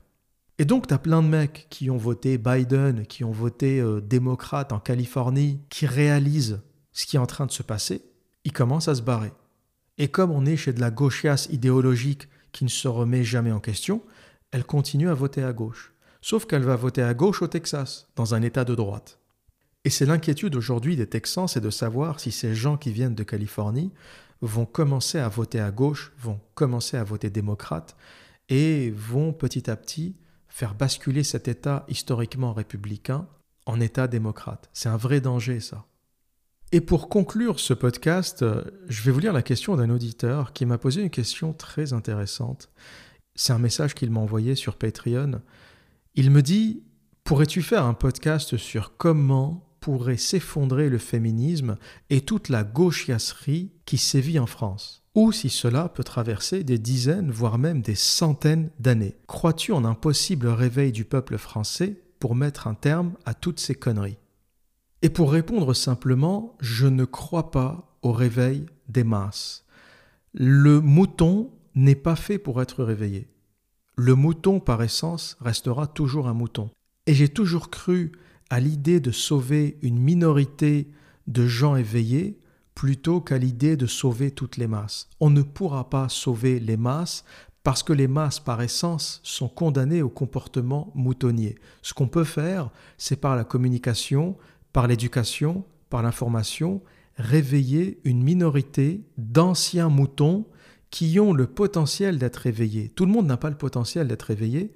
Et 0.59 0.65
donc, 0.65 0.87
tu 0.87 0.93
as 0.93 0.99
plein 0.99 1.21
de 1.21 1.27
mecs 1.27 1.67
qui 1.69 1.89
ont 1.89 1.97
voté 1.97 2.37
Biden, 2.37 3.05
qui 3.05 3.23
ont 3.23 3.31
voté 3.31 3.79
euh, 3.79 4.01
démocrate 4.01 4.71
en 4.71 4.79
Californie, 4.79 5.59
qui 5.69 5.85
réalisent 5.85 6.61
ce 6.91 7.05
qui 7.05 7.15
est 7.15 7.19
en 7.19 7.25
train 7.25 7.47
de 7.47 7.51
se 7.51 7.63
passer, 7.63 8.03
ils 8.45 8.53
commencent 8.53 8.87
à 8.87 8.95
se 8.95 9.01
barrer. 9.01 9.33
Et 9.97 10.07
comme 10.07 10.31
on 10.31 10.45
est 10.45 10.57
chez 10.57 10.73
de 10.73 10.79
la 10.79 10.91
gauchiasse 10.91 11.47
idéologique 11.51 12.27
qui 12.51 12.63
ne 12.63 12.69
se 12.69 12.87
remet 12.87 13.23
jamais 13.23 13.51
en 13.51 13.59
question, 13.59 14.01
elle 14.53 14.63
continue 14.63 15.09
à 15.09 15.15
voter 15.15 15.43
à 15.43 15.51
gauche. 15.51 15.93
Sauf 16.21 16.45
qu'elle 16.45 16.61
va 16.61 16.75
voter 16.75 17.01
à 17.01 17.15
gauche 17.15 17.41
au 17.41 17.47
Texas, 17.47 18.07
dans 18.15 18.35
un 18.35 18.43
État 18.43 18.63
de 18.63 18.75
droite. 18.75 19.19
Et 19.83 19.89
c'est 19.89 20.05
l'inquiétude 20.05 20.55
aujourd'hui 20.55 20.95
des 20.95 21.09
Texans, 21.09 21.47
c'est 21.47 21.59
de 21.59 21.71
savoir 21.71 22.19
si 22.19 22.31
ces 22.31 22.53
gens 22.53 22.77
qui 22.77 22.91
viennent 22.91 23.15
de 23.15 23.23
Californie 23.23 23.91
vont 24.41 24.65
commencer 24.65 25.17
à 25.17 25.27
voter 25.27 25.59
à 25.59 25.71
gauche, 25.71 26.13
vont 26.19 26.39
commencer 26.53 26.97
à 26.97 27.03
voter 27.03 27.31
démocrate, 27.31 27.97
et 28.47 28.91
vont 28.91 29.33
petit 29.33 29.69
à 29.71 29.75
petit 29.75 30.15
faire 30.47 30.75
basculer 30.75 31.23
cet 31.23 31.47
État 31.47 31.83
historiquement 31.89 32.53
républicain 32.53 33.27
en 33.65 33.79
État 33.79 34.07
démocrate. 34.07 34.69
C'est 34.71 34.89
un 34.89 34.97
vrai 34.97 35.19
danger, 35.19 35.59
ça. 35.59 35.85
Et 36.71 36.81
pour 36.81 37.09
conclure 37.09 37.59
ce 37.59 37.73
podcast, 37.73 38.45
je 38.87 39.03
vais 39.03 39.11
vous 39.11 39.19
lire 39.19 39.33
la 39.33 39.43
question 39.43 39.75
d'un 39.75 39.89
auditeur 39.89 40.53
qui 40.53 40.65
m'a 40.65 40.77
posé 40.77 41.01
une 41.01 41.09
question 41.09 41.53
très 41.53 41.93
intéressante. 41.93 42.69
C'est 43.35 43.53
un 43.53 43.59
message 43.59 43.95
qu'il 43.95 44.11
m'a 44.11 44.19
envoyé 44.19 44.55
sur 44.55 44.75
Patreon. 44.75 45.41
Il 46.15 46.29
me 46.29 46.41
dit 46.41 46.83
Pourrais-tu 47.23 47.61
faire 47.61 47.85
un 47.85 47.93
podcast 47.93 48.57
sur 48.57 48.97
comment 48.97 49.69
pourrait 49.79 50.17
s'effondrer 50.17 50.89
le 50.89 50.97
féminisme 50.97 51.77
et 52.09 52.21
toute 52.21 52.49
la 52.49 52.63
gauchiasserie 52.63 53.71
qui 53.85 53.97
sévit 53.97 54.39
en 54.39 54.45
France? 54.45 55.03
Ou 55.15 55.31
si 55.31 55.49
cela 55.49 55.89
peut 55.89 56.03
traverser 56.03 56.63
des 56.63 56.77
dizaines, 56.77 57.31
voire 57.31 57.57
même 57.57 57.81
des 57.81 57.95
centaines 57.95 58.71
d'années. 58.79 59.17
Crois-tu 59.27 59.71
en 59.71 59.85
un 59.85 59.93
possible 59.93 60.47
réveil 60.47 60.91
du 60.91 61.05
peuple 61.05 61.37
français 61.37 62.01
pour 62.19 62.35
mettre 62.35 62.67
un 62.67 62.73
terme 62.73 63.13
à 63.25 63.33
toutes 63.33 63.59
ces 63.59 63.75
conneries? 63.75 64.17
Et 65.01 65.09
pour 65.09 65.31
répondre 65.31 65.73
simplement, 65.73 66.55
je 66.61 66.87
ne 66.87 67.05
crois 67.05 67.51
pas 67.51 67.97
au 68.03 68.11
réveil 68.11 68.65
des 68.87 69.03
masses. 69.03 69.65
Le 70.33 70.79
mouton 70.79 71.51
n'est 71.75 71.95
pas 71.95 72.15
fait 72.15 72.37
pour 72.37 72.61
être 72.61 72.83
réveillé. 72.83 73.27
Le 73.95 74.15
mouton, 74.15 74.59
par 74.59 74.81
essence, 74.81 75.37
restera 75.39 75.87
toujours 75.87 76.27
un 76.27 76.33
mouton. 76.33 76.69
Et 77.05 77.13
j'ai 77.13 77.29
toujours 77.29 77.69
cru 77.69 78.11
à 78.49 78.59
l'idée 78.59 78.99
de 78.99 79.11
sauver 79.11 79.77
une 79.81 79.99
minorité 79.99 80.89
de 81.27 81.47
gens 81.47 81.75
éveillés 81.75 82.39
plutôt 82.75 83.21
qu'à 83.21 83.37
l'idée 83.37 83.77
de 83.77 83.85
sauver 83.85 84.31
toutes 84.31 84.57
les 84.57 84.67
masses. 84.67 85.09
On 85.19 85.29
ne 85.29 85.41
pourra 85.41 85.89
pas 85.89 86.09
sauver 86.09 86.59
les 86.59 86.77
masses 86.77 87.23
parce 87.63 87.83
que 87.83 87.93
les 87.93 88.07
masses, 88.07 88.39
par 88.39 88.61
essence, 88.61 89.21
sont 89.23 89.47
condamnées 89.47 90.01
au 90.01 90.09
comportement 90.09 90.91
moutonnier. 90.95 91.55
Ce 91.81 91.93
qu'on 91.93 92.07
peut 92.07 92.25
faire, 92.25 92.69
c'est 92.97 93.15
par 93.15 93.35
la 93.35 93.45
communication, 93.45 94.37
par 94.73 94.87
l'éducation, 94.87 95.65
par 95.89 96.03
l'information, 96.03 96.81
réveiller 97.15 98.01
une 98.03 98.23
minorité 98.23 99.03
d'anciens 99.17 99.89
moutons 99.89 100.45
qui 100.93 101.19
ont 101.19 101.33
le 101.33 101.47
potentiel 101.47 102.19
d'être 102.19 102.45
éveillés. 102.45 102.89
Tout 102.89 103.07
le 103.07 103.11
monde 103.11 103.25
n'a 103.25 103.37
pas 103.37 103.49
le 103.49 103.57
potentiel 103.57 104.07
d'être 104.07 104.29
éveillé, 104.29 104.71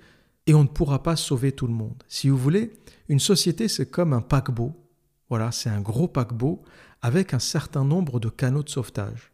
et 0.48 0.56
on 0.56 0.64
ne 0.64 0.68
pourra 0.68 1.04
pas 1.04 1.16
sauver 1.16 1.52
tout 1.52 1.68
le 1.68 1.74
monde. 1.74 2.04
Si 2.08 2.28
vous 2.28 2.38
voulez, 2.38 2.74
une 3.08 3.20
société, 3.20 3.68
c'est 3.68 3.92
comme 3.92 4.14
un 4.14 4.22
paquebot. 4.22 4.76
Voilà, 5.30 5.52
c'est 5.52 5.70
un 5.70 5.80
gros 5.80 6.08
paquebot 6.08 6.64
avec 7.04 7.36
un 7.36 7.40
certain 7.40 7.86
nombre 7.86 8.20
de 8.20 8.30
canaux 8.30 8.64
de 8.64 8.70
sauvetage. 8.70 9.32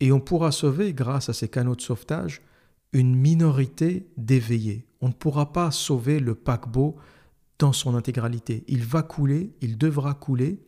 Et 0.00 0.12
on 0.12 0.20
pourra 0.20 0.52
sauver, 0.52 0.92
grâce 0.92 1.30
à 1.30 1.32
ces 1.32 1.48
canaux 1.48 1.76
de 1.76 1.80
sauvetage, 1.80 2.42
une 2.92 3.14
minorité 3.14 4.06
d'éveillés. 4.18 4.84
On 5.00 5.08
ne 5.08 5.14
pourra 5.14 5.54
pas 5.54 5.70
sauver 5.70 6.20
le 6.20 6.34
paquebot 6.34 6.96
dans 7.58 7.72
son 7.72 7.94
intégralité. 7.94 8.64
Il 8.68 8.84
va 8.84 9.00
couler, 9.00 9.54
il 9.62 9.78
devra 9.78 10.12
couler, 10.12 10.60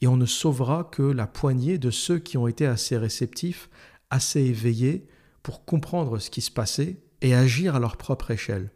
et 0.00 0.06
on 0.06 0.16
ne 0.16 0.26
sauvera 0.26 0.84
que 0.84 1.02
la 1.02 1.26
poignée 1.26 1.76
de 1.78 1.90
ceux 1.90 2.20
qui 2.20 2.38
ont 2.38 2.46
été 2.46 2.66
assez 2.66 2.96
réceptifs, 2.96 3.68
assez 4.10 4.40
éveillés 4.40 5.06
pour 5.42 5.64
comprendre 5.64 6.18
ce 6.18 6.30
qui 6.30 6.40
se 6.40 6.50
passait 6.50 6.96
et 7.20 7.34
agir 7.34 7.76
à 7.76 7.80
leur 7.80 7.96
propre 7.96 8.30
échelle. 8.30 8.70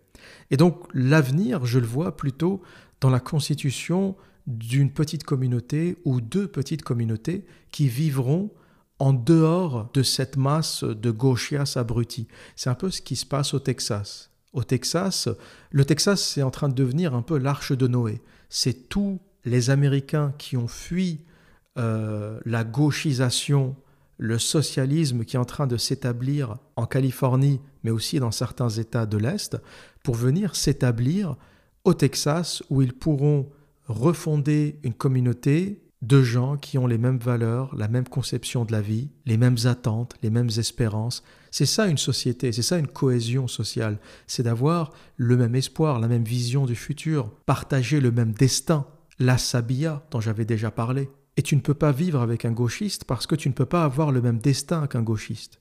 Et 0.50 0.56
donc 0.56 0.86
l'avenir, 0.94 1.66
je 1.66 1.78
le 1.78 1.86
vois 1.86 2.16
plutôt 2.16 2.62
dans 3.00 3.10
la 3.10 3.20
constitution 3.20 4.16
d'une 4.46 4.90
petite 4.90 5.24
communauté 5.24 5.96
ou 6.04 6.20
deux 6.20 6.48
petites 6.48 6.82
communautés 6.82 7.44
qui 7.70 7.88
vivront 7.88 8.50
en 8.98 9.12
dehors 9.12 9.90
de 9.94 10.02
cette 10.02 10.36
masse 10.36 10.84
de 10.84 11.10
gauchias 11.10 11.72
abrutis. 11.76 12.28
C'est 12.56 12.70
un 12.70 12.74
peu 12.74 12.90
ce 12.90 13.02
qui 13.02 13.16
se 13.16 13.26
passe 13.26 13.54
au 13.54 13.58
Texas. 13.58 14.30
Au 14.52 14.64
Texas, 14.64 15.28
le 15.70 15.84
Texas 15.84 16.22
c'est 16.22 16.42
en 16.42 16.50
train 16.50 16.68
de 16.68 16.74
devenir 16.74 17.14
un 17.14 17.22
peu 17.22 17.38
l'arche 17.38 17.72
de 17.72 17.86
Noé. 17.86 18.20
C'est 18.48 18.88
tous 18.88 19.20
les 19.44 19.70
Américains 19.70 20.34
qui 20.38 20.56
ont 20.56 20.68
fui 20.68 21.24
euh, 21.78 22.38
la 22.44 22.64
gauchisation, 22.64 23.74
le 24.22 24.38
socialisme 24.38 25.24
qui 25.24 25.34
est 25.34 25.40
en 25.40 25.44
train 25.44 25.66
de 25.66 25.76
s'établir 25.76 26.58
en 26.76 26.86
Californie, 26.86 27.60
mais 27.82 27.90
aussi 27.90 28.20
dans 28.20 28.30
certains 28.30 28.68
États 28.68 29.04
de 29.04 29.16
l'Est, 29.16 29.60
pour 30.04 30.14
venir 30.14 30.54
s'établir 30.54 31.34
au 31.82 31.92
Texas 31.92 32.62
où 32.70 32.82
ils 32.82 32.92
pourront 32.92 33.50
refonder 33.88 34.78
une 34.84 34.94
communauté 34.94 35.82
de 36.02 36.22
gens 36.22 36.56
qui 36.56 36.78
ont 36.78 36.86
les 36.86 36.98
mêmes 36.98 37.18
valeurs, 37.18 37.74
la 37.74 37.88
même 37.88 38.06
conception 38.06 38.64
de 38.64 38.70
la 38.70 38.80
vie, 38.80 39.10
les 39.26 39.36
mêmes 39.36 39.58
attentes, 39.64 40.14
les 40.22 40.30
mêmes 40.30 40.50
espérances. 40.56 41.24
C'est 41.50 41.66
ça 41.66 41.88
une 41.88 41.98
société, 41.98 42.52
c'est 42.52 42.62
ça 42.62 42.78
une 42.78 42.86
cohésion 42.86 43.48
sociale, 43.48 43.98
c'est 44.28 44.44
d'avoir 44.44 44.92
le 45.16 45.36
même 45.36 45.56
espoir, 45.56 45.98
la 45.98 46.06
même 46.06 46.24
vision 46.24 46.64
du 46.64 46.76
futur, 46.76 47.28
partager 47.44 47.98
le 47.98 48.12
même 48.12 48.34
destin, 48.34 48.86
la 49.18 49.36
sabia 49.36 50.06
dont 50.12 50.20
j'avais 50.20 50.44
déjà 50.44 50.70
parlé. 50.70 51.10
Et 51.36 51.42
tu 51.42 51.56
ne 51.56 51.60
peux 51.60 51.74
pas 51.74 51.92
vivre 51.92 52.20
avec 52.20 52.44
un 52.44 52.52
gauchiste 52.52 53.04
parce 53.04 53.26
que 53.26 53.34
tu 53.34 53.48
ne 53.48 53.54
peux 53.54 53.66
pas 53.66 53.84
avoir 53.84 54.12
le 54.12 54.20
même 54.20 54.38
destin 54.38 54.86
qu'un 54.86 55.02
gauchiste. 55.02 55.60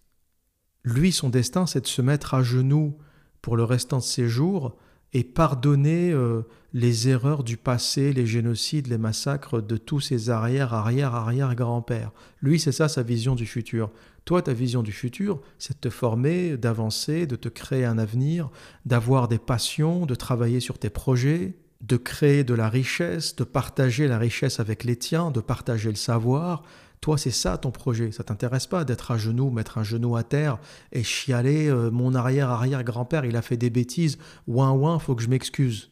Lui, 0.83 1.11
son 1.11 1.29
destin, 1.29 1.65
c'est 1.65 1.81
de 1.81 1.87
se 1.87 2.01
mettre 2.01 2.33
à 2.33 2.43
genoux 2.43 2.97
pour 3.41 3.55
le 3.55 3.63
restant 3.63 3.97
de 3.97 4.03
ses 4.03 4.27
jours 4.27 4.75
et 5.13 5.23
pardonner 5.23 6.11
euh, 6.11 6.43
les 6.73 7.09
erreurs 7.09 7.43
du 7.43 7.57
passé, 7.57 8.13
les 8.13 8.25
génocides, 8.25 8.87
les 8.87 8.97
massacres 8.97 9.61
de 9.61 9.77
tous 9.77 9.99
ses 9.99 10.29
arrière, 10.29 10.73
arrière, 10.73 11.15
arrière 11.15 11.53
grands-pères. 11.55 12.11
Lui, 12.41 12.59
c'est 12.59 12.71
ça 12.71 12.87
sa 12.87 13.03
vision 13.03 13.35
du 13.35 13.45
futur. 13.45 13.91
Toi, 14.23 14.41
ta 14.41 14.53
vision 14.53 14.83
du 14.83 14.91
futur, 14.91 15.41
c'est 15.57 15.75
de 15.75 15.79
te 15.79 15.89
former, 15.89 16.55
d'avancer, 16.57 17.27
de 17.27 17.35
te 17.35 17.49
créer 17.49 17.85
un 17.85 17.97
avenir, 17.97 18.49
d'avoir 18.85 19.27
des 19.27 19.39
passions, 19.39 20.05
de 20.05 20.15
travailler 20.15 20.59
sur 20.59 20.79
tes 20.79 20.89
projets, 20.89 21.55
de 21.81 21.97
créer 21.97 22.43
de 22.43 22.53
la 22.53 22.69
richesse, 22.69 23.35
de 23.35 23.43
partager 23.43 24.07
la 24.07 24.17
richesse 24.17 24.59
avec 24.59 24.83
les 24.83 24.95
tiens, 24.95 25.31
de 25.31 25.41
partager 25.41 25.89
le 25.89 25.95
savoir, 25.95 26.63
toi, 27.01 27.17
c'est 27.17 27.31
ça 27.31 27.57
ton 27.57 27.71
projet. 27.71 28.11
Ça 28.11 28.23
t'intéresse 28.23 28.67
pas 28.67 28.85
d'être 28.85 29.09
à 29.09 29.17
genoux, 29.17 29.49
mettre 29.49 29.79
un 29.79 29.83
genou 29.83 30.15
à 30.15 30.23
terre 30.23 30.59
et 30.91 31.03
chialer 31.03 31.67
euh, 31.67 31.89
mon 31.89 32.13
arrière-arrière-grand-père, 32.13 33.25
il 33.25 33.35
a 33.35 33.41
fait 33.41 33.57
des 33.57 33.71
bêtises. 33.71 34.19
Ouin 34.45 34.71
ouin, 34.71 34.99
faut 34.99 35.15
que 35.15 35.23
je 35.23 35.29
m'excuse. 35.29 35.89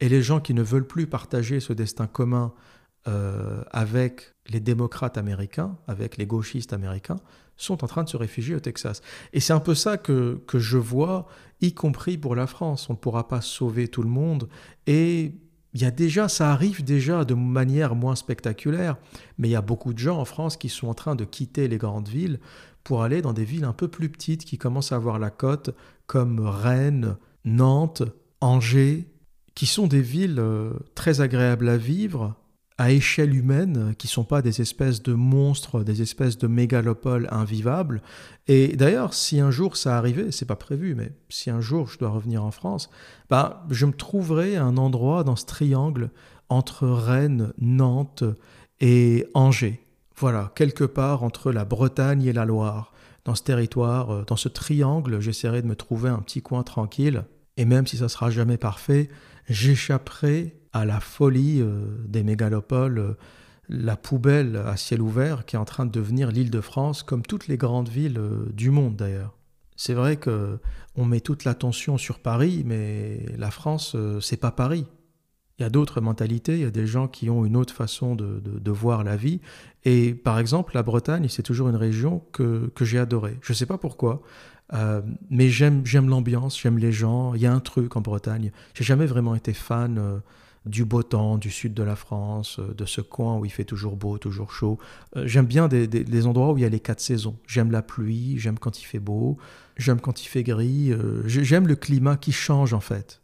Et 0.00 0.10
les 0.10 0.20
gens 0.20 0.40
qui 0.40 0.52
ne 0.52 0.62
veulent 0.62 0.86
plus 0.86 1.06
partager 1.06 1.60
ce 1.60 1.72
destin 1.72 2.06
commun 2.06 2.52
euh, 3.08 3.64
avec 3.70 4.34
les 4.48 4.60
démocrates 4.60 5.16
américains, 5.16 5.78
avec 5.86 6.18
les 6.18 6.26
gauchistes 6.26 6.74
américains, 6.74 7.20
sont 7.56 7.84
en 7.84 7.86
train 7.86 8.04
de 8.04 8.08
se 8.08 8.16
réfugier 8.16 8.54
au 8.54 8.60
Texas. 8.60 9.02
Et 9.32 9.40
c'est 9.40 9.52
un 9.52 9.60
peu 9.60 9.74
ça 9.74 9.96
que, 9.96 10.40
que 10.46 10.58
je 10.58 10.78
vois, 10.78 11.26
y 11.60 11.72
compris 11.72 12.18
pour 12.18 12.34
la 12.34 12.46
France. 12.46 12.88
On 12.90 12.94
ne 12.94 12.98
pourra 12.98 13.28
pas 13.28 13.40
sauver 13.40 13.88
tout 13.88 14.02
le 14.02 14.08
monde. 14.08 14.48
Et 14.86 15.32
il 15.74 15.80
y 15.80 15.84
a 15.84 15.90
déjà, 15.90 16.28
ça 16.28 16.52
arrive 16.52 16.84
déjà 16.84 17.24
de 17.24 17.34
manière 17.34 17.94
moins 17.94 18.16
spectaculaire, 18.16 18.96
mais 19.38 19.48
il 19.48 19.52
y 19.52 19.56
a 19.56 19.62
beaucoup 19.62 19.94
de 19.94 19.98
gens 19.98 20.18
en 20.18 20.24
France 20.24 20.56
qui 20.56 20.68
sont 20.68 20.88
en 20.88 20.94
train 20.94 21.14
de 21.14 21.24
quitter 21.24 21.66
les 21.68 21.78
grandes 21.78 22.08
villes 22.08 22.40
pour 22.84 23.02
aller 23.02 23.22
dans 23.22 23.32
des 23.32 23.44
villes 23.44 23.64
un 23.64 23.72
peu 23.72 23.88
plus 23.88 24.08
petites 24.08 24.44
qui 24.44 24.58
commencent 24.58 24.92
à 24.92 24.96
avoir 24.96 25.18
la 25.18 25.30
côte, 25.30 25.70
comme 26.06 26.40
Rennes, 26.40 27.16
Nantes, 27.44 28.02
Angers, 28.40 29.08
qui 29.54 29.66
sont 29.66 29.86
des 29.86 30.02
villes 30.02 30.40
euh, 30.40 30.72
très 30.94 31.20
agréables 31.20 31.68
à 31.68 31.76
vivre, 31.76 32.34
à 32.82 32.90
échelle 32.90 33.36
humaine, 33.36 33.94
qui 33.96 34.08
ne 34.08 34.10
sont 34.10 34.24
pas 34.24 34.42
des 34.42 34.60
espèces 34.60 35.04
de 35.04 35.12
monstres, 35.12 35.84
des 35.84 36.02
espèces 36.02 36.36
de 36.36 36.48
mégalopoles 36.48 37.28
invivables. 37.30 38.02
Et 38.48 38.76
d'ailleurs, 38.76 39.14
si 39.14 39.38
un 39.38 39.52
jour 39.52 39.76
ça 39.76 39.96
arrivait, 39.96 40.32
c'est 40.32 40.46
pas 40.46 40.56
prévu, 40.56 40.96
mais 40.96 41.12
si 41.28 41.48
un 41.48 41.60
jour 41.60 41.86
je 41.88 41.96
dois 41.96 42.08
revenir 42.08 42.42
en 42.42 42.50
France, 42.50 42.90
bah, 43.30 43.64
je 43.70 43.86
me 43.86 43.92
trouverai 43.92 44.56
un 44.56 44.76
endroit 44.76 45.22
dans 45.22 45.36
ce 45.36 45.46
triangle 45.46 46.10
entre 46.48 46.88
Rennes, 46.88 47.52
Nantes 47.56 48.24
et 48.80 49.26
Angers. 49.32 49.80
Voilà, 50.16 50.50
quelque 50.56 50.82
part 50.82 51.22
entre 51.22 51.52
la 51.52 51.64
Bretagne 51.64 52.24
et 52.24 52.32
la 52.32 52.44
Loire. 52.44 52.92
Dans 53.24 53.36
ce 53.36 53.44
territoire, 53.44 54.10
euh, 54.10 54.24
dans 54.26 54.34
ce 54.34 54.48
triangle, 54.48 55.20
j'essaierai 55.20 55.62
de 55.62 55.68
me 55.68 55.76
trouver 55.76 56.10
un 56.10 56.18
petit 56.18 56.42
coin 56.42 56.64
tranquille. 56.64 57.26
Et 57.56 57.64
même 57.64 57.86
si 57.86 57.98
ça 57.98 58.08
sera 58.08 58.30
jamais 58.30 58.56
parfait, 58.56 59.08
j'échapperai 59.48 60.56
à 60.72 60.84
la 60.84 61.00
folie 61.00 61.60
euh, 61.60 61.84
des 62.06 62.22
mégalopoles, 62.22 62.98
euh, 62.98 63.14
la 63.68 63.96
poubelle 63.96 64.56
à 64.56 64.76
ciel 64.76 65.00
ouvert 65.00 65.44
qui 65.44 65.56
est 65.56 65.58
en 65.58 65.64
train 65.64 65.86
de 65.86 65.90
devenir 65.90 66.30
l'île 66.30 66.50
de 66.50 66.60
France, 66.60 67.02
comme 67.02 67.22
toutes 67.22 67.48
les 67.48 67.56
grandes 67.56 67.88
villes 67.88 68.18
euh, 68.18 68.46
du 68.52 68.70
monde 68.70 68.96
d'ailleurs. 68.96 69.34
C'est 69.76 69.94
vrai 69.94 70.16
que 70.16 70.58
on 70.94 71.04
met 71.04 71.20
toute 71.20 71.44
l'attention 71.44 71.96
sur 71.96 72.18
Paris, 72.18 72.62
mais 72.66 73.24
la 73.38 73.50
France, 73.50 73.96
c'est 74.20 74.36
pas 74.36 74.50
Paris. 74.50 74.86
Il 75.58 75.62
y 75.62 75.64
a 75.64 75.70
d'autres 75.70 76.00
mentalités, 76.02 76.54
il 76.54 76.60
y 76.60 76.66
a 76.66 76.70
des 76.70 76.86
gens 76.86 77.08
qui 77.08 77.30
ont 77.30 77.46
une 77.46 77.56
autre 77.56 77.74
façon 77.74 78.14
de, 78.14 78.70
voir 78.70 79.02
la 79.02 79.16
vie. 79.16 79.40
Et 79.84 80.12
par 80.12 80.38
exemple, 80.38 80.74
la 80.74 80.82
Bretagne, 80.82 81.26
c'est 81.28 81.42
toujours 81.42 81.70
une 81.70 81.76
région 81.76 82.22
que, 82.32 82.70
que 82.74 82.84
j'ai 82.84 82.98
adorée. 82.98 83.38
Je 83.40 83.52
ne 83.52 83.56
sais 83.56 83.66
pas 83.66 83.78
pourquoi. 83.78 84.22
Mais 85.30 85.48
j'aime, 85.48 85.84
j'aime 85.84 86.08
l'ambiance, 86.08 86.60
j'aime 86.60 86.78
les 86.78 86.92
gens. 86.92 87.34
Il 87.34 87.40
y 87.40 87.46
a 87.46 87.52
un 87.52 87.60
truc 87.60 87.96
en 87.96 88.02
Bretagne. 88.02 88.52
J'ai 88.74 88.84
jamais 88.84 89.06
vraiment 89.06 89.34
été 89.34 89.54
fan 89.54 90.22
du 90.66 90.84
beau 90.84 91.02
temps, 91.02 91.38
du 91.38 91.50
sud 91.50 91.74
de 91.74 91.82
la 91.82 91.96
France, 91.96 92.58
euh, 92.58 92.74
de 92.74 92.84
ce 92.84 93.00
coin 93.00 93.38
où 93.38 93.44
il 93.44 93.50
fait 93.50 93.64
toujours 93.64 93.96
beau, 93.96 94.18
toujours 94.18 94.52
chaud. 94.52 94.78
j'aime 95.24 95.46
bien 95.46 95.68
des, 95.68 95.86
des, 95.86 96.26
endroits 96.26 96.52
où 96.52 96.58
il 96.58 96.62
y 96.62 96.64
a 96.64 96.68
les 96.68 96.80
quatre 96.80 97.00
saisons. 97.00 97.36
J'aime 97.46 97.70
la 97.70 97.82
pluie, 97.82 98.38
j'aime 98.38 98.58
quand 98.58 98.80
il 98.80 98.84
fait 98.84 99.00
beau, 99.00 99.38
j'aime 99.76 100.00
quand 100.00 100.22
il 100.22 100.26
fait 100.26 100.42
gris. 100.42 100.92
j'aime 101.26 101.66
le 101.66 101.76
climat 101.76 102.16
qui 102.16 102.32
change 102.32 102.74
en 102.74 102.80
fait. 102.80 103.20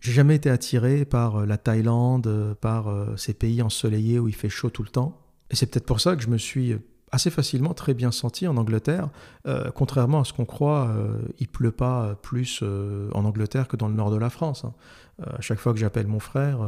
J'ai 0.00 0.12
jamais 0.12 0.36
été 0.36 0.48
attiré 0.48 1.04
par 1.04 1.44
la 1.44 1.58
Thaïlande, 1.58 2.56
par 2.60 2.88
ces 3.18 3.34
pays 3.34 3.60
ensoleillés 3.60 4.18
où 4.18 4.28
il 4.28 4.34
fait 4.34 4.48
chaud 4.48 4.70
tout 4.70 4.82
le 4.82 4.88
temps. 4.88 5.20
Et 5.50 5.56
c'est 5.56 5.66
peut-être 5.66 5.84
pour 5.84 6.00
ça 6.00 6.16
que 6.16 6.22
je 6.22 6.28
me 6.28 6.38
suis 6.38 6.76
assez 7.12 7.30
facilement 7.30 7.74
très 7.74 7.94
bien 7.94 8.12
senti 8.12 8.46
en 8.46 8.56
Angleterre. 8.56 9.08
Euh, 9.46 9.70
contrairement 9.74 10.20
à 10.20 10.24
ce 10.24 10.32
qu'on 10.32 10.44
croit, 10.44 10.88
euh, 10.88 11.18
il 11.38 11.48
pleut 11.48 11.72
pas 11.72 12.14
plus 12.22 12.60
euh, 12.62 13.10
en 13.14 13.24
Angleterre 13.24 13.68
que 13.68 13.76
dans 13.76 13.88
le 13.88 13.94
nord 13.94 14.10
de 14.10 14.16
la 14.16 14.30
France. 14.30 14.64
Hein. 14.64 14.74
à 15.26 15.40
chaque 15.40 15.58
fois 15.58 15.72
que 15.72 15.78
j'appelle 15.78 16.06
mon 16.06 16.20
frère, 16.20 16.60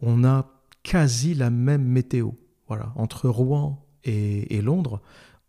on 0.00 0.24
a 0.24 0.46
quasi 0.82 1.34
la 1.34 1.50
même 1.50 1.84
météo. 1.84 2.30
Voilà, 2.68 2.92
entre 2.96 3.28
Rouen 3.28 3.84
et, 4.04 4.62
Londres, 4.62 5.02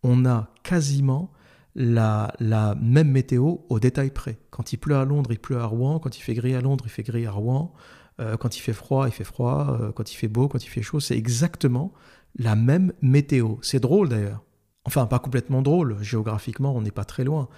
on 0.04 0.26
a 0.26 0.50
quasiment 0.64 1.32
la, 1.76 2.34
la, 2.40 2.76
même 2.76 3.10
météo 3.10 3.58
au 3.70 3.80
détail 3.80 4.12
près. 4.12 4.38
Quand 4.50 4.74
il 4.74 4.78
pleut 4.78 4.98
à 4.98 5.06
Londres, 5.06 5.32
il 5.32 5.40
pleut 5.40 5.58
à 5.58 5.66
Rouen. 5.66 6.00
Quand 6.00 6.18
il 6.18 6.22
fait 6.22 6.34
gris 6.34 6.56
à 6.56 6.62
Londres, 6.62 6.84
il 6.88 6.92
fait 6.92 7.04
gris 7.04 7.26
à 7.26 7.32
Rouen. 7.32 7.74
quand 8.18 8.58
il 8.58 8.60
fait 8.60 8.74
froid, 8.74 9.08
il 9.08 9.14
fait 9.14 9.24
froid. 9.24 9.78
quand 9.96 10.12
il 10.12 10.16
fait 10.16 10.28
beau, 10.28 10.50
quand 10.50 10.64
il 10.64 10.70
fait 10.70 10.82
chaud, 10.82 11.00
c'est 11.00 11.18
exactement 11.18 11.94
la 12.38 12.56
même 12.56 12.94
météo. 13.02 13.56
C'est 13.62 13.80
drôle 13.80 14.10
d'ailleurs. 14.10 14.44
Enfin, 14.86 15.08
pas 15.08 15.20
complètement 15.20 15.62
drôle, 15.62 15.98
géographiquement 16.02 16.76
on 16.76 16.82
n'est 16.82 16.92
pas 16.92 17.06
très 17.06 17.24
loin. 17.24 17.50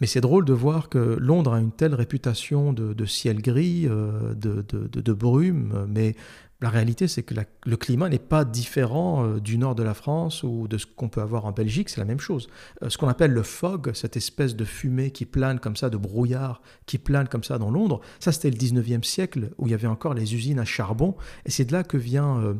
Mais 0.00 0.06
c'est 0.06 0.20
drôle 0.20 0.44
de 0.44 0.52
voir 0.52 0.88
que 0.88 0.98
Londres 0.98 1.54
a 1.54 1.60
une 1.60 1.70
telle 1.70 1.94
réputation 1.94 2.72
de, 2.72 3.06
ciel 3.06 3.40
gris, 3.40 3.86
euh, 3.88 4.34
de, 4.34 5.12
brume, 5.12 5.86
mais 5.88 6.16
la 6.60 6.68
réalité 6.68 7.08
c'est 7.08 7.22
que 7.22 7.34
le 7.64 7.76
climat 7.76 8.08
n'est 8.08 8.18
pas 8.18 8.44
différent 8.44 9.24
euh, 9.24 9.40
du 9.40 9.56
nord 9.56 9.74
de 9.74 9.82
la 9.82 9.94
France 9.94 10.42
ou 10.42 10.66
de 10.66 10.78
ce 10.78 10.86
qu'on 10.86 11.08
peut 11.08 11.20
avoir 11.20 11.44
en 11.44 11.52
Belgique, 11.52 11.88
c'est 11.88 12.00
la 12.00 12.06
même 12.06 12.20
chose. 12.20 12.48
Euh, 12.82 12.90
ce 12.90 12.98
qu'on 12.98 13.08
appelle 13.08 13.30
le 13.30 13.42
fog, 13.42 13.92
cette 13.94 14.16
espèce 14.16 14.56
de 14.56 14.64
fumée 14.64 15.10
qui 15.10 15.26
plane 15.26 15.60
comme 15.60 15.76
ça, 15.76 15.90
de 15.90 15.96
brouillard 15.96 16.60
qui 16.86 16.98
plane 16.98 17.28
comme 17.28 17.44
ça 17.44 17.58
dans 17.58 17.70
Londres, 17.70 18.00
ça 18.18 18.32
c'était 18.32 18.50
le 18.50 18.56
19e 18.56 19.04
siècle 19.04 19.50
où 19.58 19.68
il 19.68 19.70
y 19.70 19.74
avait 19.74 19.86
encore 19.86 20.14
les 20.14 20.34
usines 20.34 20.58
à 20.58 20.64
charbon, 20.64 21.14
et 21.46 21.50
c'est 21.50 21.64
de 21.64 21.72
là 21.72 21.84
que 21.84 21.96
vient 21.96 22.56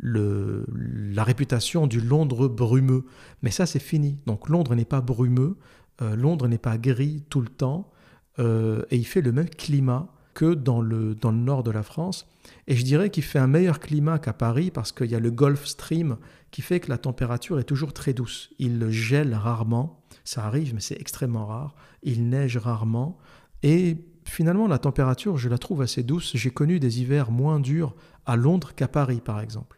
la 0.00 1.24
réputation 1.24 1.86
du 1.86 2.00
Londres 2.00 2.48
brumeux. 2.48 3.04
Mais 3.42 3.50
ça, 3.50 3.66
c'est 3.66 3.78
fini. 3.78 4.18
Donc 4.26 4.48
Londres 4.48 4.74
n'est 4.74 4.84
pas 4.84 5.00
brumeux, 5.00 5.56
euh, 6.02 6.16
Londres 6.16 6.48
n'est 6.48 6.58
pas 6.58 6.78
gris 6.78 7.24
tout 7.30 7.40
le 7.40 7.48
temps, 7.48 7.90
euh, 8.38 8.82
et 8.90 8.96
il 8.96 9.06
fait 9.06 9.22
le 9.22 9.32
même 9.32 9.48
climat 9.48 10.12
que 10.34 10.52
dans 10.52 10.82
le, 10.82 11.14
dans 11.14 11.30
le 11.30 11.38
nord 11.38 11.62
de 11.62 11.70
la 11.70 11.82
France. 11.82 12.28
Et 12.68 12.76
je 12.76 12.84
dirais 12.84 13.10
qu'il 13.10 13.22
fait 13.22 13.38
un 13.38 13.46
meilleur 13.46 13.80
climat 13.80 14.18
qu'à 14.18 14.34
Paris 14.34 14.70
parce 14.70 14.92
qu'il 14.92 15.10
y 15.10 15.14
a 15.14 15.20
le 15.20 15.30
Gulf 15.30 15.64
Stream 15.64 16.18
qui 16.50 16.60
fait 16.62 16.78
que 16.78 16.90
la 16.90 16.98
température 16.98 17.58
est 17.58 17.64
toujours 17.64 17.94
très 17.94 18.12
douce. 18.12 18.50
Il 18.58 18.90
gèle 18.90 19.34
rarement, 19.34 20.02
ça 20.24 20.44
arrive, 20.44 20.74
mais 20.74 20.80
c'est 20.80 21.00
extrêmement 21.00 21.46
rare. 21.46 21.74
Il 22.02 22.28
neige 22.28 22.58
rarement. 22.58 23.18
Et 23.62 23.96
finalement, 24.24 24.68
la 24.68 24.78
température, 24.78 25.38
je 25.38 25.48
la 25.48 25.58
trouve 25.58 25.80
assez 25.80 26.02
douce. 26.02 26.32
J'ai 26.34 26.50
connu 26.50 26.80
des 26.80 27.00
hivers 27.00 27.30
moins 27.30 27.58
durs 27.58 27.94
à 28.26 28.36
Londres 28.36 28.74
qu'à 28.74 28.88
Paris, 28.88 29.22
par 29.24 29.40
exemple. 29.40 29.75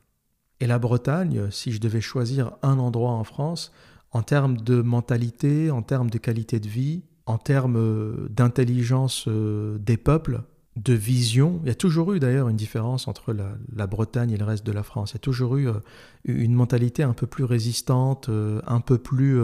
Et 0.61 0.67
la 0.67 0.79
Bretagne, 0.79 1.51
si 1.51 1.73
je 1.73 1.81
devais 1.81 2.01
choisir 2.01 2.53
un 2.63 2.79
endroit 2.79 3.13
en 3.13 3.25
France, 3.25 3.73
en 4.13 4.23
termes 4.23 4.57
de 4.57 4.83
mentalité, 4.83 5.71
en 5.71 5.83
termes 5.83 6.11
de 6.11 6.19
qualité 6.19 6.61
de 6.61 6.69
vie, 6.69 7.03
en 7.27 7.39
termes 7.39 7.77
euh, 7.77 8.29
d'intelligence 8.31 9.27
euh, 9.29 9.79
des 9.79 9.97
peuples, 9.97 10.43
de 10.77 10.95
vision, 10.95 11.61
il 11.65 11.69
y 11.69 11.73
a 11.73 11.75
toujours 11.75 12.13
eu 12.13 12.21
d'ailleurs 12.21 12.49
une 12.49 12.57
différence 12.57 13.09
entre 13.09 13.33
la, 13.33 13.87
Bretagne 13.89 14.31
et 14.31 14.37
le 14.37 14.45
reste 14.45 14.65
de 14.65 14.71
la 14.71 14.85
France. 14.85 15.11
Il 15.11 15.15
y 15.15 15.17
a 15.17 15.21
toujours 15.21 15.57
eu 15.57 15.67
euh, 15.67 15.81
une 16.25 16.55
mentalité 16.55 17.03
un 17.03 17.15
peu 17.15 17.27
plus 17.27 17.43
résistante, 17.43 18.31
un 18.65 18.81
peu 18.81 18.97
plus 18.97 19.41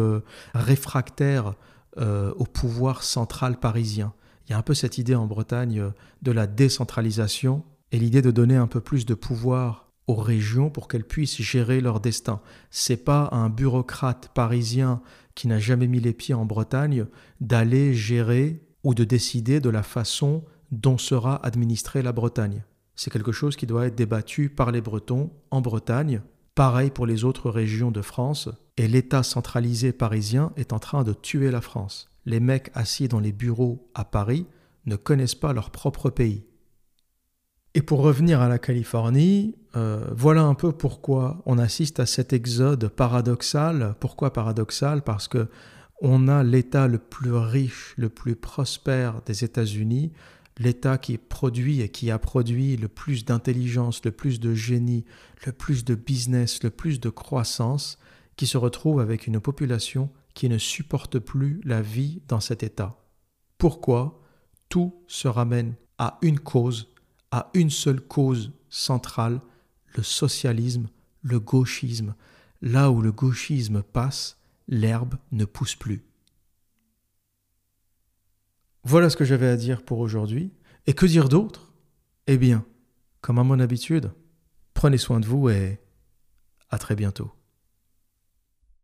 réfractaire 0.54 1.54
au 1.96 2.44
pouvoir 2.44 3.02
central 3.02 3.58
parisien. 3.58 4.12
Il 4.46 4.52
y 4.52 4.54
a 4.54 4.58
un 4.58 4.62
peu 4.62 4.74
cette 4.74 4.96
idée 4.96 5.16
en 5.16 5.26
Bretagne 5.26 5.90
de 6.22 6.30
la 6.30 6.46
décentralisation 6.46 7.64
et 7.90 7.98
l'idée 7.98 8.22
de 8.22 8.30
donner 8.30 8.54
un 8.54 8.68
peu 8.68 8.80
plus 8.80 9.04
de 9.04 9.14
pouvoir 9.14 9.83
aux 10.06 10.14
régions 10.14 10.70
pour 10.70 10.88
qu'elles 10.88 11.06
puissent 11.06 11.40
gérer 11.40 11.80
leur 11.80 12.00
destin. 12.00 12.40
C'est 12.70 13.04
pas 13.04 13.28
un 13.32 13.48
bureaucrate 13.48 14.30
parisien 14.34 15.00
qui 15.34 15.48
n'a 15.48 15.58
jamais 15.58 15.86
mis 15.86 16.00
les 16.00 16.12
pieds 16.12 16.34
en 16.34 16.44
Bretagne 16.44 17.06
d'aller 17.40 17.94
gérer 17.94 18.62
ou 18.82 18.94
de 18.94 19.04
décider 19.04 19.60
de 19.60 19.70
la 19.70 19.82
façon 19.82 20.44
dont 20.70 20.98
sera 20.98 21.44
administrée 21.44 22.02
la 22.02 22.12
Bretagne. 22.12 22.64
C'est 22.96 23.10
quelque 23.10 23.32
chose 23.32 23.56
qui 23.56 23.66
doit 23.66 23.86
être 23.86 23.96
débattu 23.96 24.50
par 24.50 24.70
les 24.70 24.80
Bretons 24.80 25.32
en 25.50 25.60
Bretagne, 25.60 26.20
pareil 26.54 26.90
pour 26.90 27.06
les 27.06 27.24
autres 27.24 27.50
régions 27.50 27.90
de 27.90 28.02
France, 28.02 28.48
et 28.76 28.86
l'État 28.86 29.22
centralisé 29.22 29.92
parisien 29.92 30.52
est 30.56 30.72
en 30.72 30.78
train 30.78 31.02
de 31.02 31.12
tuer 31.12 31.50
la 31.50 31.60
France. 31.60 32.10
Les 32.26 32.40
mecs 32.40 32.70
assis 32.74 33.08
dans 33.08 33.20
les 33.20 33.32
bureaux 33.32 33.90
à 33.94 34.04
Paris 34.04 34.46
ne 34.86 34.96
connaissent 34.96 35.34
pas 35.34 35.52
leur 35.52 35.70
propre 35.70 36.10
pays. 36.10 36.44
Et 37.74 37.82
pour 37.82 38.00
revenir 38.00 38.40
à 38.40 38.48
la 38.48 38.58
Californie, 38.58 39.56
euh, 39.76 40.06
voilà 40.12 40.42
un 40.42 40.54
peu 40.54 40.72
pourquoi 40.72 41.42
on 41.46 41.58
assiste 41.58 42.00
à 42.00 42.06
cet 42.06 42.32
exode 42.32 42.88
paradoxal. 42.88 43.94
Pourquoi 44.00 44.32
paradoxal? 44.32 45.02
Parce 45.02 45.28
que 45.28 45.48
on 46.00 46.28
a 46.28 46.42
l'État 46.42 46.86
le 46.86 46.98
plus 46.98 47.32
riche, 47.32 47.94
le 47.96 48.08
plus 48.08 48.36
prospère 48.36 49.22
des 49.22 49.44
États-Unis, 49.44 50.12
l'État 50.58 50.98
qui 50.98 51.18
produit 51.18 51.80
et 51.80 51.88
qui 51.88 52.10
a 52.10 52.18
produit 52.18 52.76
le 52.76 52.88
plus 52.88 53.24
d'intelligence, 53.24 54.04
le 54.04 54.10
plus 54.10 54.40
de 54.40 54.54
génie, 54.54 55.04
le 55.46 55.52
plus 55.52 55.84
de 55.84 55.94
business, 55.94 56.62
le 56.62 56.70
plus 56.70 57.00
de 57.00 57.10
croissance, 57.10 57.98
qui 58.36 58.46
se 58.46 58.58
retrouve 58.58 59.00
avec 59.00 59.26
une 59.26 59.40
population 59.40 60.10
qui 60.34 60.48
ne 60.48 60.58
supporte 60.58 61.18
plus 61.18 61.60
la 61.64 61.80
vie 61.80 62.22
dans 62.28 62.40
cet 62.40 62.62
État. 62.62 62.98
Pourquoi 63.56 64.20
Tout 64.68 64.94
se 65.06 65.28
ramène 65.28 65.74
à 65.98 66.18
une 66.22 66.40
cause 66.40 66.88
à 67.34 67.50
une 67.54 67.70
seule 67.70 68.00
cause 68.00 68.52
centrale, 68.70 69.40
le 69.94 70.02
socialisme, 70.02 70.88
le 71.22 71.40
gauchisme. 71.40 72.14
Là 72.62 72.90
où 72.90 73.02
le 73.02 73.12
gauchisme 73.12 73.82
passe, 73.82 74.38
l'herbe 74.68 75.14
ne 75.32 75.44
pousse 75.44 75.74
plus. 75.74 76.02
Voilà 78.84 79.10
ce 79.10 79.16
que 79.16 79.24
j'avais 79.24 79.48
à 79.48 79.56
dire 79.56 79.82
pour 79.82 79.98
aujourd'hui. 79.98 80.52
Et 80.86 80.92
que 80.92 81.06
dire 81.06 81.28
d'autre? 81.28 81.72
Eh 82.26 82.36
bien, 82.36 82.64
comme 83.20 83.38
à 83.38 83.44
mon 83.44 83.60
habitude, 83.60 84.12
prenez 84.74 84.98
soin 84.98 85.20
de 85.20 85.26
vous 85.26 85.48
et 85.48 85.80
À 86.70 86.78
très 86.78 86.94
bientôt. 86.94 87.30